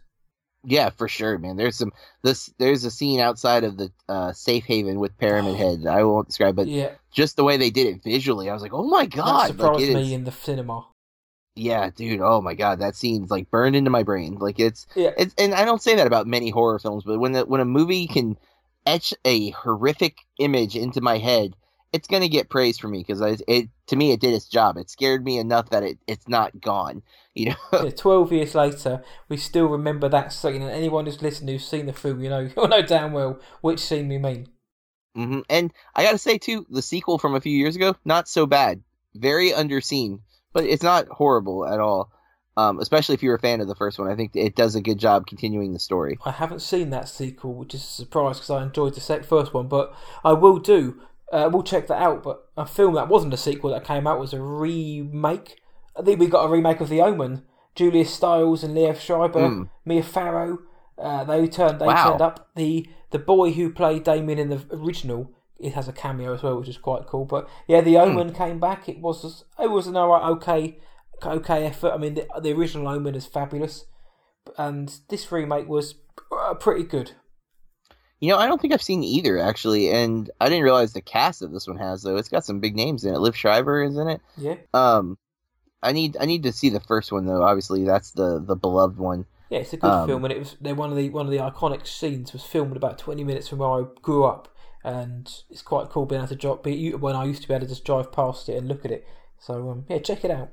[0.63, 1.57] Yeah, for sure, man.
[1.57, 1.91] There's some
[2.23, 6.03] this there's a scene outside of the uh, safe haven with Pyramid Head that I
[6.05, 8.87] won't describe, but yeah, just the way they did it visually, I was like, oh
[8.87, 9.47] my that god!
[9.47, 10.87] surprised Like, me is- in the cinema.
[11.55, 12.21] yeah, dude.
[12.21, 14.35] Oh my god, that scene's like burned into my brain.
[14.35, 17.33] Like it's Yeah, it's and I don't say that about many horror films, but when
[17.33, 18.37] the, when a movie can
[18.87, 21.55] etch a horrific image into my head,
[21.93, 24.77] it's gonna get praised for me because it, it to me it did its job.
[24.77, 27.03] It scared me enough that it it's not gone.
[27.35, 27.55] You know.
[27.83, 31.85] Yeah, Twelve years later, we still remember that scene, and anyone who's listening who's seen
[31.85, 34.47] the film, you know, you'll know damn well which scene we mean.
[35.15, 38.27] hmm And I got to say too, the sequel from a few years ago, not
[38.27, 38.81] so bad.
[39.15, 40.19] Very underseen,
[40.53, 42.11] but it's not horrible at all.
[42.57, 44.81] Um, especially if you're a fan of the first one, I think it does a
[44.81, 46.17] good job continuing the story.
[46.25, 49.53] I haven't seen that sequel, which is a surprise because I enjoyed the sec- first
[49.53, 49.93] one, but
[50.23, 50.99] I will do.
[51.31, 52.23] Uh, we'll check that out.
[52.23, 55.61] But a film that wasn't a sequel that came out was a remake.
[55.95, 57.43] I think we got a remake of The Omen.
[57.75, 59.69] Julia Stiles and Liev Schreiber, Mm.
[59.85, 60.57] Mia Farrow.
[60.97, 62.09] Uh, they turned they Wow.
[62.09, 62.49] turned up.
[62.55, 66.59] The the boy who played Damien in the original it has a cameo as well,
[66.59, 67.25] which is quite cool.
[67.25, 68.89] But yeah, The Omen came back.
[68.89, 70.79] It was it was an alright, okay
[71.23, 71.91] okay effort.
[71.93, 73.85] I mean, the, the original Omen is fabulous,
[74.57, 75.95] and this remake was
[76.31, 77.11] uh, pretty good.
[78.19, 81.41] You know, I don't think I've seen either actually, and I didn't realize the cast
[81.41, 82.17] that this one has though.
[82.17, 83.17] It's got some big names in it.
[83.17, 84.21] Liev Schreiber is in it.
[84.37, 85.17] Yeah, Um,
[85.83, 87.43] I need I need to see the first one though.
[87.43, 89.25] Obviously, that's the the beloved one.
[89.51, 91.31] yeah, it's a good Um, film, and it was they one of the one of
[91.31, 94.47] the iconic scenes was filmed about twenty minutes from where I grew up,
[94.83, 96.63] and it's quite cool being able to drive.
[96.63, 98.89] Be when I used to be able to just drive past it and look at
[98.91, 99.05] it.
[99.37, 100.49] So um, yeah, check it out.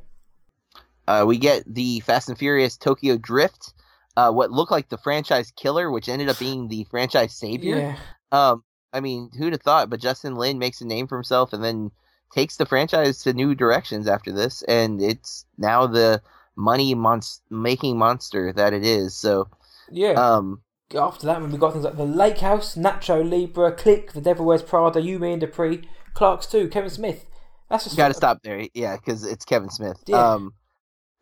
[1.06, 3.74] Uh, we get the Fast and Furious Tokyo Drift.
[4.16, 7.78] Uh, what looked like the franchise killer, which ended up being the franchise savior.
[7.78, 7.96] Yeah,
[8.30, 8.62] Um,
[8.92, 9.90] I mean, who'd have thought?
[9.90, 11.90] But Justin Lin makes a name for himself and then
[12.32, 16.22] takes the franchise to new directions after this, and it's now the
[16.56, 19.16] money monst- making monster that it is.
[19.16, 19.48] So,
[19.90, 20.12] yeah.
[20.12, 20.62] um,
[20.96, 24.46] After that, when we got things like the Lake House, Nacho Libre, Click, The Devil
[24.46, 27.26] Wears Prada, You, Me and Dupree, Clerks Too, Kevin Smith.
[27.68, 29.98] That's just got to stop there, yeah, because it's Kevin Smith.
[30.06, 30.34] Yeah.
[30.34, 30.54] Um,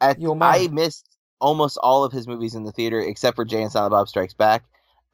[0.02, 0.18] at.
[0.54, 1.08] I missed
[1.40, 4.34] almost all of his movies in the theater except for Jay and Silent Bob Strikes
[4.34, 4.64] Back.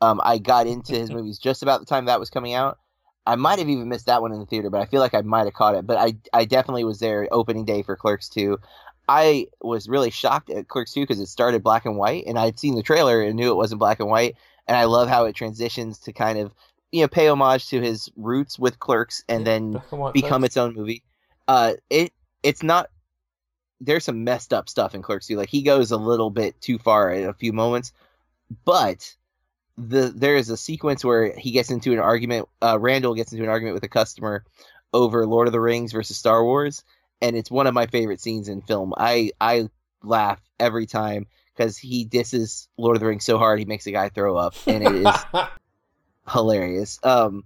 [0.01, 2.79] Um, I got into his movies just about the time that was coming out.
[3.27, 5.21] I might have even missed that one in the theater, but I feel like I
[5.21, 5.87] might have caught it.
[5.87, 8.59] But I, I definitely was there opening day for Clerks 2.
[9.07, 12.59] I was really shocked at Clerks 2 because it started black and white, and I'd
[12.59, 14.37] seen the trailer and knew it wasn't black and white.
[14.67, 16.53] And I love how it transitions to kind of,
[16.93, 20.75] you know, pay homage to his roots with Clerks and then and become its own
[20.75, 21.03] movie.
[21.47, 22.13] Uh, it
[22.43, 22.89] it's not.
[23.81, 25.37] There's some messed up stuff in Clerks 2.
[25.37, 27.93] Like he goes a little bit too far at a few moments,
[28.65, 29.15] but
[29.77, 32.49] the there is a sequence where he gets into an argument.
[32.61, 34.45] Uh, Randall gets into an argument with a customer
[34.93, 36.83] over Lord of the Rings versus Star Wars,
[37.23, 38.93] and it's one of my favorite scenes in film.
[38.97, 39.69] I I
[40.03, 41.27] laugh every time
[41.57, 44.55] because he disses Lord of the Rings so hard he makes a guy throw up,
[44.67, 45.15] and it is
[46.29, 46.99] hilarious.
[47.03, 47.45] Um,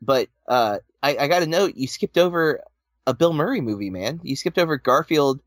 [0.00, 2.62] but uh, I, I got to note you skipped over
[3.06, 4.20] a Bill Murray movie, man.
[4.22, 5.40] You skipped over Garfield,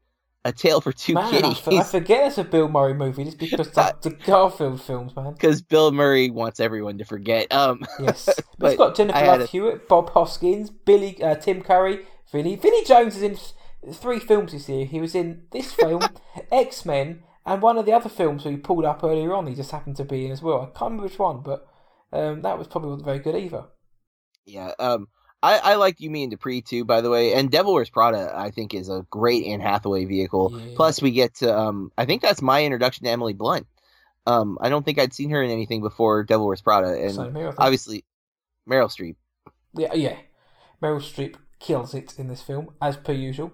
[0.43, 3.25] A Tale for Two man, I, Kitties, for- I forget it's a Bill Murray movie
[3.25, 5.33] just because the, the Garfield films, man.
[5.33, 7.51] because Bill Murray wants everyone to forget.
[7.53, 11.35] Um, Yes, but, But it's got Jennifer I Love a- Hewitt, Bob Hoskins, Billy, uh,
[11.35, 12.55] Tim Curry, Vinnie.
[12.55, 13.21] Vinnie Jones is
[13.83, 14.85] in three films this year.
[14.85, 16.01] He was in this film,
[16.51, 19.45] X Men, and one of the other films we pulled up earlier on.
[19.45, 20.61] He just happened to be in as well.
[20.61, 21.67] I can't remember which one, but
[22.11, 23.65] um, that was probably wasn't very good either.
[24.45, 24.71] yeah.
[24.79, 25.07] Um,
[25.43, 27.33] I, I like You, and Dupree too, by the way.
[27.33, 30.53] And Devil Wears Prada, I think, is a great Anne Hathaway vehicle.
[30.55, 30.73] Yeah.
[30.75, 33.65] Plus, we get to um, I think that's my introduction to Emily Blunt.
[34.27, 37.53] Um, I don't think I'd seen her in anything before Devil Wears Prada, and here,
[37.57, 38.05] obviously
[38.69, 39.15] Meryl Streep.
[39.75, 40.17] Yeah, yeah.
[40.81, 43.51] Meryl Streep kills it in this film, as per usual.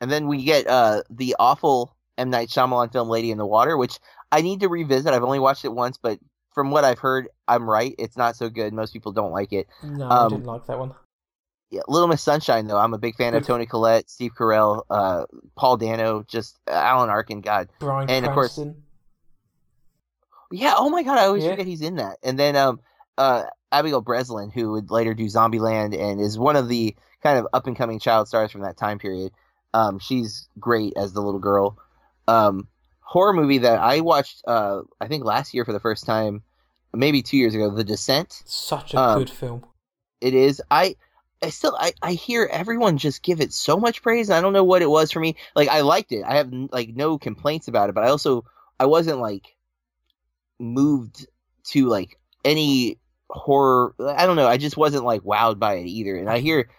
[0.00, 3.76] and then we get uh the awful M Night Shyamalan film Lady in the Water,
[3.78, 3.98] which
[4.30, 5.12] I need to revisit.
[5.14, 6.18] I've only watched it once, but
[6.52, 7.94] from what I've heard, I'm right.
[7.98, 8.72] It's not so good.
[8.72, 9.68] Most people don't like it.
[9.82, 10.94] No, I Um, didn't like that one.
[11.70, 15.26] Yeah, Little Miss Sunshine though, I'm a big fan of Toni Collette, Steve Carell, uh,
[15.56, 17.40] Paul Dano, just Alan Arkin.
[17.42, 18.82] God, Brian and of course- Cranston.
[20.50, 20.74] yeah.
[20.76, 21.50] Oh my God, I always Yeah.
[21.50, 22.18] forget he's in that.
[22.22, 22.80] And then um,
[23.18, 27.46] uh, Abigail Breslin, who would later do Zombieland and is one of the kind of
[27.52, 29.32] up and coming child stars from that time period.
[29.72, 31.78] Um, she's great as the little girl.
[32.26, 32.66] Um,
[33.10, 36.44] horror movie that I watched, uh, I think last year for the first time,
[36.94, 38.40] maybe two years ago, The Descent.
[38.46, 39.66] Such a um, good film.
[40.20, 40.62] It is.
[40.70, 40.94] I,
[41.42, 44.28] I still, I, I hear everyone just give it so much praise.
[44.28, 45.34] and I don't know what it was for me.
[45.56, 46.22] Like I liked it.
[46.24, 48.44] I have like no complaints about it, but I also
[48.78, 49.56] I wasn't like
[50.60, 51.26] moved
[51.64, 52.96] to like any
[53.28, 53.92] horror.
[53.98, 54.46] I don't know.
[54.46, 56.14] I just wasn't like wowed by it either.
[56.14, 56.70] And I hear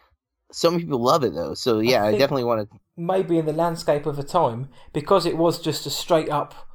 [0.53, 1.55] so many people love it though.
[1.55, 2.79] So yeah, I, think- definitely want to.
[3.06, 6.68] Maybe in the landscape of the time because it was just a straight up.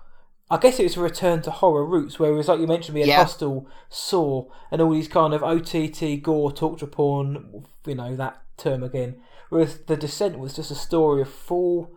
[0.49, 3.09] I guess it was a return to horror roots, whereas like you mentioned, we had
[3.09, 3.17] Yeah.
[3.23, 8.83] Hostel, Saw, and all these kind of OTT gore, torture porn, you know that term
[8.83, 9.21] again.
[9.49, 11.89] Whereas The Descent was just a story of four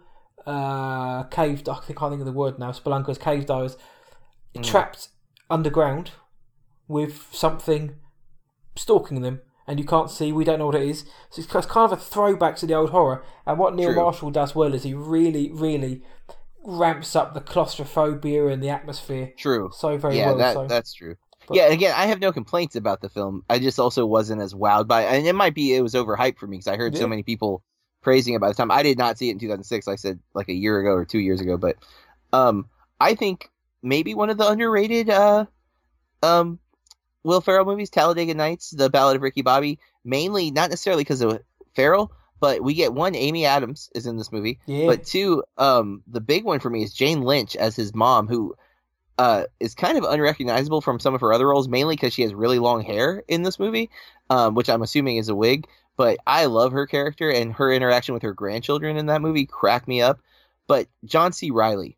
[0.45, 1.59] uh, cave.
[1.69, 2.71] I think I can't think of the word now.
[2.71, 3.77] Spelunker's cave divers
[4.55, 4.63] Mm.
[4.63, 5.09] trapped
[5.49, 6.11] underground
[6.87, 7.95] with something
[8.75, 10.33] stalking them, and you can't see.
[10.33, 11.05] We don't know what it is.
[11.29, 13.23] So it's kind of a throwback to the old horror.
[13.45, 14.01] And what Neil True.
[14.03, 16.01] Marshall does well is he really, really
[16.63, 19.69] ramps up the claustrophobia and the atmosphere True.
[19.73, 20.37] so very yeah, well.
[20.37, 21.15] that so that's true.
[21.47, 23.43] But- yeah, again, I have no complaints about the film.
[23.49, 25.15] I just also wasn't as wowed by it.
[25.17, 27.01] And it might be it was overhyped for me because I heard Yeah.
[27.01, 27.63] so many people
[28.01, 29.85] praising it by the time I did not see it in 2006.
[29.87, 31.75] Like I said like a year ago or two years ago, but
[32.33, 32.67] um,
[32.99, 33.49] I think
[33.83, 35.45] maybe one of the underrated uh,
[36.23, 36.59] um,
[37.29, 41.39] Will Ferrell movies, Talladega Nights, The Ballad of Ricky Bobby, mainly not necessarily because of
[41.75, 44.59] Ferrell, but we get one Amy Adams is in this movie.
[44.65, 48.27] yeah, But two, um, the big one for me is Jane Lynch as his mom,
[48.27, 48.55] who
[49.19, 52.33] uh, is kind of unrecognizable from some of her other roles, mainly because she has
[52.33, 53.91] really long hair in this movie,
[54.31, 55.67] um, which I'm assuming is a wig.
[55.97, 59.87] But I love her character and her interaction with her grandchildren in that movie cracked
[59.87, 60.19] me up.
[60.65, 61.51] But John C.
[61.51, 61.95] Reilly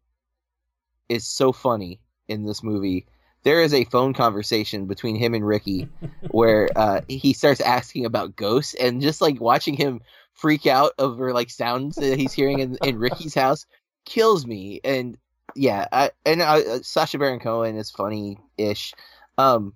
[1.08, 3.06] is so funny in this movie.
[3.44, 5.88] There is a phone conversation between him and Ricky
[6.30, 10.02] where uh, he starts asking about ghosts and just like watching him
[10.34, 13.66] freak out over like sounds that he's hearing in, in Ricky's house
[14.06, 14.80] kills me.
[14.84, 15.18] And
[15.56, 18.94] yeah, I, and uh, Sacha Baron Cohen is funny ish.
[19.38, 19.74] Um,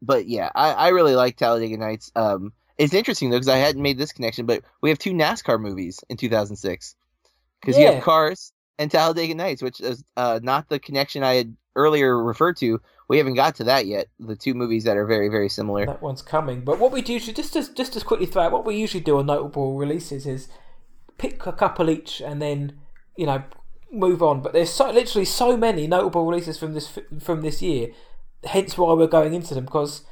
[0.00, 2.10] but yeah, I, I really like Talladega Nights.
[2.16, 5.60] Um, it's interesting though because I hadn't made this connection, but we have two NASCAR
[5.60, 6.96] movies in 2006
[7.60, 11.56] because you have Cars and Talladega Nights, which is uh, not the connection I had
[11.76, 12.80] earlier referred to.
[13.08, 14.08] We haven't got to that yet.
[14.18, 15.86] The two movies that are very very similar.
[15.86, 16.62] that one's coming.
[16.62, 19.18] But what we do just as just as quickly throw out what we usually do
[19.18, 20.48] on notable releases is
[21.18, 22.80] pick a couple each and then
[23.16, 23.42] you know
[23.90, 24.40] move on.
[24.40, 27.88] But there's so literally so many notable releases from this from this year.
[28.44, 30.02] Hence why we're going into them because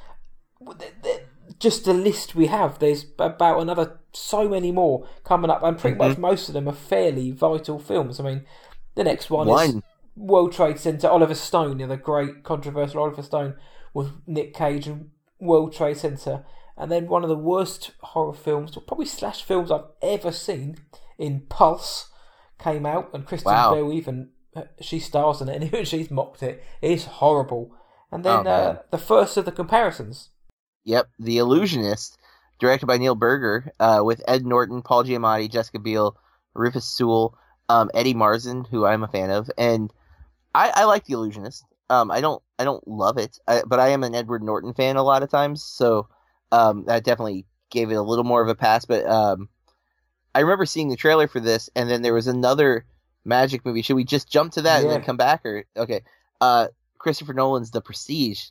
[1.59, 2.79] just the list we have.
[2.79, 6.09] There's about another so many more coming up, and pretty mm-hmm.
[6.09, 8.19] much most of them are fairly vital films.
[8.19, 8.45] I mean,
[8.95, 9.83] the next one, is One.
[10.15, 11.07] World Trade Center.
[11.09, 13.55] Oliver Stone, you know, the great controversial Oliver Stone
[13.93, 15.09] with Nick Cage and
[15.39, 16.45] World Trade Center,
[16.77, 20.77] and then one of the worst horror films, or probably slash films I've ever seen
[21.17, 22.09] in Pulse,
[22.59, 23.73] came out, and Kristen Wow.
[23.73, 26.63] Bell even uh, she stars in it, and even she's mocked it.
[26.81, 27.75] It's horrible.
[28.11, 30.29] And then Oh, uh, the first of the comparisons.
[30.83, 32.17] Yep, The Illusionist,
[32.59, 36.17] directed by Neil Burger, uh, with Ed Norton, Paul Giamatti, Jessica Biel,
[36.53, 37.37] Rufus Sewell,
[37.69, 39.93] um, Eddie Marsan, who I'm a fan of, and
[40.53, 41.65] I, I like The Illusionist.
[41.89, 44.95] Um, I don't I don't love it, I, but I am an Edward Norton fan
[44.95, 46.07] a lot of times, so
[46.51, 48.85] um, that definitely gave it a little more of a pass.
[48.85, 49.49] But um,
[50.33, 52.85] I remember seeing the trailer for this, and then there was another
[53.25, 53.81] magic movie.
[53.81, 56.01] Should we just jump to that and then come back, or okay?
[56.39, 56.67] Uh,
[56.97, 58.49] Christopher Nolan's The Prestige,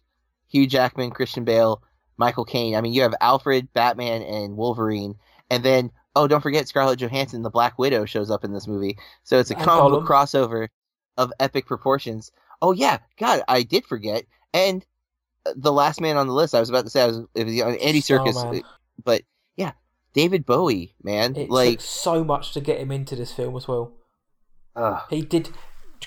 [0.48, 1.82] Hugh Jackman, Christian Bale,
[2.18, 2.74] Michael Caine.
[2.74, 5.14] I mean, you have Alfred, Batman, and Wolverine,
[5.50, 8.98] and then oh, don't forget Scarlett Johansson, the Black Widow, shows up in this movie.
[9.22, 10.06] So it's a And comic book Gollum.
[10.06, 10.68] crossover
[11.16, 12.32] of epic proportions.
[12.62, 14.24] Oh yeah, God, I did forget.
[14.52, 14.84] And
[15.46, 17.46] uh, the last man on the list, I was about to say, I was it
[17.46, 18.62] was on Andy Serkis, Starman.
[19.02, 19.22] but
[19.56, 19.72] yeah,
[20.12, 23.68] David Bowie, man, It like, took so much to get him into this film as
[23.68, 23.92] well.
[24.76, 25.02] ugh.
[25.10, 25.50] He did.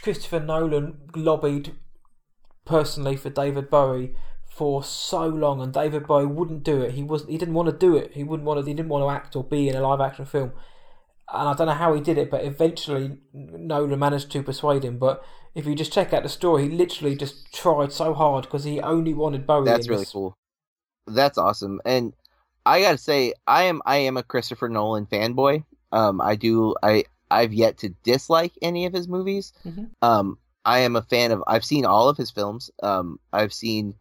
[0.02, 1.76] Christopher Nolan lobbied
[2.66, 4.16] personally for David Bowie
[4.50, 6.92] for so long, and David Bowie wouldn't do it.
[6.92, 8.14] He was he didn't want to do it.
[8.14, 8.66] He wouldn't want to.
[8.66, 10.52] He didn't want to act or be in a live action film.
[11.34, 14.98] And I don't know how he did it, but eventually Nolan managed to persuade him.
[14.98, 15.24] But
[15.56, 18.80] if you just check out the story, he literally just tried so hard because he
[18.82, 19.66] only wanted Bowie.
[19.66, 20.38] That's really cool.
[21.08, 21.82] That's awesome.
[21.86, 22.14] And
[22.66, 25.66] I gotta say, I am I am a Christopher Nolan fanboy.
[25.92, 26.76] Um, I do.
[26.82, 29.54] I I've yet to dislike any of his movies.
[29.66, 29.90] Mhm.
[30.02, 31.44] Um, I am a fan of.
[31.48, 32.72] I've seen all of his films.
[32.82, 33.96] Um, I've seen,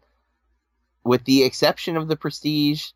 [1.02, 2.92] with the exception of The Prestige,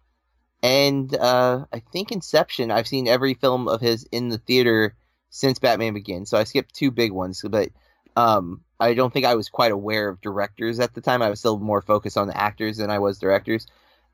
[0.67, 2.73] and uh, I think Inception.
[2.73, 4.97] I've seen every film of his in the theater
[5.31, 6.29] since Batman Begins.
[6.29, 7.69] So I skipped two big ones, but
[8.17, 11.23] um, I don't think I was quite aware of directors at the time.
[11.23, 13.69] I was still more focused on the actors than I was directors.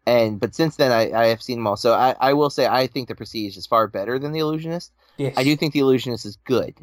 [0.04, 1.78] And but since then, I, I have seen them all.
[1.78, 4.92] So I, I will say I think The Prestige is far better than The Illusionist.
[5.16, 5.32] Yes.
[5.38, 6.74] I do think The Illusionist is good,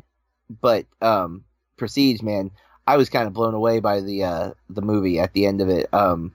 [0.49, 1.43] but um,
[1.77, 2.49] Prestige, man,
[2.87, 5.69] I was kind of blown away by the uh, the movie at the end of
[5.69, 5.93] it.
[5.93, 6.33] Um,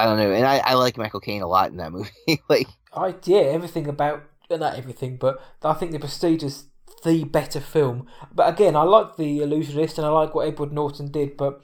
[0.00, 2.10] I don't know, and I, I like Michael Caine a lot in that movie.
[2.48, 6.64] like, I yeah, everything about uh, not everything, but I think the Prestige is
[7.04, 8.06] the better film.
[8.32, 11.60] But again, I like the Illusionist and I like what Edward Norton did, but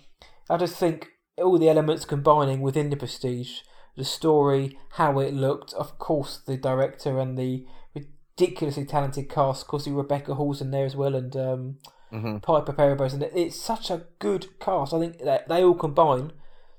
[0.49, 1.09] I just think
[1.39, 3.61] all the elements combining within the Prestige,
[3.97, 9.63] the story, how it looked, of course, the director and the ridiculously talented cast.
[9.63, 11.79] Of course, Rebecca Hall's in there as well, and um,
[12.13, 12.43] mhm.
[12.43, 14.93] Piper Perabo, and it's such a good cast.
[14.93, 16.33] I think that they all combine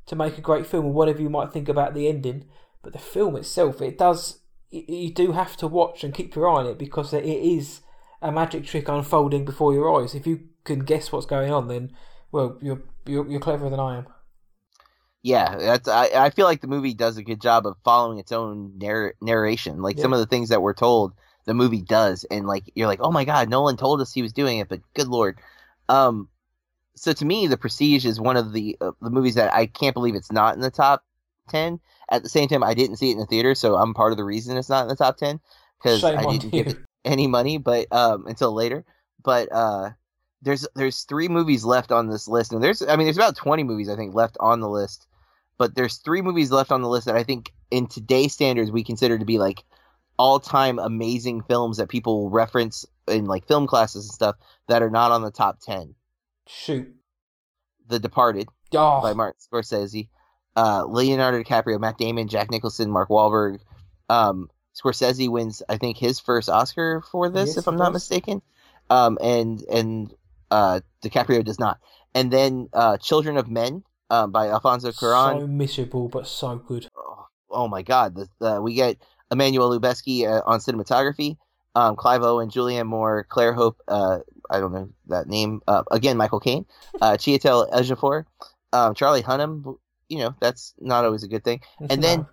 [0.08, 0.86] to make a great film.
[0.86, 2.46] And whatever you might think about the ending,
[2.82, 4.40] but the film itself, it does.
[4.70, 7.82] You do have to watch and keep your eye on it because it is
[8.22, 10.16] a magic trick unfolding before your eyes.
[10.16, 11.92] If you can guess what's going on, then
[12.32, 14.08] well, you're you're, you're cleverer than I am.
[15.24, 15.88] yeah, that's.
[15.88, 19.16] I, I feel like the movie does a good job of following its own narr-
[19.22, 19.82] narration.
[19.82, 21.14] Like some of the things that we're told,
[21.46, 24.34] the movie does, and like you're like, oh my god, Nolan told us he was
[24.34, 25.40] doing it, but good lord.
[25.90, 26.30] Um,
[26.98, 29.94] so to me, The Prestige is one of the uh, the movies that I can't
[29.94, 31.04] believe it's not in the top
[31.48, 31.80] ten.
[32.10, 34.18] At the same time, I didn't see it in the theater, so I'm part of
[34.18, 35.40] the reason it's not in the top ten
[35.78, 38.84] because I didn't give it any money, but um, until later.
[39.24, 39.92] But uh,
[40.42, 43.64] there's there's three movies left on this list, and there's I mean there's about 20
[43.64, 45.08] movies I think left on the list,
[45.58, 48.84] but there's three movies left on the list that I think in today's standards we
[48.84, 49.64] consider to be like
[50.18, 54.36] all time amazing films that people will reference in like film classes and stuff
[54.68, 55.94] that are not on the top 10.
[56.48, 56.94] Shoot.
[57.88, 60.10] The Departed Oh, by Martin Scorsese,
[60.58, 63.60] uh, Leonardo DiCaprio, Matt Damon, Jack Nicholson, Mark Wahlberg.
[64.10, 68.42] Um, Scorsese wins, I think, his first Oscar for this, Yes, if I'm not mistaken.
[68.90, 70.14] Um, and and
[70.52, 71.80] uh, DiCaprio does not.
[72.14, 75.40] And then uh, Children of Men um, by Alfonso Cuarón.
[75.40, 76.88] so miserable but so good.
[76.96, 78.98] oh, oh my God, the, we get
[79.32, 81.38] Emmanuel Lubezki uh, on cinematography.
[81.76, 83.78] Um, Clive Owen, Julianne Moore, Claire Hope.
[84.50, 85.62] I don't know that name.
[85.68, 86.66] Uh, again, Michael Caine,
[87.02, 88.26] uh, Chiwetel Ejiofor,
[88.74, 89.76] um, Charlie Hunnam.
[90.10, 91.62] You know that's not always a good thing.
[91.90, 92.26] And then-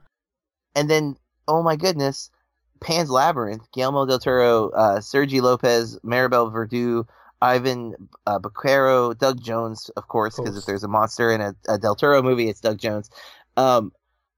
[0.77, 1.16] And then,
[1.47, 2.31] oh my goodness,
[2.81, 7.07] Pan's Labyrinth, Guillermo del Toro, uh, Sergi Lopez, Maribel Verdú,
[7.41, 7.95] Ivan
[8.27, 11.95] uh, Baquero, Doug Jones, of course, because if there's a monster in a, a Del
[11.95, 13.09] Toro movie, it's Doug Jones.
[13.57, 13.93] Um,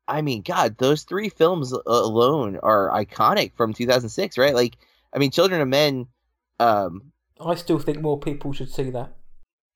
[0.09, 4.55] I mean, God, those three films alone are iconic from 2006, right?
[4.55, 4.77] Like,
[5.15, 6.07] I mean, Children of Men.
[6.61, 9.13] Um, I still think more people should see that.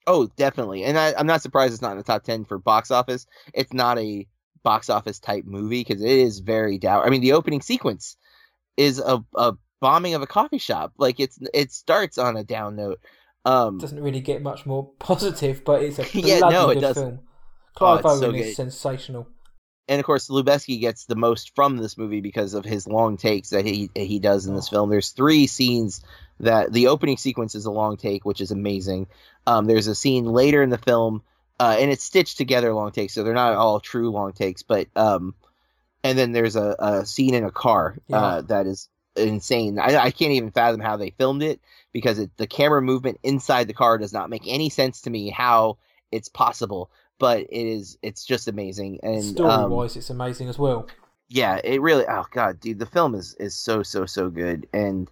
[0.07, 0.85] Oh, definitely.
[0.85, 3.27] And I, I'm not surprised it's not in the top 10 for box office.
[3.55, 4.27] It's not a
[4.63, 7.05] box office type movie because it is very dour.
[7.05, 8.17] I mean, the opening sequence
[8.77, 10.93] is a, a bombing of a coffee shop.
[10.99, 13.01] Like it's it starts on a down note.
[13.45, 16.81] Um, doesn't really get much more positive, but it's a bloody Yeah, no, it good
[16.81, 17.03] doesn't.
[17.05, 17.21] film.
[17.77, 18.55] Clive Oh, it's so is good.
[18.57, 19.29] sensational.
[19.89, 23.51] and of course, Lubezki gets the most from this movie because of his long takes
[23.51, 24.71] that he he does in this Oh.
[24.71, 24.91] film.
[24.91, 26.03] There's three scenes
[26.41, 29.07] that the opening sequence is a long take, which is amazing.
[29.47, 31.23] Um, there's a scene later in the film,
[31.59, 34.63] uh, and it's stitched together long takes, so they're not all true long takes.
[34.63, 35.35] But um,
[36.03, 39.79] and then there's a, a scene in a car uh, that is insane.
[39.79, 41.61] I, I can't even fathom how they filmed it
[41.93, 45.31] because it, the camera movement inside the car does not make any sense to me
[45.31, 45.77] how
[46.11, 46.91] it's possible.
[47.19, 49.01] But it is, it's just amazing.
[49.03, 50.89] And Story um, wise, it's amazing as well.
[51.29, 55.09] yeah it really oh god dude the film is is so so so good and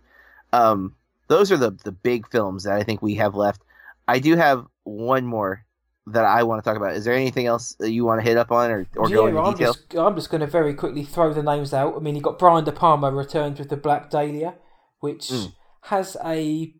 [0.52, 0.94] um
[1.28, 3.62] those are the the big films that i think we have left
[4.08, 5.64] i do have one more
[6.06, 8.36] that i want to talk about is there anything else that you want to hit
[8.38, 11.04] up on or, or go into I'm detail just I'm just going to very quickly
[11.04, 11.94] throw the names out.
[11.96, 14.54] I mean, you got Brian De Palma returns with the Black Dahlia,
[15.00, 15.52] which Mm.
[15.82, 16.72] has a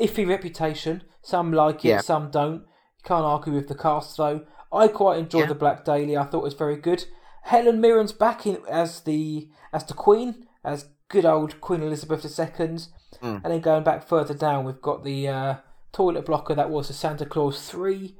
[0.00, 1.02] iffy reputation.
[1.22, 2.00] Some like it, Yeah.
[2.00, 2.62] some don't.
[2.98, 4.40] You can't argue with the cast though.
[4.72, 5.46] I quite enjoyed Yeah.
[5.46, 6.20] the Black Dahlia.
[6.20, 7.04] I thought it was very good.
[7.44, 12.78] Helen Mirren's back in as the as the Queen, as good old Queen Elizabeth II.
[13.22, 13.42] Mm.
[13.44, 15.54] And then going back further down, we've got the uh,
[15.92, 18.16] toilet blocker that was the Santa Claus Three.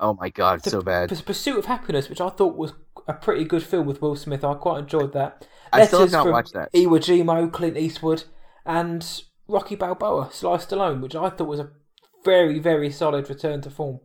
[0.00, 2.72] oh my god The so bad P- Pursuit of Happiness, which I thought was
[3.06, 4.44] a pretty good film with Will Smith.
[4.44, 5.46] I quite enjoyed that.
[5.72, 8.24] i still have Letters not watched that Iwo Jima, Clint Eastwood,
[8.64, 11.70] and Rocky Balboa, Sly Stallone, which I thought was a
[12.24, 14.00] very, very solid return to form.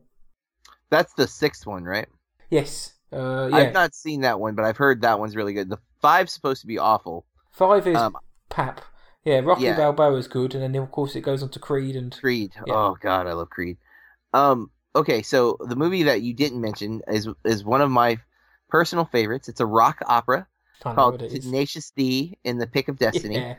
[0.89, 2.07] that's the sixth one right
[2.49, 3.57] Yes, uh, yeah.
[3.57, 6.61] i've not seen that one but i've heard that one's really good the five's supposed
[6.61, 8.15] to be awful Five is um,
[8.49, 8.81] pap.
[9.25, 9.75] Yeah, Rocky Yeah.
[9.75, 12.53] Balboa is good, and then of course it goes on to Creed and Creed.
[12.65, 12.73] Yeah.
[12.73, 13.77] Oh God, I love Creed.
[14.33, 18.19] Um, okay, so the movie that you didn't mention is is one of my
[18.69, 19.49] personal favorites.
[19.49, 20.47] It's a rock opera
[20.81, 21.45] called what it is.
[21.45, 23.35] Tenacious D in the Pick of Destiny.
[23.35, 23.55] Yeah.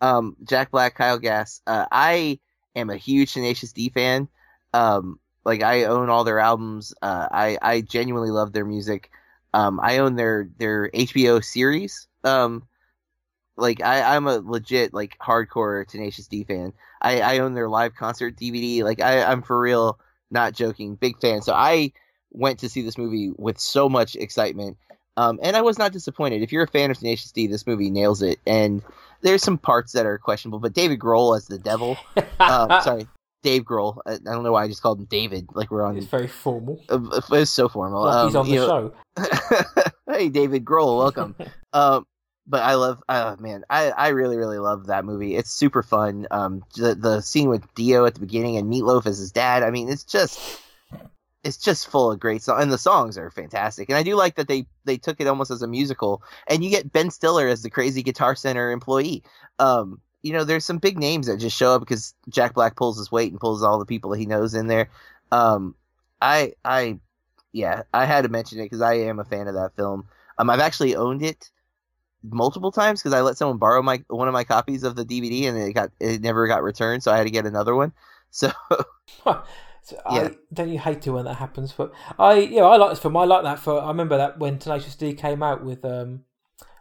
[0.00, 1.60] Um, Jack Black, Kyle Gass.
[1.66, 2.40] Uh, I
[2.74, 4.28] am a huge Tenacious D fan.
[4.72, 6.94] Um, like I own all their albums.
[7.02, 9.10] Uh, I I genuinely love their music.
[9.52, 12.08] Um, I own their their HBO series.
[12.24, 12.62] Um,
[13.60, 16.72] like I I'm a legit like hardcore Tenacious D fan.
[17.02, 18.82] I I own their live concert DVD.
[18.82, 19.98] Like I I'm for real,
[20.30, 21.42] not joking, big fan.
[21.42, 21.92] So I
[22.32, 24.76] went to see this movie with so much excitement.
[25.16, 26.42] Um, and I was not disappointed.
[26.42, 28.38] If you're a fan of Tenacious D, this movie nails it.
[28.46, 28.82] And
[29.22, 31.98] there's some parts that are questionable, but David Grohl as the devil.
[32.38, 33.06] Uh, sorry,
[33.42, 33.98] Dave Grohl.
[34.06, 35.48] I, I don't know why I just called him David.
[35.52, 35.96] Like we're on.
[35.98, 36.80] It's very formal.
[36.88, 38.04] Uh, it's so formal.
[38.04, 39.82] Like he's Um, on the know- show.
[40.12, 41.34] hey, David Grohl, welcome.
[41.74, 42.06] um,
[42.50, 45.36] but I love, uh, man, I, I really, really love that movie.
[45.36, 46.26] It's super fun.
[46.32, 49.62] Um, the the scene with Dio at the beginning and Meatloaf as his dad.
[49.62, 50.60] I mean, it's just,
[51.44, 53.88] it's just full of great songs, and the songs are fantastic.
[53.88, 56.70] And I do like that they they took it almost as a musical, and you
[56.70, 59.22] get Ben Stiller as the crazy Guitar Center employee.
[59.60, 62.98] Um, you know, there's some big names that just show up because Jack Black pulls
[62.98, 64.90] his weight and pulls all the people that he knows in there.
[65.30, 65.76] Um,
[66.20, 66.98] I I
[67.52, 70.08] yeah, I had to mention it because I am a fan of that film.
[70.36, 71.50] Um, I've actually owned it
[72.22, 75.48] multiple times because I let someone borrow my one of my copies of the DVD
[75.48, 77.92] and it got it never got returned, so I had to get another one.
[78.32, 78.52] So
[79.82, 80.28] So Yeah.
[80.28, 83.16] I don't you hate it when that happens, but I yeah I like this film.
[83.16, 86.20] I like that for I remember that when Tenacious D came out with um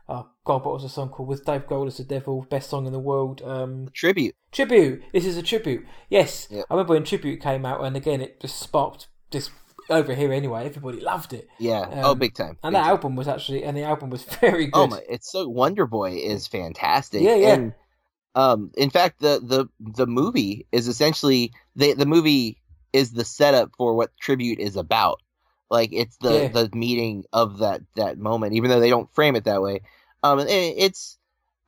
[0.08, 2.86] oh god what was the song called with Dave Grohl as the devil best song
[2.86, 4.36] in the world um tribute.
[4.52, 6.66] tribute this is a tribute yes Yep.
[6.70, 9.50] I remember when tribute came out and again it just sparked this
[9.90, 11.82] over here anyway everybody loved it Yeah.
[11.82, 12.58] Um, oh, big time.
[12.64, 12.90] and Big that time.
[12.92, 15.02] album was actually and the album was very good Oh my!
[15.10, 17.22] It's so Wonder Boy is fantastic.
[17.22, 17.54] Yeah, yeah.
[17.56, 17.74] And,
[18.36, 22.58] um, in fact, the the the movie is essentially the the movie
[22.94, 25.22] is the setup for what tribute is about.
[25.70, 26.48] Like it's the Yeah.
[26.50, 29.82] the meeting of that that moment, even though they don't frame it that way.
[30.24, 31.18] Um, and it, it's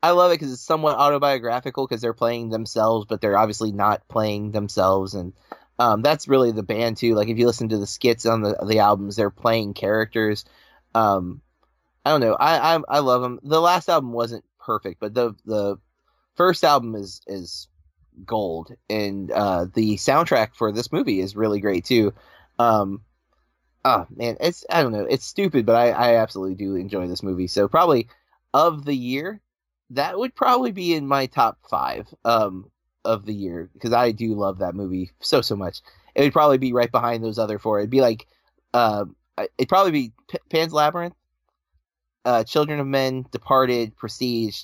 [0.04, 4.08] I love it because it's somewhat autobiographical because they're playing themselves, but they're obviously not
[4.08, 5.34] playing themselves, and
[5.82, 7.16] um, that's really the band too.
[7.16, 10.46] Like if you listen to the skits on the the albums, they're playing characters.
[10.94, 11.42] Um,
[12.06, 12.36] I don't know.
[12.40, 13.40] I, I I love them.
[13.42, 15.78] The last album wasn't perfect, but the the
[16.36, 17.68] first album is is
[18.24, 22.14] gold, and uh, the soundtrack for this movie is really great too.
[22.60, 23.02] Um,
[23.84, 25.08] oh man, it's I don't know.
[25.10, 27.48] It's stupid, but I I absolutely do enjoy this movie.
[27.48, 28.08] So probably
[28.54, 29.42] of the year,
[29.90, 32.70] that would probably be in my top five um
[33.04, 35.82] of the year because I do love that movie so so much.
[36.16, 37.80] It would probably be right behind those other four.
[37.80, 38.28] It'd be like
[38.74, 41.16] um, I- it'd probably be P- Pan's Labyrinth,
[42.26, 44.64] uh, Children of Men, Departed, Prestige,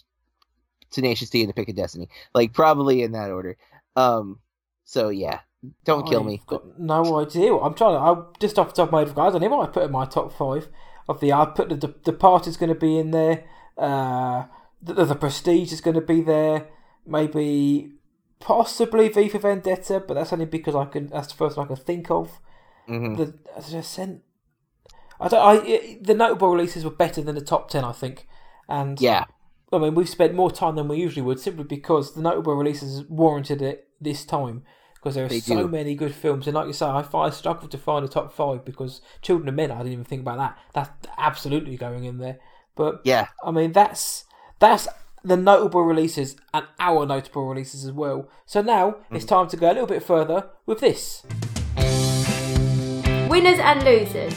[0.91, 2.09] Tenacious D, and The Pick of Destiny.
[2.33, 3.57] Like probably in that order.
[3.95, 4.39] Um,
[4.85, 5.39] so yeah,
[5.83, 6.41] don't kill I've me.
[6.47, 7.55] Got no idea.
[7.55, 7.99] I'm trying to.
[7.99, 9.83] I just off the top of my head, guys I don't know what I put
[9.83, 10.69] in my top five
[11.09, 11.33] of the.
[11.33, 13.45] I put the the, the part is going to be in there.
[13.77, 14.45] Uh,
[14.81, 16.67] the, the Prestige is going to be there.
[17.05, 17.93] Maybe,
[18.39, 21.07] possibly V for Vendetta, but that's only because I can.
[21.07, 22.39] That's the first one I can think of.
[22.87, 24.21] hmm The I said,
[25.19, 25.41] I don't.
[25.45, 28.27] I it, the notable releases were better than the top ten, I think.
[28.69, 29.25] And Yeah,
[29.71, 33.03] I mean, we've spent more time than we usually would simply because the notable releases
[33.05, 34.63] warranted it this time
[34.95, 35.67] because there are They so do.
[35.67, 36.47] many good films.
[36.47, 39.55] And like you say, I, I struggled to find a top five because Children of
[39.55, 40.57] Men, I didn't even think about that.
[40.73, 42.39] That's absolutely going in there.
[42.75, 43.27] But yeah.
[43.43, 44.25] I mean, that's
[44.59, 44.87] that's
[45.23, 48.27] the notable releases and our notable releases as well.
[48.45, 49.29] So now it's Mm.
[49.29, 51.23] time to go a little bit further with this.
[53.29, 54.33] Winners and losers.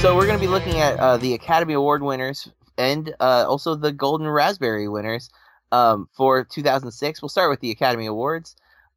[0.00, 3.74] So we're going to be looking at uh, the Academy Award winners and uh, also
[3.74, 5.28] the Golden Raspberry winners
[5.72, 7.20] um, for 2006.
[7.20, 8.54] We'll start with the Academy Awards.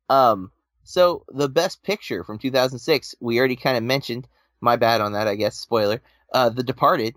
[0.09, 0.51] Um,
[0.83, 4.27] so the Best Picture from 2006, we already kind of mentioned.
[4.61, 5.57] My bad on that, I guess.
[5.57, 6.01] Spoiler.
[6.33, 7.15] Uh, the Departed,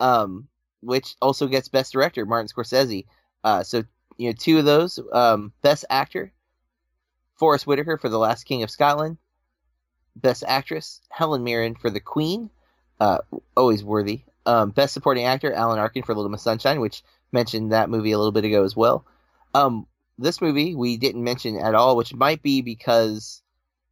[0.00, 0.48] um,
[0.80, 3.06] which also gets Best Director, Martin Scorsese.
[3.44, 3.84] Uh, so
[4.16, 4.98] you know, two of those.
[5.12, 6.32] Um, Best Actor,
[7.36, 9.18] Forest Whitaker for The Last King of Scotland.
[10.16, 12.50] Best Actress, Helen Mirren for The Queen
[13.00, 13.18] uh,
[13.56, 14.22] always worthy.
[14.46, 17.02] Um, best supporting actor, Alan Arkin for Little Miss Sunshine, which
[17.32, 19.04] mentioned that movie a little bit ago as well.
[19.54, 19.86] Um,
[20.18, 23.42] this movie we didn't mention at all, which might be because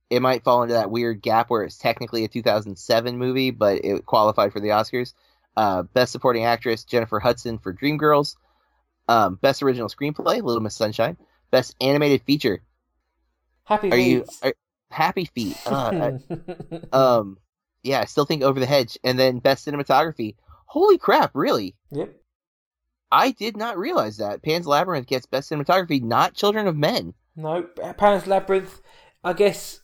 [0.08, 4.06] it might fall into that weird gap where it's technically a 2007 movie, but it
[4.06, 5.12] qualified for the Oscars.
[5.56, 8.36] Uh, best supporting actress, Jennifer Hudson for Dreamgirls.
[9.08, 11.16] Um, best original screenplay, Little Miss Sunshine.
[11.50, 12.60] Best animated feature,
[13.64, 14.52] Happy are you are,
[14.90, 15.56] Happy Feet?
[15.66, 16.18] Uh,
[16.92, 17.38] I- um,
[17.82, 20.34] yeah, I still think Over the Hedge, and then best cinematography.
[20.66, 21.74] Holy crap, really?
[21.90, 22.14] yep.
[23.12, 27.14] I did not realize that Pan's Labyrinth gets best cinematography, not Children of Men.
[27.36, 27.62] No,
[27.96, 28.80] Pan's Labyrinth.
[29.22, 29.80] I guess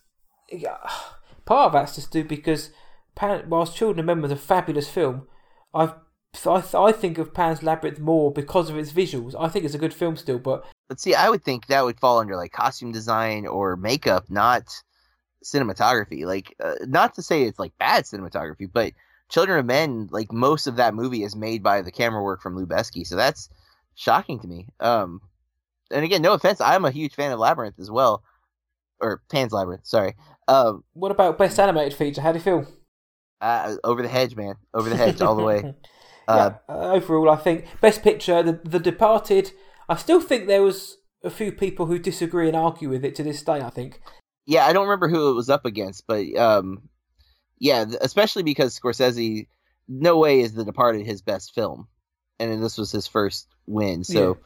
[1.45, 2.71] part of that's just due because
[3.15, 5.27] Pan, whilst Children of Men was a fabulous film,
[5.73, 5.93] I've
[6.45, 9.35] I, I think of Pan's Labyrinth more because of its visuals.
[9.39, 11.99] I think it's a good film still, but But see, I would think that would
[11.99, 14.63] fall under like costume design or makeup, not
[15.43, 16.25] cinematography.
[16.25, 18.93] Like, uh, not to say it's like bad cinematography, but
[19.29, 22.55] Children of Men, like most of that movie is made by the camera work from
[22.55, 23.49] Lubezki, so that's
[23.95, 24.67] shocking to me.
[24.79, 25.21] Um,
[25.89, 28.23] and again, no offense, I'm a huge fan of Labyrinth as well,
[28.99, 29.87] or Pan's Labyrinth.
[29.87, 30.13] Sorry.
[30.47, 32.21] Um, what about best animated feature?
[32.21, 32.67] How do you feel?
[33.43, 35.73] Uh, over the hedge, man, over the hedge, all the way.
[36.25, 39.51] Uh, uh, overall, I think best picture, the The Departed.
[39.89, 43.23] I still think there was a few people who disagree and argue with it to
[43.23, 43.59] this day.
[43.59, 43.99] I think.
[44.45, 46.87] yeah, I don't remember who it was up against, but um,
[47.59, 49.47] yeah, especially because Scorsese,
[49.89, 51.89] no way is The Departed his best film,
[52.39, 54.05] and then this was his first win.
[54.05, 54.37] So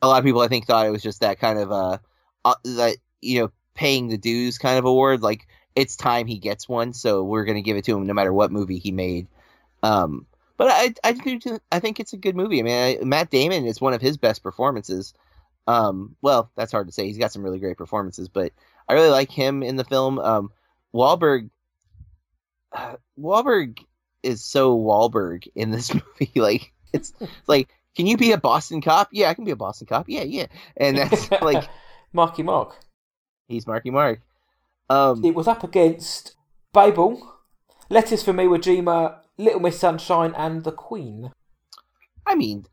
[0.00, 1.98] a lot of people, I think, thought it was just that kind of uh,
[2.46, 5.20] uh that you know paying the dues kind of award.
[5.20, 5.46] Like
[5.76, 8.50] it's time he gets one, so we're gonna give it to him no matter what
[8.50, 9.28] movie he made.
[9.82, 10.26] Um,
[10.56, 12.58] but I I do I think it's a good movie.
[12.58, 15.14] I mean, I, Matt Damon is one of his best performances.
[15.66, 17.06] Um, well, that's hard to say.
[17.06, 18.52] He's got some really great performances, but
[18.88, 20.18] I really like him in the film.
[20.18, 20.50] Um,
[20.94, 21.50] Wahlberg,
[22.72, 23.78] uh, Wahlberg
[24.22, 26.32] is so Wahlberg in this movie.
[26.34, 27.12] Like it's
[27.46, 29.08] like, can you be a Boston cop?
[29.12, 30.06] Yeah, I can be a Boston cop.
[30.08, 30.46] Yeah, yeah.
[30.76, 31.68] And that's like
[32.12, 32.76] Marky Mark.
[33.48, 34.20] he's Marky Mark.
[34.88, 36.34] Um, It was up against
[36.72, 37.34] Babel,
[37.90, 41.32] Letters from Iwo Jima, Little Miss Sunshine, and The Queen.
[42.26, 42.66] I mean,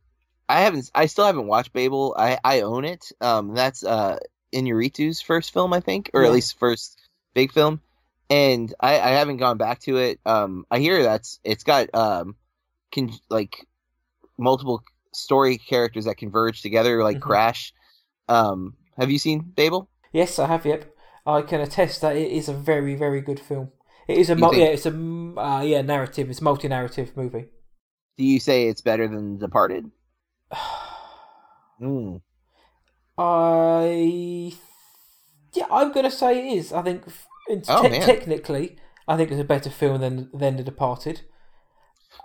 [0.49, 0.89] I haven't.
[0.95, 2.15] I still haven't watched Babel.
[2.17, 3.11] I I own it.
[3.21, 4.17] Um, that's uh
[4.53, 6.27] Inarritu's first film, I think, or Yeah.
[6.27, 6.99] at least first
[7.33, 7.81] big film.
[8.29, 10.19] And I I haven't gone back to it.
[10.25, 12.35] Um, I hear that's it's got um,
[12.91, 13.65] can like
[14.37, 14.83] multiple
[15.13, 17.21] story characters that converge together, like Mhm.
[17.21, 17.73] Crash.
[18.27, 19.87] Um, have you seen Babel?
[20.11, 20.65] Yes, I have.
[20.65, 20.92] Yep,
[21.25, 23.71] I can attest that it is a very, very good film.
[24.07, 26.29] It is a mul- think- yeah, it's a uh, yeah narrative.
[26.29, 27.45] It's multi narrative movie.
[28.17, 29.91] Do you say it's better than the Departed?
[31.79, 32.17] Hmm.
[33.17, 34.53] I
[35.53, 36.73] yeah, I'm gonna say it is.
[36.73, 37.03] I think
[37.67, 38.77] Oh, te- technically,
[39.07, 41.21] I think it's a better film than than The Departed.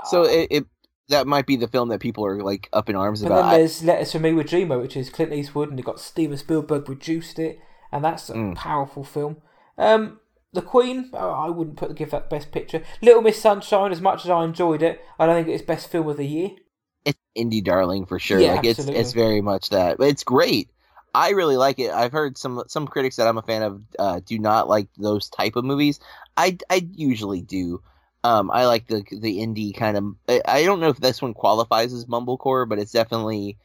[0.05, 0.65] So it, it
[1.09, 3.51] that might be the film that people are like up in arms But about.
[3.51, 6.85] then there's Letters from Iwo Jima, which is Clint Eastwood, and it got Steven Spielberg
[6.85, 7.59] produced it,
[7.93, 8.55] and that's a Mm.
[8.57, 9.37] powerful film.
[9.77, 10.21] Um,
[10.53, 12.83] The Queen, oh, I wouldn't put give that best picture.
[13.03, 16.09] Little Miss Sunshine, as much as I enjoyed it, I don't think it's best film
[16.09, 16.51] of the year.
[17.05, 18.41] it's indie darling for sure.
[18.41, 19.01] Yeah, like it's absolutely.
[19.01, 19.99] it's very much that.
[19.99, 20.71] But it's great.
[21.15, 21.91] I really like it.
[21.91, 25.29] I've heard some some critics that I'm a fan of uh, do not like those
[25.29, 26.01] type of movies.
[26.37, 27.83] I I usually do.
[28.25, 30.05] Um, I like the the indie kind of.
[30.29, 33.59] I, I don't know if this one qualifies as mumblecore, but it's definitely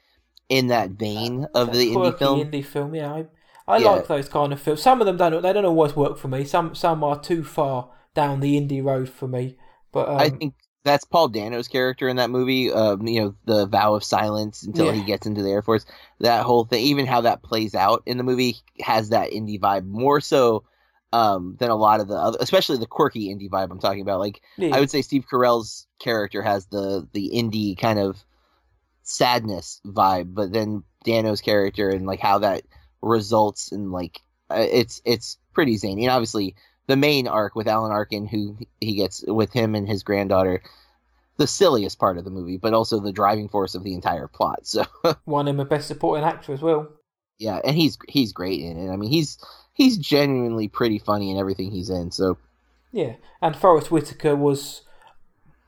[0.49, 2.39] in that vein of That the indie film.
[2.41, 3.13] indie film, yeah.
[3.13, 3.25] I,
[3.67, 3.89] I Yeah.
[3.91, 4.81] like those kind of films.
[4.81, 5.41] Some of them don't.
[5.41, 6.43] They don't always work for me.
[6.43, 9.57] Some some are too far down the indie road for me.
[9.91, 12.71] But um, I think that's Paul Dano's character in that movie.
[12.71, 14.93] Um, you know, the vow of silence until Yeah.
[14.93, 15.85] he gets into the Air Force.
[16.19, 19.85] That whole thing, even how that plays out in the movie, has that indie vibe
[19.85, 20.63] more so
[21.13, 24.19] um, than a lot of the other, especially the quirky indie vibe I'm talking about.
[24.19, 24.75] Like yeah.
[24.75, 28.17] I would say Steve Carell's character has the the indie kind of
[29.03, 32.63] sadness vibe, but then Dano's character and like how that
[33.03, 36.05] results in like uh, it's it's pretty zany.
[36.05, 36.55] And obviously
[36.87, 40.61] the main arc with Alan Arkin, who he gets with him and his granddaughter,
[41.37, 44.65] the silliest part of the movie, but also the driving force of the entire plot.
[44.67, 44.85] So
[45.25, 46.89] won him a best supporting actor as well.
[47.39, 48.91] yeah, and he's he's great in it.
[48.91, 49.37] I mean, he's
[49.73, 52.11] he's genuinely pretty funny in everything he's in.
[52.11, 52.37] So
[52.91, 54.81] Yeah, and Forest Whitaker was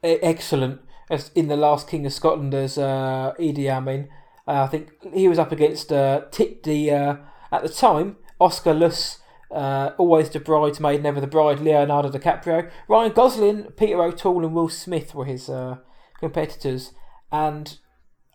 [0.03, 4.10] excellent as in the last King of Scotland as uh, Idi Amin.
[4.47, 7.15] Uh, I think he was up against uh, Tit the uh,
[7.51, 9.19] at the time Oscar Luss,
[9.51, 11.59] uh, always the bridesmaid, never the bride.
[11.59, 15.77] Leonardo DiCaprio, Ryan Gosling, Peter O'Toole, and Will Smith were his uh,
[16.19, 16.91] competitors,
[17.31, 17.77] and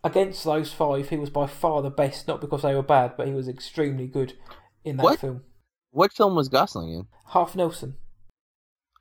[0.03, 2.27] against those five, he was by far the best.
[2.27, 4.33] Not because they were bad, but he was extremely good
[4.85, 5.21] in that What?
[5.21, 5.43] film.
[5.91, 7.07] what film was Gosling in?
[7.29, 7.97] Half Nelson,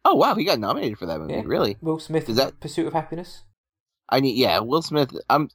[0.05, 1.33] Oh wow, he got nominated for that movie.
[1.33, 1.41] Yeah.
[1.45, 1.77] Really?
[1.81, 3.43] Will Smith, Is that- Pursuit of Happiness.
[4.09, 5.11] I need yeah, Will Smith.
[5.29, 5.49] I'm.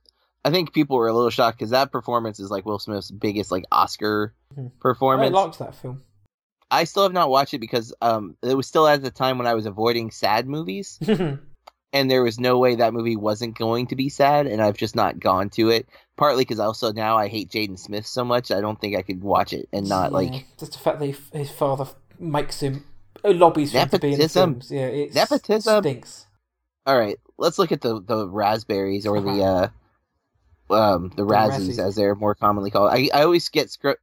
[0.45, 3.51] I think people were a little shocked because that performance is like Will Smith's biggest
[3.51, 4.67] like Oscar Mhm.
[4.67, 5.33] I performance.
[5.35, 6.03] liked that film.
[6.71, 9.47] I still have not watched it because um it was still at the time when
[9.47, 10.99] I was avoiding sad movies,
[11.93, 14.97] and there was no way that movie wasn't going to be sad, and I've just
[14.97, 15.87] not gone to it.
[16.17, 19.23] Partly because also now I hate Jaden Smith so much, I don't think I could
[19.23, 21.87] watch it and not Yeah, like just the fact that he, his father
[22.19, 22.85] makes him
[23.25, 24.53] uh, lobbies for him to be in Nepotism.
[24.55, 24.71] films.
[24.71, 25.83] Yeah, it Nepotism.
[25.83, 26.27] stinks.
[26.87, 29.69] All right, let's look at the the raspberries or the uh,
[30.75, 32.93] um, the, Razzies, as they're more commonly called.
[32.93, 33.97] I, I always get scru-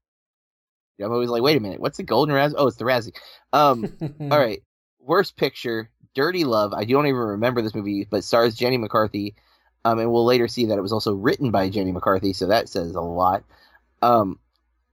[0.99, 2.55] I'm always like, wait a minute, what's the Golden Razzie?
[2.57, 3.15] Oh, it's the Razzie.
[3.53, 3.93] Um,
[4.31, 4.61] all right,
[4.99, 6.73] worst picture, Dirty Love.
[6.73, 9.35] I don't even remember this movie, but stars Jenny McCarthy.
[9.83, 12.69] Um, and we'll later see that it was also written by Jenny McCarthy, so that
[12.69, 13.43] says a lot.
[14.03, 14.39] Um,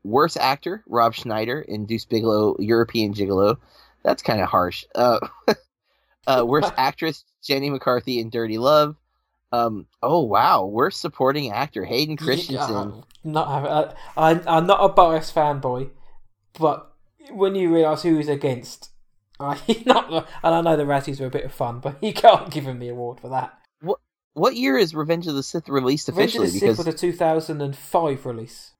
[0.03, 3.59] worst actor, Rob Schneider in Deuce Bigalow, European Gigolo.
[4.03, 4.85] That's kind of harsh.
[4.95, 5.19] Uh,
[6.27, 8.97] uh, worst actress, Jenny McCarthy in Dirty Love.
[9.51, 12.93] Um, oh wow, worst supporting actor, Hayden Christensen.
[12.95, 15.91] Yeah, not having, I, I, I'm not a biased fanboy,
[16.59, 16.93] but
[17.31, 18.91] when you realise who he's against,
[19.41, 20.29] I not.
[20.43, 22.79] And I know the Razzies were a bit of fun, but you can't give him
[22.79, 23.59] the award for that.
[23.81, 24.01] What
[24.35, 26.47] What year is Revenge of the Sith released Revenge of officially?
[26.47, 28.73] the Sith Because was a 2005 release.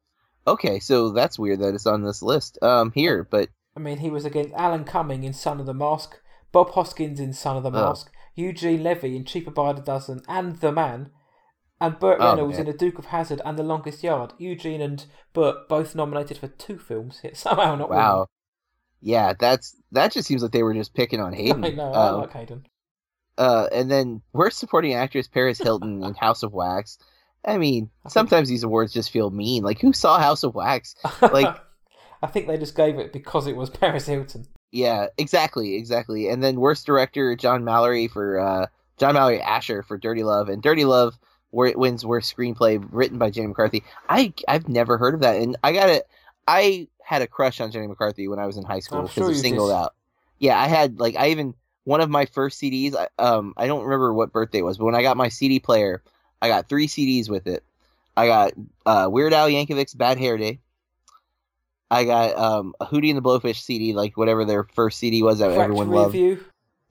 [0.47, 2.59] okay, so that's weird that it's on this list.
[2.63, 6.19] Um, here, but I mean, he was against Alan Cumming in Son of the Mask,
[6.53, 7.95] Bob Hoskins in Son of the Oh.
[8.39, 11.11] Eugene Levy in Cheaper by the Dozen, and The Man,
[11.81, 12.67] and Burt Oh, Reynolds man.
[12.67, 14.33] in The Duke of Hazzard and The Longest Yard.
[14.39, 18.27] Eugene and Burt both nominated for two films, yet somehow not wow,
[19.01, 21.65] yeah, that's that just seems like they were just picking on Hayden.
[21.65, 22.67] I know, I Um, like Hayden.
[23.37, 26.99] uh, and then worst supporting actress Paris Hilton in House of Wax.
[27.45, 29.63] I mean, sometimes these awards just feel mean.
[29.63, 30.95] Like, who saw House of Wax?
[31.23, 31.57] like-
[32.21, 34.47] I think they just gave it because it was Paris Hilton.
[34.71, 36.29] Yeah, exactly, exactly.
[36.29, 38.67] And then worst director John Mallory for uh,
[38.99, 41.19] John Mallory Asher for Dirty Love, and Dirty Love
[41.51, 43.83] where it wins worst screenplay written by Jenny McCarthy.
[44.09, 46.07] I I've never heard of that, and I got it.
[46.47, 49.31] I had a crush on Jenny McCarthy when I was in high school because sure
[49.31, 49.71] of Singled.
[49.71, 49.95] Out.
[50.39, 51.55] Yeah, I had like I even
[51.85, 52.95] one of my first CDs.
[52.95, 55.59] I- Um, I don't remember what birthday it was, but when I got my CD
[55.59, 56.03] player,
[56.43, 57.65] I got three CDs with it.
[58.15, 58.53] I got
[58.85, 60.61] uh, Weird Al Yankovic's Bad Hair Day.
[61.91, 65.39] I got um, a Hootie and the Blowfish CD, like whatever their first CD was
[65.39, 66.17] that Cracked everyone loved.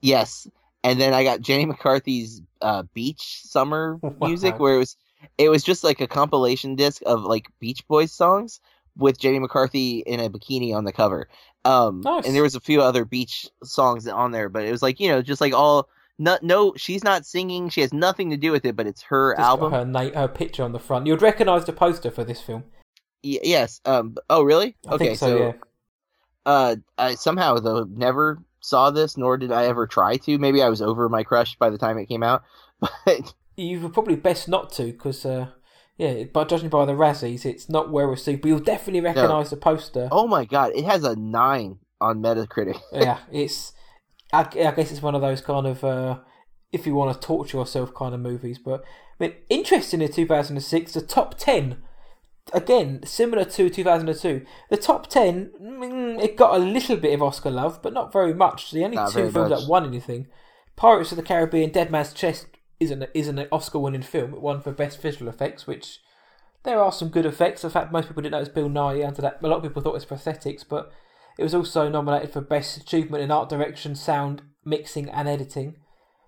[0.00, 0.46] Yes,
[0.84, 4.58] and then I got Jenny McCarthy's uh, Beach Summer music, Wow.
[4.58, 4.96] where it was
[5.36, 8.60] it was just like a compilation disc of like Beach Boys songs
[8.96, 11.28] with Jenny McCarthy in a bikini on the cover.
[11.64, 12.24] Um, Nice.
[12.26, 15.08] and there was a few other beach songs on there, but it was like you
[15.08, 15.88] know just like all
[16.18, 19.32] no no she's not singing, she has nothing to do with it, but it's her
[19.34, 19.72] Just got album.
[19.72, 21.06] her, na- her picture on the front.
[21.06, 22.64] You'd recognise the poster for this film.
[23.24, 23.80] Y- yes.
[23.84, 24.16] Um.
[24.30, 24.76] Oh, really?
[24.86, 25.06] I okay.
[25.06, 25.52] think so, yeah.
[26.46, 30.38] uh, I somehow though never saw this, nor did I ever try to.
[30.38, 32.42] Maybe I was over my crush by the time it came out,
[32.80, 35.48] but You were probably best not to, because, uh,
[35.96, 38.42] yeah, but judging by the Razzies, it's not well received.
[38.42, 40.08] But you'll definitely recognise the poster.
[40.12, 42.80] oh my god, it has a nine on Metacritic.
[42.92, 43.72] yeah, it's.
[44.32, 46.18] I, I guess it's one of those kind of, uh,
[46.70, 48.58] if you want to torture yourself kind of movies.
[48.58, 48.84] But
[49.18, 51.82] I mean, interesting in 2006, the top 10.
[52.52, 57.50] Again, similar to 2002, the top 10, mm, it got a little bit of Oscar
[57.50, 58.70] love, but not very much.
[58.70, 59.60] The only Not two films much.
[59.60, 60.28] that won anything
[60.78, 62.46] Pirates of the Caribbean, Dead Man's Chest
[62.78, 64.32] isn't isn't an Oscar winning film.
[64.32, 65.98] It won for best visual effects, which
[66.62, 67.64] there are some good effects.
[67.64, 69.40] In fact, most people didn't know it was Bill Nighy under that.
[69.42, 70.92] A lot of people thought it was prosthetics, but
[71.36, 75.78] it was also nominated for best achievement in art direction, sound mixing, and editing.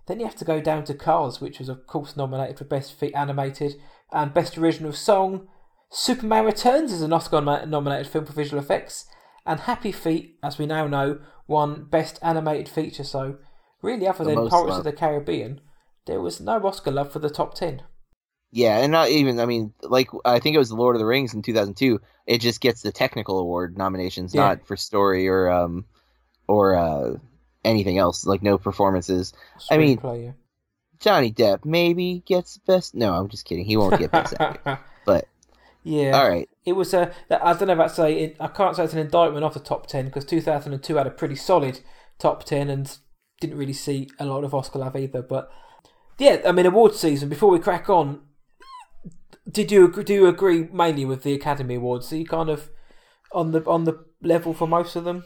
[0.07, 2.99] Then you have to go down to Cars, which was of course nominated for best
[2.99, 3.77] feat animated
[4.11, 5.47] and best original song.
[5.91, 9.07] Superman Returns is an Oscar nominated film for visual effects,
[9.45, 13.03] and Happy Feet, as we now know, won best animated feature.
[13.05, 13.39] So
[13.83, 15.61] really, other The than Pirates of the Caribbean,
[16.07, 17.83] there was no Oscar love for the top ten.
[18.53, 19.41] Yeah, and not even.
[19.41, 22.01] I mean, like I think it was The Lord of the Rings in 2002.
[22.27, 24.43] It just gets the technical award nominations, Yeah.
[24.43, 25.87] not for story or um
[26.47, 27.15] or uh
[27.65, 28.27] anything else.
[28.27, 29.33] Like no performances.
[29.71, 30.33] I mean, yeah.
[31.01, 32.95] Johnny Depp maybe gets best.
[32.95, 33.65] No, I'm just kidding.
[33.65, 34.79] He won't get best actor.
[35.83, 37.47] Yeah, all right, it was uh, a.
[37.47, 38.19] I don't know about say.
[38.19, 41.11] It, I can't say it's an indictment of the top ten because 2002 had a
[41.11, 41.81] pretty solid
[42.19, 42.99] top ten and
[43.41, 45.23] didn't really see a lot of Oscar love either.
[45.23, 45.51] But
[46.19, 47.29] yeah, I mean, award season.
[47.29, 48.21] Before we crack on,
[49.51, 52.13] did you do you agree mainly with the Academy Awards?
[52.13, 52.71] Are you kind of
[53.33, 55.25] on the on the level for most of them?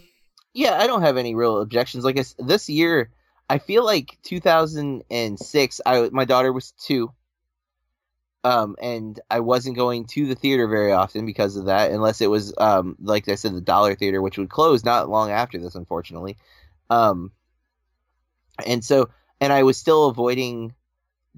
[0.55, 2.05] yeah, I don't have any real objections.
[2.05, 3.11] Like I this year,
[3.51, 5.81] I feel like 2006.
[5.85, 7.13] I my daughter was two.
[8.45, 12.29] Um, and I wasn't going to the theater very often because of that, unless it
[12.29, 15.75] was um, like I said, the Dollar Theater, which would close not long after this,
[15.75, 16.37] unfortunately.
[16.91, 17.33] Um,
[18.67, 19.09] and so,
[19.41, 20.75] and I was still avoiding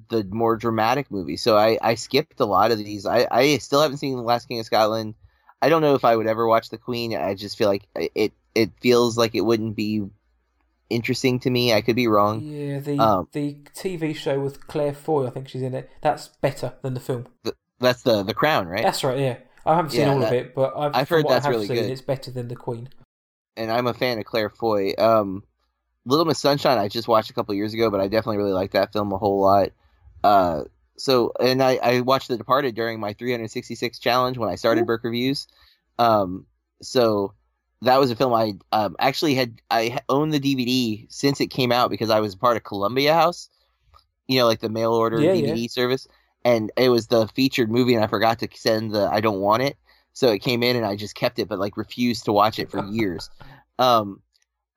[0.08, 3.06] the more dramatic movies, so I, I skipped a lot of these.
[3.06, 5.14] I, I still haven't seen The Last King of Scotland.
[5.62, 7.16] I don't know if I would ever watch The Queen.
[7.16, 10.04] I just feel like it it feels like it wouldn't be
[10.90, 11.72] interesting to me.
[11.72, 12.40] I could be wrong.
[12.42, 15.90] Yeah, the Um, the TV show with Claire Foy, I think she's in it.
[16.02, 17.26] That's better than the film.
[17.80, 18.82] That's the the Crown, right?
[18.82, 19.18] That's right.
[19.18, 21.54] Yeah, I haven't seen Yeah, all of it, but I've, I've heard that's I have
[21.54, 21.90] really seen, good.
[21.90, 22.88] It's better than the Queen.
[23.56, 24.92] and I'm a fan of Claire Foy.
[24.98, 25.42] Um,
[26.04, 28.70] Little Miss Sunshine, I just watched a couple years ago, but I definitely really like
[28.72, 29.70] that film a whole lot.
[30.22, 30.64] Uh,
[30.96, 34.86] so and I, I watched The Departed during my 366 challenge when I started Ooh.
[34.86, 35.46] Burke reviews.
[35.98, 36.46] Um,
[36.80, 37.34] so
[37.86, 41.72] that was a film I um, actually had I owned the DVD since it came
[41.72, 43.48] out because I was part of Columbia House,
[44.28, 46.06] you know, like the mail order Yeah, DVD service,
[46.44, 49.62] and it was the featured movie, and I forgot to send the I don't want
[49.62, 49.76] it,
[50.12, 52.70] so it came in and I just kept it, but like refused to watch it
[52.70, 53.30] for years.
[53.78, 54.22] Um,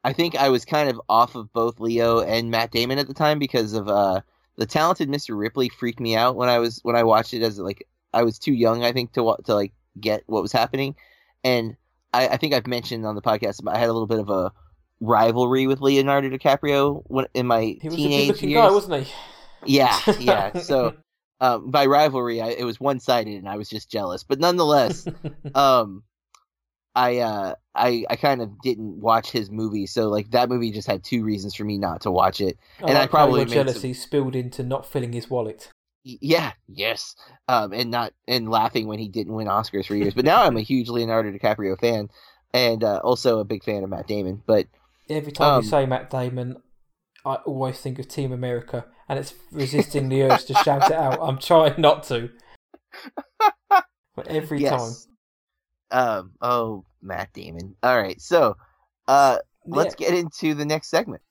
[0.03, 3.13] I think I was kind of off of both Leo and Matt Damon at the
[3.13, 4.21] time because of uh
[4.57, 5.37] the talented Mr.
[5.37, 8.39] Ripley freaked me out when I was when I watched it as like I was
[8.39, 10.95] too young I think to to like get what was happening,
[11.43, 11.75] and
[12.13, 14.51] I, I think I've mentioned on the podcast I had a little bit of a
[14.99, 18.61] rivalry with Leonardo DiCaprio when in my He was teenage good-looking years.
[18.61, 19.13] guy, wasn't he?
[19.65, 20.59] Yeah, yeah.
[20.59, 20.95] So
[21.41, 24.23] um, by rivalry, I, it was one sided, and I was just jealous.
[24.23, 25.07] But nonetheless,
[25.55, 26.03] um,
[26.95, 30.87] I uh, I I kind of didn't watch his movie, so like that movie just
[30.87, 32.57] had two reasons for me not to watch it.
[32.79, 35.71] And I probably jealousy spilled into not filling his wallet.
[36.03, 37.15] Yeah, yes,
[37.47, 40.13] um, and not and laughing when he didn't win Oscars for years.
[40.13, 42.09] But now I'm a huge Leonardo DiCaprio fan,
[42.53, 44.41] and uh, also a big fan of Matt Damon.
[44.45, 44.67] But
[45.09, 46.57] Every time Um, you say Matt Damon,
[47.25, 51.19] I always think of Team America, and it's resisting the urge to shout it out.
[51.21, 52.29] I'm trying not to,
[54.15, 54.93] but every time.
[55.91, 57.75] um, oh Matt Damon.
[57.83, 58.55] All right, so
[59.07, 60.07] uh, let's Yeah.
[60.07, 61.21] get into the next segment.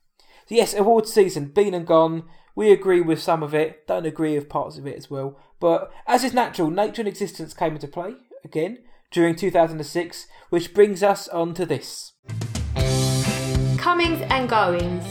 [0.49, 2.25] Yes, awards season, been and gone.
[2.59, 5.39] We agree with some of it, don't agree with parts of it as well.
[5.61, 8.79] But as is natural, nature and existence came into play again
[9.13, 12.15] during 2006, which brings us on to this.
[13.77, 15.05] Comings and goings.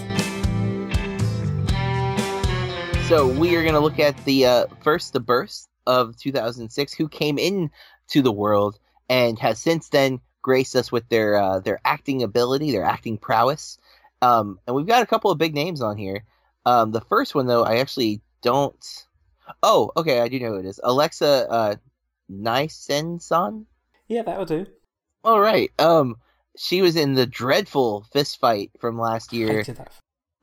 [3.07, 7.07] So we are going to look at the uh, first the birth of 2006, who
[7.07, 7.71] came in
[8.09, 12.73] to the world and has since then graced us with their uh, their acting ability,
[12.73, 13.77] their acting prowess.
[14.21, 16.25] Um, and we've got a couple of big names on here.
[16.67, 19.05] Um, the first one though, I actually don't.
[19.63, 20.79] Oh, okay, I do know who it is.
[20.83, 21.75] Alexa uh,
[22.29, 23.65] Nisenson.
[24.07, 24.65] Yeah, that'll do.
[25.23, 25.71] All right.
[25.79, 26.15] Um,
[26.57, 29.63] she was in the dreadful fist fight from last year.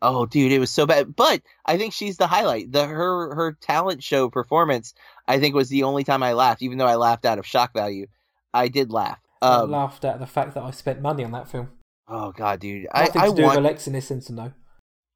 [0.02, 1.16] Oh, dude, it was so bad.
[1.16, 2.72] But I think she's the highlight.
[2.72, 4.94] The her her talent show performance,
[5.26, 6.62] I think, was the only time I laughed.
[6.62, 8.06] Even though I laughed out of shock value,
[8.52, 9.18] I did laugh.
[9.42, 11.70] I Um, laughed at the fact that I spent money on that film.
[12.08, 14.52] oh god, dude, I Nothing I to do want with Alexa Nissen, though.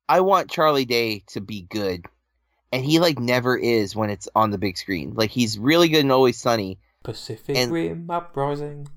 [0.09, 2.07] I want Charlie Day to be good,
[2.73, 5.15] and he like never is when it's on the big screen.
[5.15, 6.79] Like he's really good and always sunny.
[7.05, 8.89] Pacific And- Rim Uprising.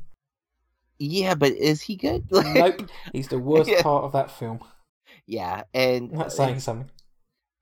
[1.00, 2.28] Yeah, but is he good?
[2.32, 3.82] nope, he's the worst Yeah.
[3.82, 4.60] part of that film.
[5.26, 6.90] yeah, and That's saying something.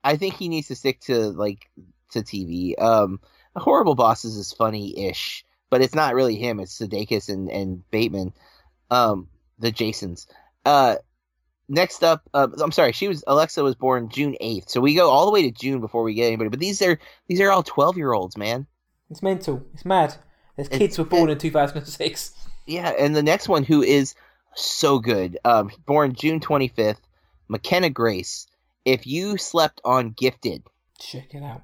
[0.04, 1.70] I think he needs to stick to like
[2.12, 2.80] to TV.
[2.82, 3.20] Um,
[3.56, 6.60] Horrible Bosses is funny-ish, but it's not really him.
[6.60, 8.34] It's Sudeikis and and Bateman,
[8.92, 10.28] um, the Jasons.
[10.66, 10.96] Uh,
[11.70, 15.10] next up, uh, I'm sorry, she was Alexa was born June 8th, so we go
[15.10, 16.50] all the way to June before we get anybody.
[16.50, 18.68] But these are these are all 12 year olds, man.
[19.10, 19.64] It's mental.
[19.74, 20.16] It's mad.
[20.56, 22.34] There's It's- kids were born in 2006.
[22.68, 24.14] Yeah, and the next one who is
[24.56, 27.00] so good, um, born June 25th,
[27.48, 28.46] McKenna Grace.
[28.86, 30.64] If you slept on Gifted,
[31.00, 31.62] Check it out.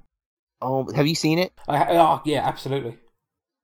[0.62, 1.52] oh, have you seen it?
[1.68, 2.98] I, oh, yeah, absolutely.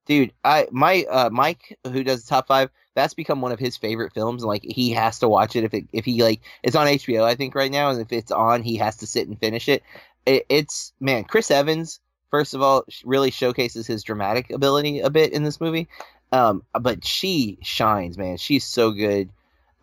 [0.07, 3.77] dude i my uh mike who does the top five that's become one of his
[3.77, 6.87] favorite films like he has to watch it if it if he like it's on
[6.87, 9.69] hbo i think right now and if it's on he has to sit and finish
[9.69, 9.83] it,
[10.25, 11.99] it it's man chris evans
[12.29, 15.87] first of all really showcases his dramatic ability a bit in this movie
[16.31, 19.29] um but she shines man she's so good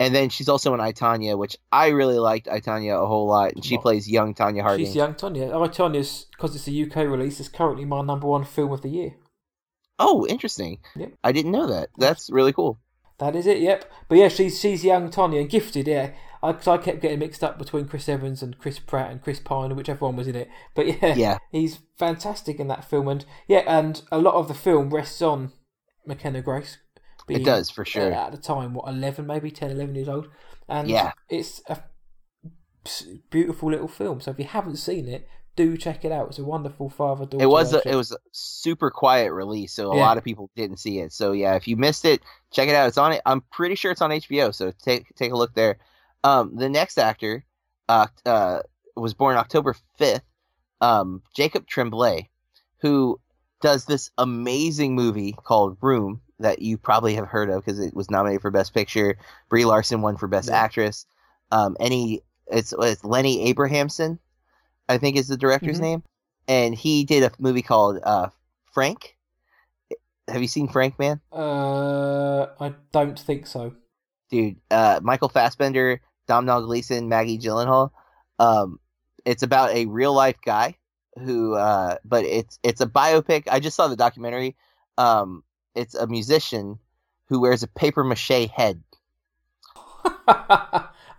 [0.00, 3.26] and then she's also in I Tonya, which I really liked I Tonya a whole
[3.26, 4.86] lot, and she plays young Tonya Harding.
[4.86, 5.50] She's young Tonya.
[5.52, 8.90] Oh, Tonya's, because it's a UK release, is currently my number one film of the
[8.90, 9.16] year.
[9.98, 10.78] Oh, interesting.
[10.94, 11.14] Yep.
[11.24, 11.88] I didn't know that.
[11.98, 12.78] That's really cool.
[13.18, 13.90] That is it, yep.
[14.08, 16.10] But yeah, she's she's young Tonya and gifted, yeah.
[16.40, 19.40] I, cause I kept getting mixed up between Chris Evans and Chris Pratt and Chris
[19.40, 20.48] Pine, whichever one was in it.
[20.76, 21.38] But yeah, Yeah.
[21.50, 23.08] he's fantastic in that film.
[23.08, 25.50] And yeah, and a lot of the film rests on
[26.06, 26.78] McKenna Grace.
[27.28, 28.14] It does, for sure.
[28.14, 30.28] uh, at the time, what, 11, maybe 10, 11 years old.
[30.68, 31.10] And Yeah.
[31.28, 31.82] it's a
[33.30, 34.20] beautiful little film.
[34.20, 35.26] So if you haven't seen it,
[35.58, 36.28] do check it out.
[36.28, 37.44] It's a wonderful father daughter.
[37.44, 40.00] it was a, it was a super quiet release, so a Yeah.
[40.00, 41.12] lot of people didn't see it.
[41.12, 42.22] So yeah, if you missed it,
[42.52, 42.88] check it out.
[42.88, 43.20] It's on it.
[43.26, 45.78] I'm pretty sure it's on HBO, so take take a look there.
[46.24, 47.44] Um, the next actor,
[47.88, 48.60] uh, uh,
[48.96, 50.22] was born October 5th.
[50.80, 52.30] Um, Jacob Tremblay,
[52.80, 53.20] who
[53.60, 58.10] does this amazing movie called Room that you probably have heard of because it was
[58.10, 59.18] nominated for Best Picture.
[59.48, 60.56] Brie Larson won for Best Yeah.
[60.62, 61.04] Actress.
[61.50, 64.18] Um, he it's it's Lenny Abrahamson,
[64.88, 65.82] I think is the director's Mhm.
[65.82, 66.02] name,
[66.46, 68.28] and he did a movie called uh,
[68.72, 69.16] Frank.
[70.28, 71.20] Have you seen Frank, man?
[71.32, 73.74] Uh, I don't think so.
[74.30, 74.56] dude.
[74.70, 77.90] Uh, Michael Fassbender, Domhnall Gleeson, Maggie Gyllenhaal.
[78.38, 78.78] Um,
[79.24, 80.76] it's about a real life guy
[81.18, 83.44] who, uh, but it's it's a biopic.
[83.50, 84.54] I just saw the documentary.
[84.98, 85.42] Um,
[85.74, 86.78] it's a musician
[87.28, 88.82] who wears a paper mache head,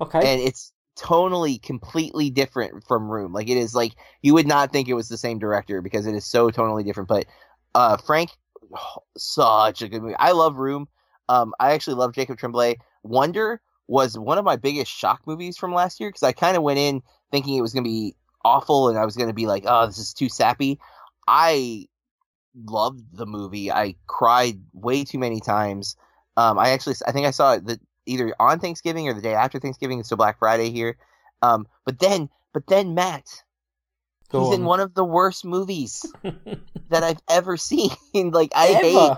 [0.01, 0.19] okay.
[0.33, 3.33] and it's tonally completely different from Room.
[3.33, 6.15] Like it is like you would not think it was the same director because it
[6.15, 7.09] is so tonally different.
[7.09, 7.25] But
[7.75, 8.31] uh, Frank,
[9.17, 10.15] such a good movie.
[10.17, 10.87] I love Room.
[11.29, 12.77] Um, I actually love Jacob Tremblay.
[13.03, 16.63] Wonder was one of my biggest shock movies from last year because I kind of
[16.63, 17.01] went in
[17.31, 18.15] thinking it was going to be
[18.45, 20.79] awful and I was going to be like, oh, this is too sappy.
[21.27, 21.87] I
[22.65, 23.71] loved the movie.
[23.71, 25.95] I cried way too many times.
[26.37, 29.33] Um, I actually, I think I saw it the, either on Thanksgiving or the day
[29.33, 29.99] after Thanksgiving.
[29.99, 30.97] It's still Black Friday here.
[31.41, 33.25] Um, but then, but then Matt,
[34.31, 34.53] Go he's on.
[34.55, 36.05] in one of the worst movies
[36.89, 37.91] that I've ever seen.
[38.13, 38.81] like I Ever.
[38.81, 39.17] hate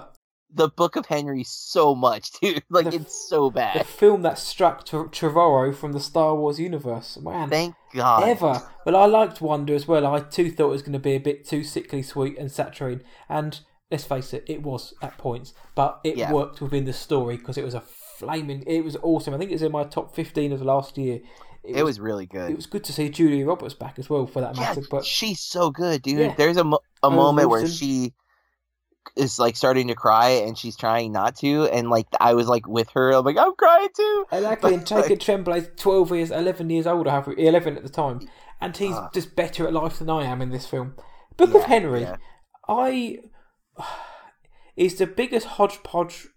[0.54, 2.62] the Book of Henry so much, dude.
[2.70, 3.80] Like The- it's so bad.
[3.80, 7.18] the film that struck Tre- Trevorrow from the Star Wars universe.
[7.18, 8.24] Man, Thank God.
[8.28, 8.62] ever.
[8.86, 10.06] Well, I liked Wonder as well.
[10.06, 13.04] I too thought it was going to be a bit too sickly sweet and saturated.
[13.30, 13.60] And
[13.90, 16.32] let's face it, it was at points, but it Yeah.
[16.34, 17.82] worked within the story because it was a
[18.22, 18.64] flaming.
[18.68, 19.34] It was awesome.
[19.34, 21.20] I think it was in my top fifteen of last year.
[21.64, 22.50] It was really good.
[22.50, 24.82] It was good to see Julia Roberts back as well, for that yeah, matter.
[24.90, 26.18] But she's so good, dude.
[26.20, 26.34] Yeah.
[26.36, 28.14] There's a, mo- a moment where she
[29.16, 32.68] is like starting to cry and she's trying not to, and like I was like
[32.68, 33.12] with her.
[33.12, 34.26] I'm like, I'm crying too.
[34.32, 38.22] Exactly, and Jacob Tremblay's twelve years, eleven years older, however, eleven at the time,
[38.60, 39.10] and he's Ah.
[39.14, 40.96] just better at life than I am in this film.
[41.38, 42.16] Book of Henry, yeah.
[42.68, 43.20] I
[44.76, 46.28] is the biggest hodgepodge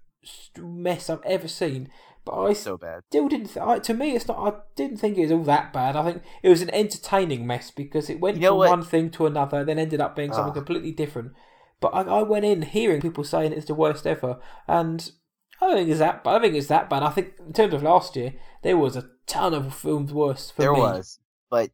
[0.59, 1.89] mess I've ever seen,
[2.25, 3.03] but I So bad.
[3.11, 3.49] still didn't.
[3.49, 4.39] Th- I, to me, it's not.
[4.39, 5.97] I didn't think it was all that bad.
[5.97, 8.71] I think it was an entertaining mess because it went You know from what?
[8.71, 10.55] one thing to another, then ended up being something Ah.
[10.55, 11.33] completely different.
[11.81, 15.11] But I, I went in hearing people saying it's the worst ever, and
[15.61, 16.25] I don't think it's that.
[16.25, 17.03] But I think it's that bad.
[17.03, 20.63] I think in terms of last year, there was a ton of films worse for
[20.63, 20.81] there me.
[20.81, 21.19] was,
[21.51, 21.71] but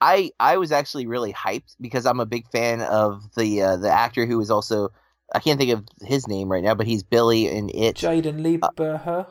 [0.00, 3.90] I I was actually really hyped because I'm a big fan of the uh, the
[3.90, 4.88] actor who is also
[5.34, 7.96] I can't think of his name right now, but he's Billy in It.
[7.96, 9.26] Jaden uh, Lieber.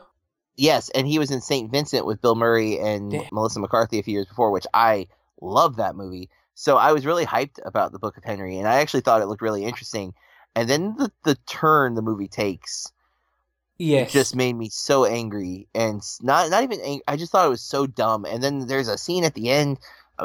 [0.56, 3.28] Yes, and he was in Saint Vincent with Bill Murray and Yeah.
[3.32, 5.08] Melissa McCarthy a few years before, which I
[5.40, 6.28] love that movie.
[6.54, 9.26] So I was really hyped about the Book of Henry, and I actually thought it
[9.26, 10.14] looked really interesting.
[10.54, 12.92] And then the the turn the movie takes
[13.78, 17.50] yes, just made me so angry, and not not even ang- I just thought it
[17.50, 18.26] was so dumb.
[18.26, 19.78] And then there's a scene at the end.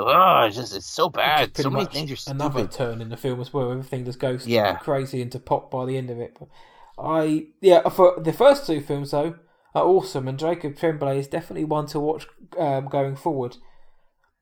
[0.05, 1.53] Oh, it's just it's so bad.
[1.53, 2.71] pretty So many much things are another stupid.
[2.71, 3.71] turn in the film as well.
[3.71, 4.75] Everything just goes Yeah.
[4.77, 6.37] crazy into pop by the end of it.
[6.39, 6.49] But
[6.97, 9.35] I yeah, for the first two films though
[9.75, 13.57] are awesome, and Jacob Tremblay is definitely one to watch um, going forward.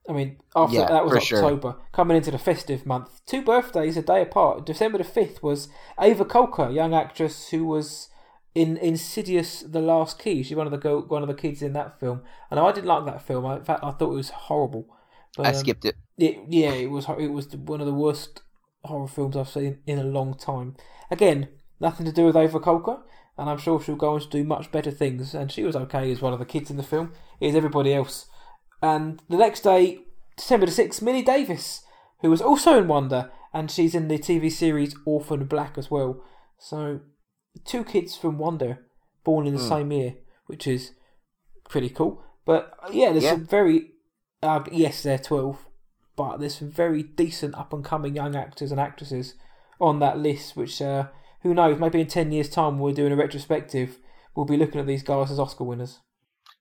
[0.08, 1.44] I mean, after Yeah, that was for sure.
[1.44, 3.26] October, coming into the festive month.
[3.26, 4.66] Two birthdays a day apart.
[4.66, 5.68] December the fifth was
[6.00, 8.10] Ava Kolker, young actress who was
[8.54, 10.44] in Insidious: The Last Key.
[10.44, 12.22] She's one of the go- one of the kids in that film,
[12.52, 13.46] and I didn't like that film.
[13.48, 14.86] I, in fact, I thought it was horrible.
[15.38, 15.96] But, I um, skipped it.
[16.18, 18.42] it, yeah, it was it was one of the worst
[18.84, 20.76] horror films I've seen in a long time.
[21.12, 21.50] Again,
[21.80, 23.02] nothing to do with Ava Kolker,
[23.38, 25.34] and I'm sure she'll go on to do much better things.
[25.34, 27.12] And she was okay as one of the kids in the film.
[27.42, 28.28] Is everybody else?
[28.82, 30.00] And the next day,
[30.38, 31.84] December the sixth, Millie Davis,
[32.22, 36.24] who was also in Wonder, and she's in the TV series Orphan Black as well.
[36.60, 37.02] So,
[37.66, 38.86] two kids from Wonder
[39.24, 39.70] born in the Hmm.
[39.70, 40.92] same year, which is
[41.68, 42.22] pretty cool.
[42.46, 43.32] But yeah, there's Yeah.
[43.32, 43.92] some very
[44.46, 45.66] uh, yes, they're twelve,
[46.16, 49.36] but there's some very decent up and coming young actors and actresses
[49.82, 50.56] on that list.
[50.56, 51.08] Which uh,
[51.42, 51.80] who knows?
[51.80, 53.98] Maybe in ten years' time, when we're doing a retrospective.
[54.36, 56.00] We'll be looking at these guys as Oscar winners.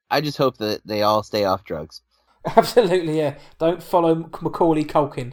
[0.09, 2.03] I just hope that they all stay off drugs.
[2.57, 3.35] Absolutely, yeah.
[3.59, 5.33] Don't follow Macaulay Culkin.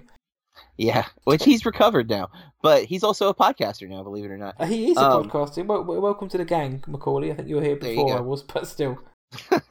[0.75, 2.29] Yeah, which he's recovered now,
[2.63, 4.01] but he's also a podcaster now.
[4.01, 4.55] Believe it or not.
[4.59, 5.63] Uh, He is a Um, podcaster.
[5.65, 7.31] Wel- wel- welcome to the gang, Macaulay.
[7.31, 8.17] I think you were here before.
[8.17, 8.97] I was, but still.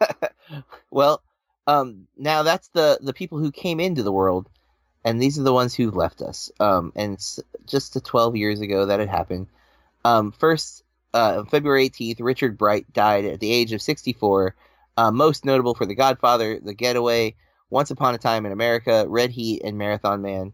[0.91, 1.23] well,
[1.71, 4.49] um, now that's the the people who came into the world,
[5.05, 6.51] and these are the ones who've left us.
[6.59, 7.19] Um, and
[7.67, 9.47] just the twelve years ago that it happened.
[10.05, 10.83] Um, first,
[11.15, 14.55] uh, February eighteenth, Richard Bright died at the age of sixty four.
[14.97, 17.37] Uh, most notable for The Godfather, The Getaway,
[17.71, 20.53] Once Upon a Time in America, Red Heat, and Marathon Man.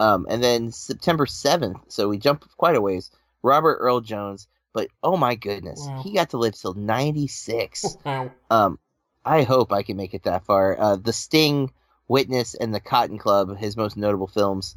[0.00, 3.10] Um, and then September seventh, so we jump quite a ways.
[3.42, 6.02] Robert Earl Jones, but oh my goodness, Wow.
[6.02, 7.96] he got to live till ninety six.
[8.04, 8.30] Wow.
[8.50, 8.78] Um,
[9.24, 10.78] I hope I can make it that far.
[10.78, 11.72] Uh, the Sting,
[12.08, 14.76] Witness, and the Cotton Club, his most notable films.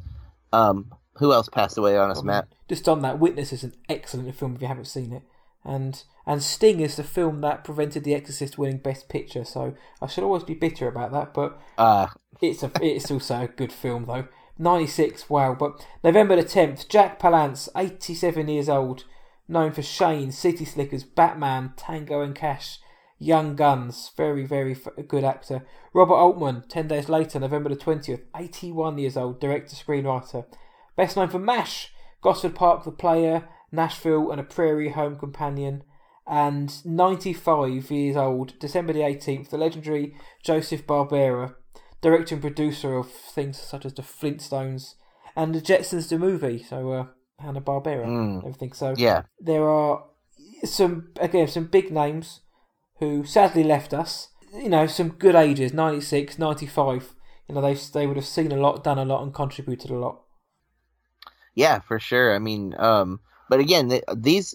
[0.52, 2.48] Um, who else passed away on us, Matt?
[2.68, 5.22] Just on that, Witness is an excellent film if you haven't seen it,
[5.64, 9.44] and and Sting is the film that prevented The Exorcist winning Best Picture.
[9.44, 12.08] So I should always be bitter about that, but Uh,
[12.40, 14.28] it's a it's also a good film though.
[14.58, 15.54] Ninety six, wow.
[15.54, 19.04] But November the tenth, Jack Palance, eighty seven years old,
[19.48, 22.78] known for Shane, City Slickers, Batman, Tango and Cash.
[23.18, 25.66] Young Guns, very, very f- good actor.
[25.92, 30.44] Robert Altman, 10 days later, November the 20th, 81 years old, director, screenwriter.
[30.96, 31.92] Best known for MASH,
[32.22, 35.82] Gosford Park, The Player, Nashville, and A Prairie Home Companion.
[36.26, 40.14] And 95 years old, December the 18th, the legendary
[40.44, 41.54] Joseph Barbera,
[42.00, 44.94] director and producer of things such as The Flintstones
[45.34, 46.62] and The Jetsons the movie.
[46.62, 47.06] So, uh,
[47.38, 48.38] Hanna Barbera, Mm.
[48.40, 48.72] everything.
[48.74, 49.22] So, Yeah.
[49.40, 50.04] there are
[50.64, 52.40] some again some big names
[52.98, 54.28] who sadly left us.
[54.54, 57.14] You know, some good ages 96, 95.
[57.48, 59.94] You know, they they would have seen a lot, done a lot, and contributed a
[59.96, 60.20] lot.
[61.54, 62.34] Yeah, for sure.
[62.34, 64.54] I mean, um, but again, th- these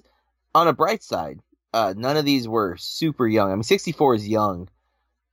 [0.56, 1.40] on a bright side,
[1.74, 3.52] uh, none of these were super young.
[3.52, 4.70] I mean, 64 is young,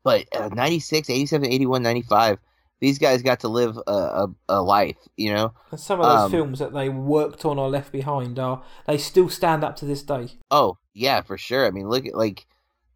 [0.03, 2.39] but uh, 96, 87, 81, 95,
[2.81, 5.53] these guys got to live a, a, a life, you know?
[5.70, 8.97] And some of those Um, films that they worked on or left behind are they
[8.97, 10.28] still stand up to this day.
[10.51, 11.66] Oh, yeah, for sure.
[11.66, 12.47] I mean, look at like,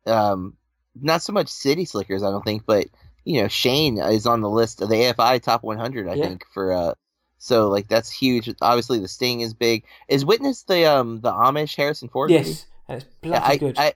[0.06, 0.56] um,
[1.01, 2.86] not so much City Slickers, I don't think, but
[3.24, 6.28] you know, Shane is on the list of the AFI top 100, I Yeah.
[6.28, 6.94] think, for uh.
[7.39, 8.48] So like that's huge.
[8.62, 9.85] Obviously, the Sting is big.
[10.09, 12.31] Is Witness the um the Amish Harrison Ford?
[12.31, 12.40] movie?
[12.43, 13.78] yes, it's Yeah, bloody I, good.
[13.78, 13.93] I,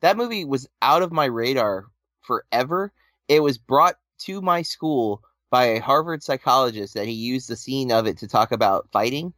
[0.00, 1.86] that movie was out of my radar
[2.22, 2.92] forever.
[3.28, 7.92] It was brought to my school by a Harvard psychologist that he used the scene
[7.92, 9.34] of it to talk about fighting.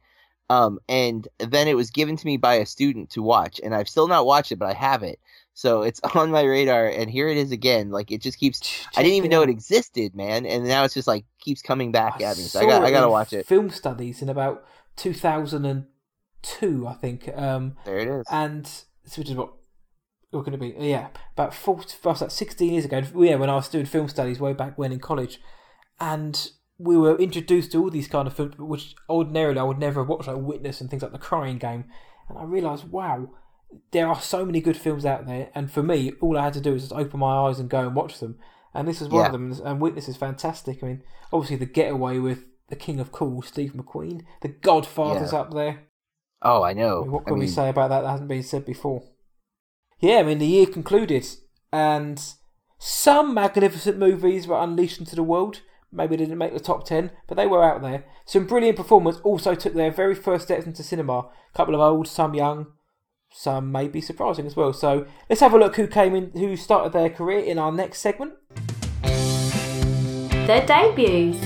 [0.49, 3.89] Um, and then it was given to me by a student to watch, and I've
[3.89, 5.19] still not watched it, but I have it.
[5.53, 7.89] So it's on my radar, and here it is again.
[7.91, 8.85] Like it just keeps.
[8.97, 12.21] I didn't even know it existed, man, and now it's just like keeps coming back
[12.21, 12.43] at me.
[12.43, 13.45] So I got, I gotta watch it.
[13.45, 14.65] Film studies in about
[14.97, 17.29] 2002, I think.
[17.35, 18.25] Um, There it is.
[18.31, 18.69] and
[19.17, 19.53] which is what
[20.31, 23.55] we're going to be yeah about 40 was that 16 years ago yeah when i
[23.55, 25.39] was doing film studies way back when in college
[25.99, 26.49] and
[26.79, 30.07] we were introduced to all these kind of films which ordinarily i would never have
[30.09, 31.85] watched like witness and things like the crying game
[32.29, 33.29] and i realized wow
[33.91, 36.61] there are so many good films out there and for me all i had to
[36.61, 38.37] do was just open my eyes and go and watch them
[38.73, 39.25] and this is one Yeah.
[39.27, 43.11] of them and witness is fantastic i mean obviously the getaway with the king of
[43.11, 45.39] cool steve mcqueen the godfather's Yeah.
[45.39, 45.79] up there
[46.41, 47.01] oh, I I know.
[47.03, 49.01] mean, what I can we say about that that hasn't been said before?
[50.01, 51.25] Yeah, I mean, the year concluded,
[51.71, 52.21] and
[52.77, 55.61] some magnificent movies were unleashed into the world.
[55.89, 58.03] Maybe they didn't make the top 10, but they were out there.
[58.25, 61.19] Some brilliant performers also took their very first steps into cinema.
[61.19, 62.67] A couple of old, some young,
[63.33, 64.71] some may be surprising as well.
[64.73, 67.99] So let's have a look who came in, who started their career in our next
[67.99, 68.33] segment.
[70.47, 71.43] Their debuts.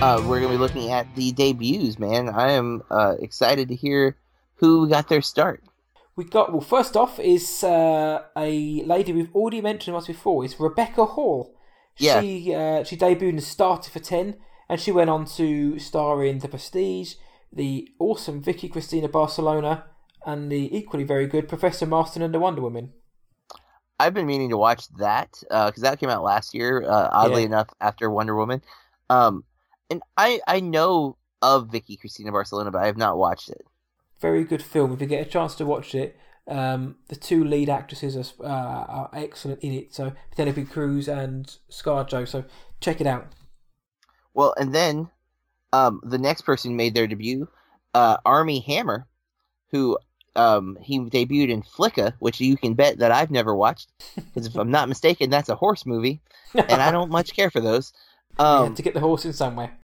[0.00, 2.28] uh, we're gonna be looking at the debuts, man.
[2.28, 4.16] I am uh, excited to hear
[4.56, 5.62] who got their start.
[6.14, 6.60] We got well.
[6.60, 10.44] First off is uh, a lady we've already mentioned once before.
[10.44, 11.54] It's Rebecca Hall.
[11.96, 12.20] Yeah.
[12.20, 14.36] She uh, she debuted and Starter for Ten,
[14.68, 17.14] and she went on to star in The Prestige,
[17.54, 19.84] the awesome Vicky Cristina Barcelona,
[20.26, 22.92] and the equally very good Professor Marston and the Wonder Woman.
[24.00, 26.82] I've been meaning to watch that because that came out last year.
[26.82, 27.46] Uh, oddly Yeah.
[27.46, 28.62] enough, after Wonder Woman,
[29.08, 29.44] um,
[29.88, 33.64] and I I know of Vicky Cristina Barcelona, but I have not watched it.
[34.20, 34.92] Very good film.
[34.92, 36.16] If you get a chance to watch it,
[36.48, 39.94] um, the two lead actresses are, uh, are excellent in it.
[39.94, 42.26] So Penelope Cruz and ScarJo.
[42.26, 42.44] So
[42.80, 43.26] check it out.
[44.32, 45.10] Well, and then
[45.74, 47.48] um, the next person made their debut,
[47.94, 49.06] uh, Armie Hammer,
[49.72, 49.98] who
[50.36, 54.56] um, he debuted in Flicka, which you can bet that I've never watched because if
[54.56, 56.20] I'm not mistaken, that's a horse movie,
[56.54, 57.92] and I don't much care for those.
[58.36, 59.78] Yeah, Um, to get the horse in somewhere.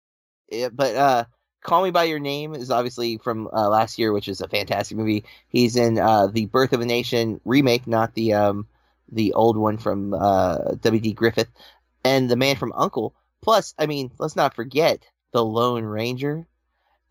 [0.48, 1.24] Yeah, but uh,
[1.62, 4.96] Call Me by Your Name is obviously from uh, last year, which is a fantastic
[4.96, 5.22] movie.
[5.48, 8.66] He's in uh, the Birth of a Nation remake, not the um,
[9.12, 11.12] the old one from uh, W.D.
[11.12, 11.50] Griffith,
[12.02, 13.14] and The Man from Uncle.
[13.40, 16.46] Plus, I mean, let's not forget The Lone Ranger,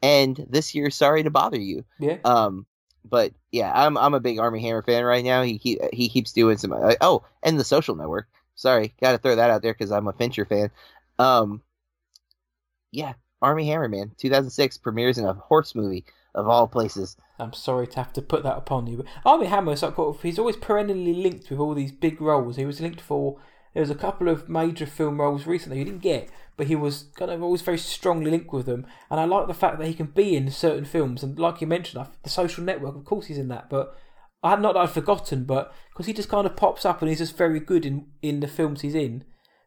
[0.02, 1.86] and this year, Sorry to Bother You.
[2.00, 2.18] Yeah.
[2.24, 2.66] Um,
[3.06, 5.44] but yeah, I'm I'm a big Armie Hammer fan right now.
[5.44, 6.74] He keep, he keeps doing some.
[6.74, 8.28] Uh, oh, and The Social Network.
[8.56, 10.70] Sorry, got to throw that out there because I'm a Fincher fan.
[11.18, 11.62] Um,
[12.92, 14.12] yeah, Armie Hammer, man.
[14.18, 16.06] 2006 premieres in a horse movie
[16.36, 17.16] of all places.
[17.40, 20.40] I'm sorry to have to put that upon you, but Armie Hammer is like he's
[20.40, 22.58] always perennially linked with all these big roles.
[22.58, 23.40] He was linked for
[23.80, 26.28] there was a couple of major film roles recently he didn't get,
[26.58, 28.86] but he was kind of always very strongly linked with them.
[29.10, 31.24] And I like the fact that he can be in certain films.
[31.24, 33.70] And like you mentioned, The Social Network, of course, he's in that.
[33.70, 33.96] But
[34.44, 37.08] I had not that I'd forgotten, but because he just kind of pops up and
[37.08, 39.24] he's just very good in in the films he's in.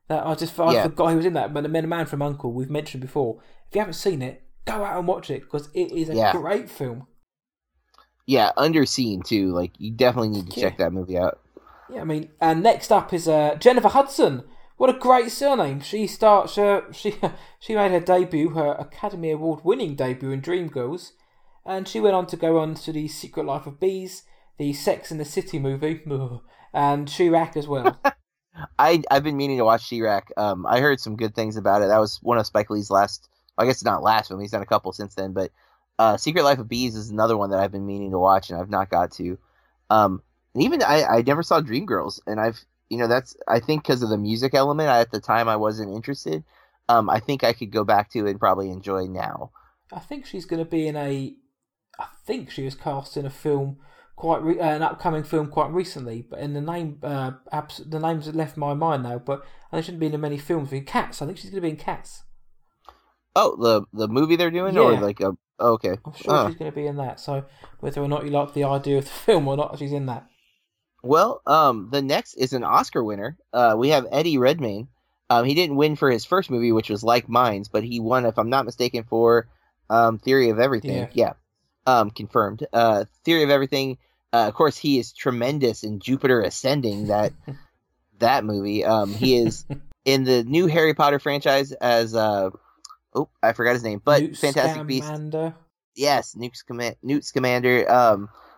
[0.08, 0.82] That I just I Yeah.
[0.82, 1.54] forgot he was in that.
[1.54, 3.40] But the Men Man from Uncle we've mentioned before.
[3.70, 6.32] If you haven't seen it, go out and watch it because it is a Yeah.
[6.32, 7.06] great film.
[8.26, 9.52] Yeah, Underseen too.
[9.52, 10.68] Like you definitely need to Yeah.
[10.68, 11.38] check that movie out.
[11.92, 14.44] Yeah, I mean, and next up is uh, Jennifer Hudson.
[14.78, 15.80] What a great surname!
[15.80, 16.56] She starts.
[16.56, 17.16] Uh, she
[17.60, 21.12] she made her debut, her Academy Award winning debut in Dreamgirls,
[21.66, 24.22] and she went on to go on to the Secret Life of Bees,
[24.58, 26.00] the Sex and the City movie,
[26.72, 28.00] and Chi-Raq as well.
[28.78, 30.30] I I've been meaning to watch Chi-Raq.
[30.36, 31.88] Um, I heard some good things about it.
[31.88, 33.28] That was one of Spike Lee's last.
[33.58, 34.40] I guess not last film.
[34.40, 35.50] He's done a couple since then, but
[35.98, 38.58] uh, Secret Life of Bees is another one that I've been meaning to watch and
[38.58, 39.38] I've not got to.
[39.90, 40.22] Um,
[40.54, 44.02] and even I, I never saw Dreamgirls, and I've you know that's I think because
[44.02, 44.88] of the music element.
[44.88, 46.44] I, at the time, I wasn't interested.
[46.88, 49.50] Um, I think I could go back to and probably enjoy now.
[49.92, 51.34] I think she's going to be in a.
[51.98, 53.76] I think she was cast in a film
[54.16, 57.98] quite re- uh, an upcoming film quite recently, but in the name, uh, abs- the
[57.98, 59.18] names have left my mind now.
[59.18, 60.72] But I think she's been in many films.
[60.72, 62.22] In Cats, I think she's going to be in Cats.
[63.34, 65.00] Oh, the the movie they're doing, or Yeah.
[65.00, 65.96] like a oh, okay.
[66.04, 66.48] I'm sure Oh.
[66.48, 67.20] she's going to be in that.
[67.20, 67.44] So
[67.80, 70.26] whether or not you like the idea of the film or not, she's in that.
[71.02, 73.36] Well, um, the next is an Oscar winner.
[73.52, 74.88] Uh, we have Eddie Redmayne.
[75.28, 78.26] Um, he didn't win for his first movie, which was Like Minds, but he won,
[78.26, 79.48] if I'm not mistaken, for
[79.90, 81.08] um, Theory of Everything.
[81.12, 81.32] Yeah.
[81.86, 82.66] Um, confirmed.
[82.72, 83.98] Uh, Theory of Everything.
[84.32, 87.08] Uh, of course, he is tremendous in Jupiter Ascending.
[87.08, 87.32] That
[88.18, 88.84] that movie.
[88.84, 89.64] Um, he is
[90.04, 92.50] in the new Harry Potter franchise as uh,
[93.14, 95.08] oh, I forgot his name, but Newt Fantastic Beasts.
[95.08, 95.54] Scamander.
[95.94, 97.90] Yes, Newt, Scama- Newt Scamander.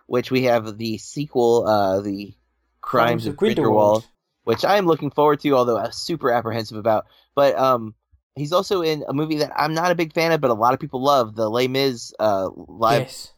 [0.07, 2.33] Which we have the sequel, uh, the
[2.81, 4.05] Crimes, of Grindelwald
[4.45, 7.05] which I am looking forward to, although I'm super apprehensive about.
[7.33, 7.93] But um,
[8.35, 10.73] he's also in a movie that I'm not a big fan of, but a lot
[10.73, 13.33] of people love, the Les Mis uh, live Yes.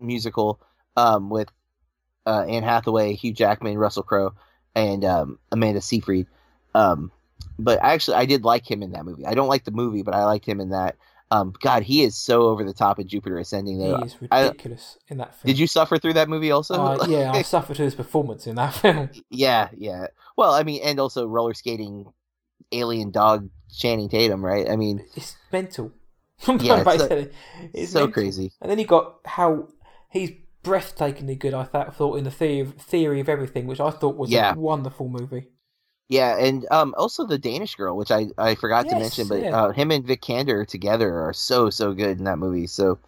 [0.00, 0.60] musical
[0.96, 1.48] um, with
[2.26, 4.34] uh, Anne Hathaway, Hugh Jackman, Russell Crowe,
[4.74, 6.28] and um, Amanda Seyfried.
[6.74, 7.10] Um,
[7.58, 9.26] but actually, I did like him in that movie.
[9.26, 10.96] I don't like the movie, but I liked him in that.
[11.32, 13.80] Um, God, he is so over the top in Jupiter Ascending.
[13.80, 15.46] He is ridiculous in that film.
[15.46, 16.74] Did you suffer through that movie also?
[16.74, 19.08] Uh, yeah, I suffered through his performance in that film.
[19.30, 20.08] Yeah, yeah.
[20.36, 22.12] Well, I mean, and also roller skating,
[22.70, 24.68] alien dog Channing Tatum, right?
[24.68, 25.92] I mean, It's mental.
[26.60, 27.26] Yeah, it's so-
[27.72, 28.12] it's so mental.
[28.12, 28.52] crazy.
[28.60, 29.68] And then you got how
[30.10, 30.32] he's
[30.64, 31.54] breathtakingly good.
[31.54, 34.52] I thought, thought in the theory of, theory of everything, which I thought was Yeah.
[34.54, 35.48] a wonderful movie.
[36.12, 39.56] Yeah, and um, also the Danish girl, which I, I forgot to mention, but yeah.
[39.56, 42.66] uh, him and Vikander together are so so good in that movie.
[42.66, 42.98] So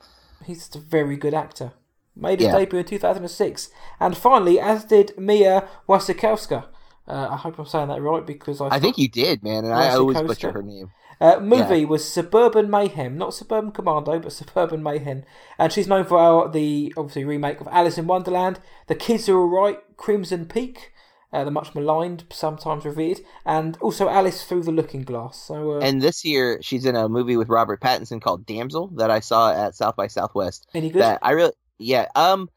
[0.43, 1.73] He's a very good actor.
[2.17, 2.59] Made his Yeah.
[2.59, 3.69] debut in 2006,
[4.01, 6.65] and finally, as did Mia Wasikowska.
[7.07, 9.75] Uh, I hope I'm saying that right because I, I think you did, man, and
[9.75, 10.91] I always butcher her name.
[11.21, 15.25] Uh, movie was Suburban Mayhem, not Suburban Commando, but Suburban Mayhem,
[15.59, 18.61] and she's known for our, the obviously remake of Alice in Wonderland.
[18.87, 20.94] The Kids Are Alright, Crimson Peak,
[21.35, 25.37] uh, the much maligned, sometimes revered, and also Alice Through the Looking Glass.
[25.37, 29.11] So uh, And this year, she's in a movie with Robert Pattinson called Damsel that
[29.11, 30.69] I saw at South by Southwest.
[30.75, 31.03] any good?
[31.03, 32.49] That I really, yeah, um,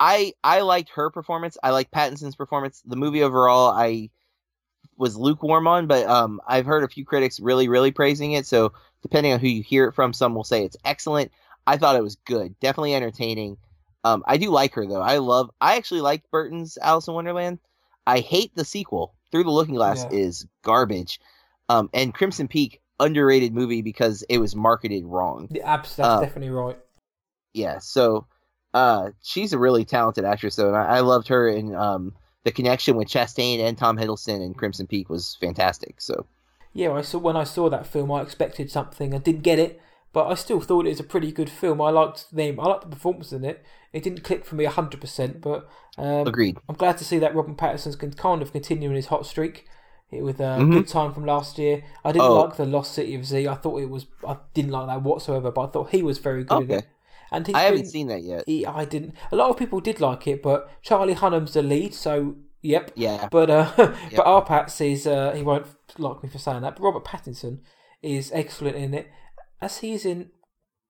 [0.00, 1.56] I I liked her performance.
[1.62, 2.82] I like Pattinson's performance.
[2.84, 4.10] The movie overall, I
[4.96, 8.46] was lukewarm on, but um, I've heard a few critics really, really praising it.
[8.46, 11.30] So depending on who you hear it from, some will say it's excellent.
[11.66, 13.56] I thought it was good, definitely entertaining.
[14.04, 15.00] Um, I do like her though.
[15.00, 15.50] I love.
[15.60, 17.58] I actually like Burton's Alice in Wonderland.
[18.06, 19.14] I hate the sequel.
[19.30, 20.18] Through the Looking Glass Yeah.
[20.18, 21.20] is garbage.
[21.68, 25.48] Um, and Crimson Peak underrated movie because it was marketed wrong.
[25.50, 26.78] The abs, that's uh, definitely right.
[27.52, 28.26] Yeah, so
[28.72, 32.14] uh, she's a really talented actress though, and I, I loved her in um,
[32.44, 36.00] the connection with Chastain and Tom Hiddleston in Crimson Peak was fantastic.
[36.00, 36.26] So
[36.72, 39.14] Yeah, I saw when I saw that film, I expected something.
[39.14, 39.80] I didn't get it,
[40.14, 41.80] but I still thought it was a pretty good film.
[41.82, 43.62] I liked the name, I liked the performance in it.
[43.92, 45.68] It didn't click for me hundred percent, but
[45.98, 46.56] um, agreed.
[46.68, 49.66] I'm glad to see that Robin Pattinson's kind of continuing his hot streak
[50.10, 50.72] with a Mhm.
[50.72, 51.82] good time from last year.
[52.04, 52.40] I didn't Oh.
[52.42, 53.46] like the Lost City of Z.
[53.48, 56.44] I thought it was I didn't like that whatsoever, but I thought he was very
[56.44, 56.78] good in Okay.
[56.78, 56.86] it.
[57.32, 58.44] And I haven't been- seen that yet.
[58.46, 59.14] He, I didn't.
[59.32, 62.92] A lot of people did like it, but Charlie Hunnam's the lead, so yep.
[62.94, 63.94] Yeah, But uh, Yep.
[64.16, 65.66] but R-Pattz is uh, he won't
[65.98, 66.76] like me for saying that.
[66.76, 67.58] But Robert Pattinson
[68.02, 69.08] is excellent in it,
[69.64, 70.30] as he is in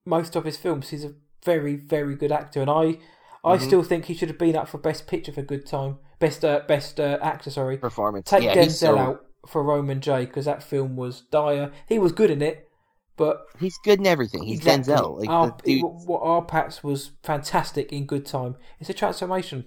[0.05, 0.91] most of his films.
[0.91, 1.15] He's a
[1.45, 2.99] very very good actor, and I
[3.45, 3.61] I Mhm.
[3.67, 6.61] still think he should have been up for Best Picture for Good Time, Best uh,
[6.67, 7.51] Best uh, Actor.
[7.51, 8.29] Sorry, performance.
[8.31, 11.71] take yeah, Denzel so, out for Roman J because that film was dire.
[11.87, 12.69] He was good in it,
[13.17, 14.43] but He's good in everything.
[14.45, 15.19] He's exactly, Denzel.
[15.21, 18.57] Like our, the dude, what R-Pattz was fantastic in Good Time.
[18.81, 19.67] It's a transformation.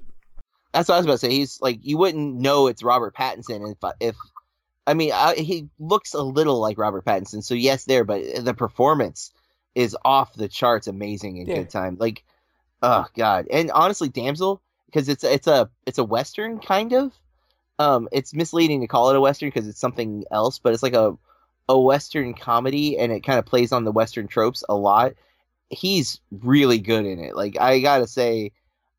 [0.73, 1.31] that's what I was about to say.
[1.31, 4.15] He's like you wouldn't know it's Robert Pattinson if if
[4.87, 7.43] I mean I, he looks a little like Robert Pattinson.
[7.43, 9.31] So yes, there, but the performance
[9.75, 11.57] is off the charts, amazing in Yeah.
[11.57, 11.97] Good Time.
[11.99, 12.23] Like
[12.81, 17.13] oh god, and honestly, Damsel because it's it's a it's a western kind of.
[17.79, 20.95] Um, it's misleading to call it a western because it's something else, but it's like
[20.95, 21.15] a
[21.69, 25.13] a western comedy, and it kind of plays on the western tropes a lot.
[25.69, 27.35] He's really good in it.
[27.35, 28.51] Like I gotta say,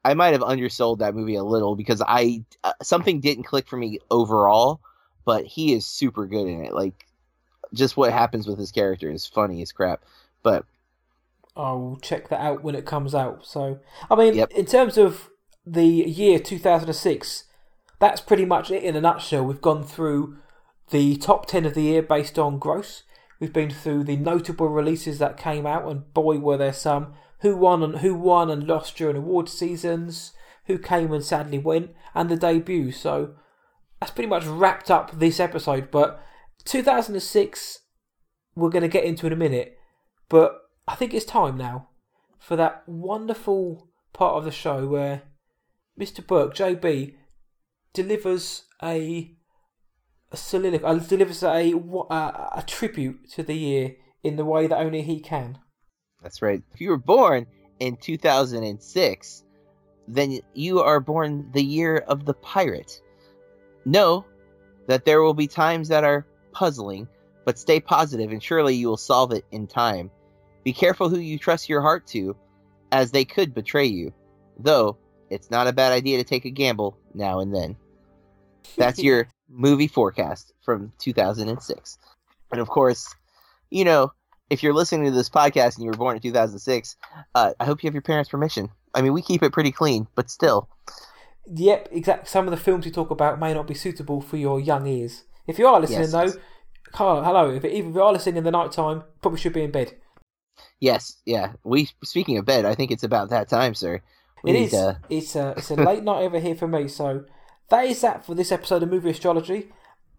[0.04, 3.76] I might have undersold that movie a little because I uh, something didn't click for
[3.76, 4.80] me overall,
[5.28, 6.72] but he is super good in it.
[6.72, 7.04] Like
[7.74, 10.02] just what happens with his character is funny as crap.
[10.42, 10.64] But
[11.54, 13.44] I'll check that out when it comes out.
[13.44, 13.78] So,
[14.10, 14.52] I mean, Yep.
[14.52, 15.28] in terms of
[15.66, 17.44] the year 2006.
[17.98, 19.44] That's pretty much it in a nutshell.
[19.44, 20.38] We've gone through
[20.88, 23.02] the top 10 of the year based on gross.
[23.38, 27.12] We've been through the notable releases that came out, and boy, were there some.
[27.40, 30.32] Who won and who won and lost during award seasons,
[30.64, 32.92] who came and sadly went, and the debut.
[32.92, 33.34] So
[34.00, 35.90] that's pretty much wrapped up this episode.
[35.90, 36.22] But
[36.64, 37.80] 2006,
[38.54, 39.78] we're going to get into in a minute.
[40.28, 41.88] But I think it's time now
[42.38, 45.22] for that wonderful part of the show where
[45.98, 46.24] Mr.
[46.26, 47.14] Burke, JB,
[47.92, 49.34] delivers a
[50.30, 54.78] a soliloquy, uh, delivers a, a a tribute to the year in the way that
[54.78, 55.58] only he can.
[56.22, 56.62] That's right.
[56.72, 57.46] If you were born
[57.80, 59.44] in 2006,
[60.06, 63.00] then you are born the year of the pirate.
[63.88, 64.26] Know
[64.86, 67.08] that there will be times that are puzzling,
[67.46, 70.10] but stay positive and surely you will solve it in time.
[70.62, 72.36] Be careful who you trust your heart to,
[72.92, 74.12] as they could betray you.
[74.58, 74.98] Though,
[75.30, 77.76] it's not a bad idea to take a gamble now and then.
[78.76, 81.98] That's your movie forecast from 2006.
[82.52, 83.14] And of course,
[83.70, 84.12] you know,
[84.50, 86.94] if you're listening to this podcast and you were born in 2006,
[87.34, 88.68] uh, I hope you have your parents' permission.
[88.94, 90.68] I mean, we keep it pretty clean, but still.
[91.50, 92.28] Yep, exactly.
[92.28, 95.24] Some of the films you talk about may not be suitable for your young ears.
[95.46, 96.12] If you are listening, Yes.
[96.12, 96.32] though,
[96.92, 97.50] Carl, hello.
[97.50, 99.94] If, even if you are listening in the night time, probably should be in bed.
[100.80, 101.52] Yes, yeah.
[101.64, 104.02] We speaking of bed, I think it's about that time, sir.
[104.42, 104.70] We It is.
[104.72, 106.88] to- It's a it's a late night over here for me.
[106.88, 107.24] So
[107.70, 109.70] that is that for this episode of Movie Astrology.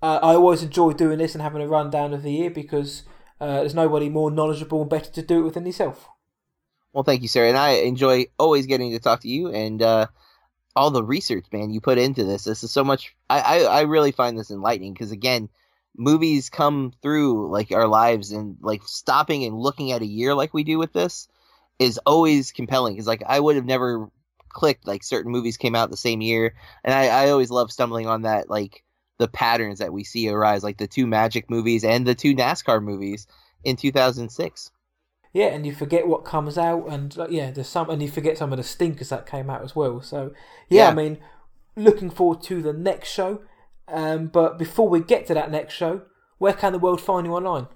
[0.01, 3.03] Uh, I always enjoy doing this and having a rundown of the year because
[3.41, 6.07] uh, there's nobody more knowledgeable and better to do it with than yourself.
[6.93, 7.45] Well, thank you, sir.
[7.45, 10.07] And I enjoy always getting to talk to you and uh,
[10.79, 12.45] all the research, man, you put into this.
[12.45, 13.13] This is so much.
[13.29, 15.49] I, I, I really find this enlightening because, again,
[15.97, 20.53] movies come through like our lives and like stopping and looking at a year like
[20.53, 21.27] we do with this
[21.79, 24.09] is always compelling because, like, I would have never
[24.47, 26.55] clicked like certain movies came out the same year.
[26.85, 28.85] And I, I always love stumbling on that, like,
[29.17, 32.81] the patterns that we see arise, like the two Magic movies and the two NASCAR
[32.81, 33.27] movies
[33.65, 34.71] in 2006.
[35.33, 38.51] Yeah, and you forget what comes out, and yeah, there's some, and you forget some
[38.51, 40.01] of the stinkers that came out as well.
[40.01, 40.33] So
[40.69, 40.89] yeah, Yeah.
[40.89, 41.19] I mean,
[41.75, 43.41] looking forward to the next show.
[43.87, 46.01] Um, but before we get to that next show,
[46.39, 47.67] where can the world find you online?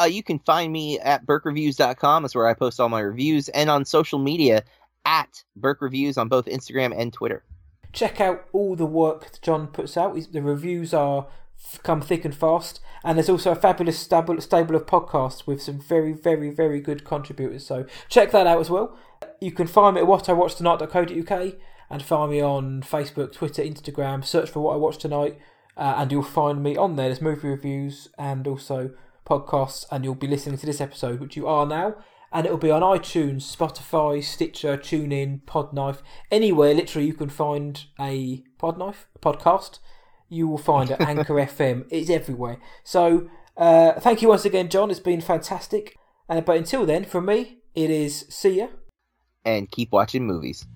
[0.00, 2.22] Uh, you can find me at burkereviews.com.
[2.22, 4.64] That's where I post all my reviews, and on social media
[5.04, 7.44] at Burke Reviews on both Instagram and Twitter.
[7.92, 10.16] check out all the work that Jon puts out.
[10.32, 11.26] The reviews are
[11.82, 15.80] come thick and fast, and there's also a fabulous stable, stable of podcasts with some
[15.80, 17.66] very, very, very good contributors.
[17.66, 18.96] So check that out as well.
[19.40, 21.54] You can find me at whatIwatchtonight.co.uk
[21.90, 24.24] and find me on Facebook, Twitter, Instagram.
[24.24, 25.38] Search for What I Watched Tonight,
[25.76, 27.08] uh, and you'll find me on there.
[27.08, 28.90] There's movie reviews and also
[29.26, 31.96] podcasts, and you'll be listening to this episode, which you are now.
[32.34, 35.98] And it'll be on iTunes, Spotify, Stitcher, TuneIn, Podknife,
[36.30, 39.80] anywhere literally you can find a Podknife a podcast.
[40.32, 40.98] You will find it.
[40.98, 41.86] Anchor FM.
[41.90, 42.56] It's everywhere.
[42.84, 44.90] So uh, thank you once again, Jon.
[44.90, 45.94] It's been fantastic.
[46.26, 48.68] Uh, but until then, from me, it is see ya.
[49.44, 50.66] And keep watching movies.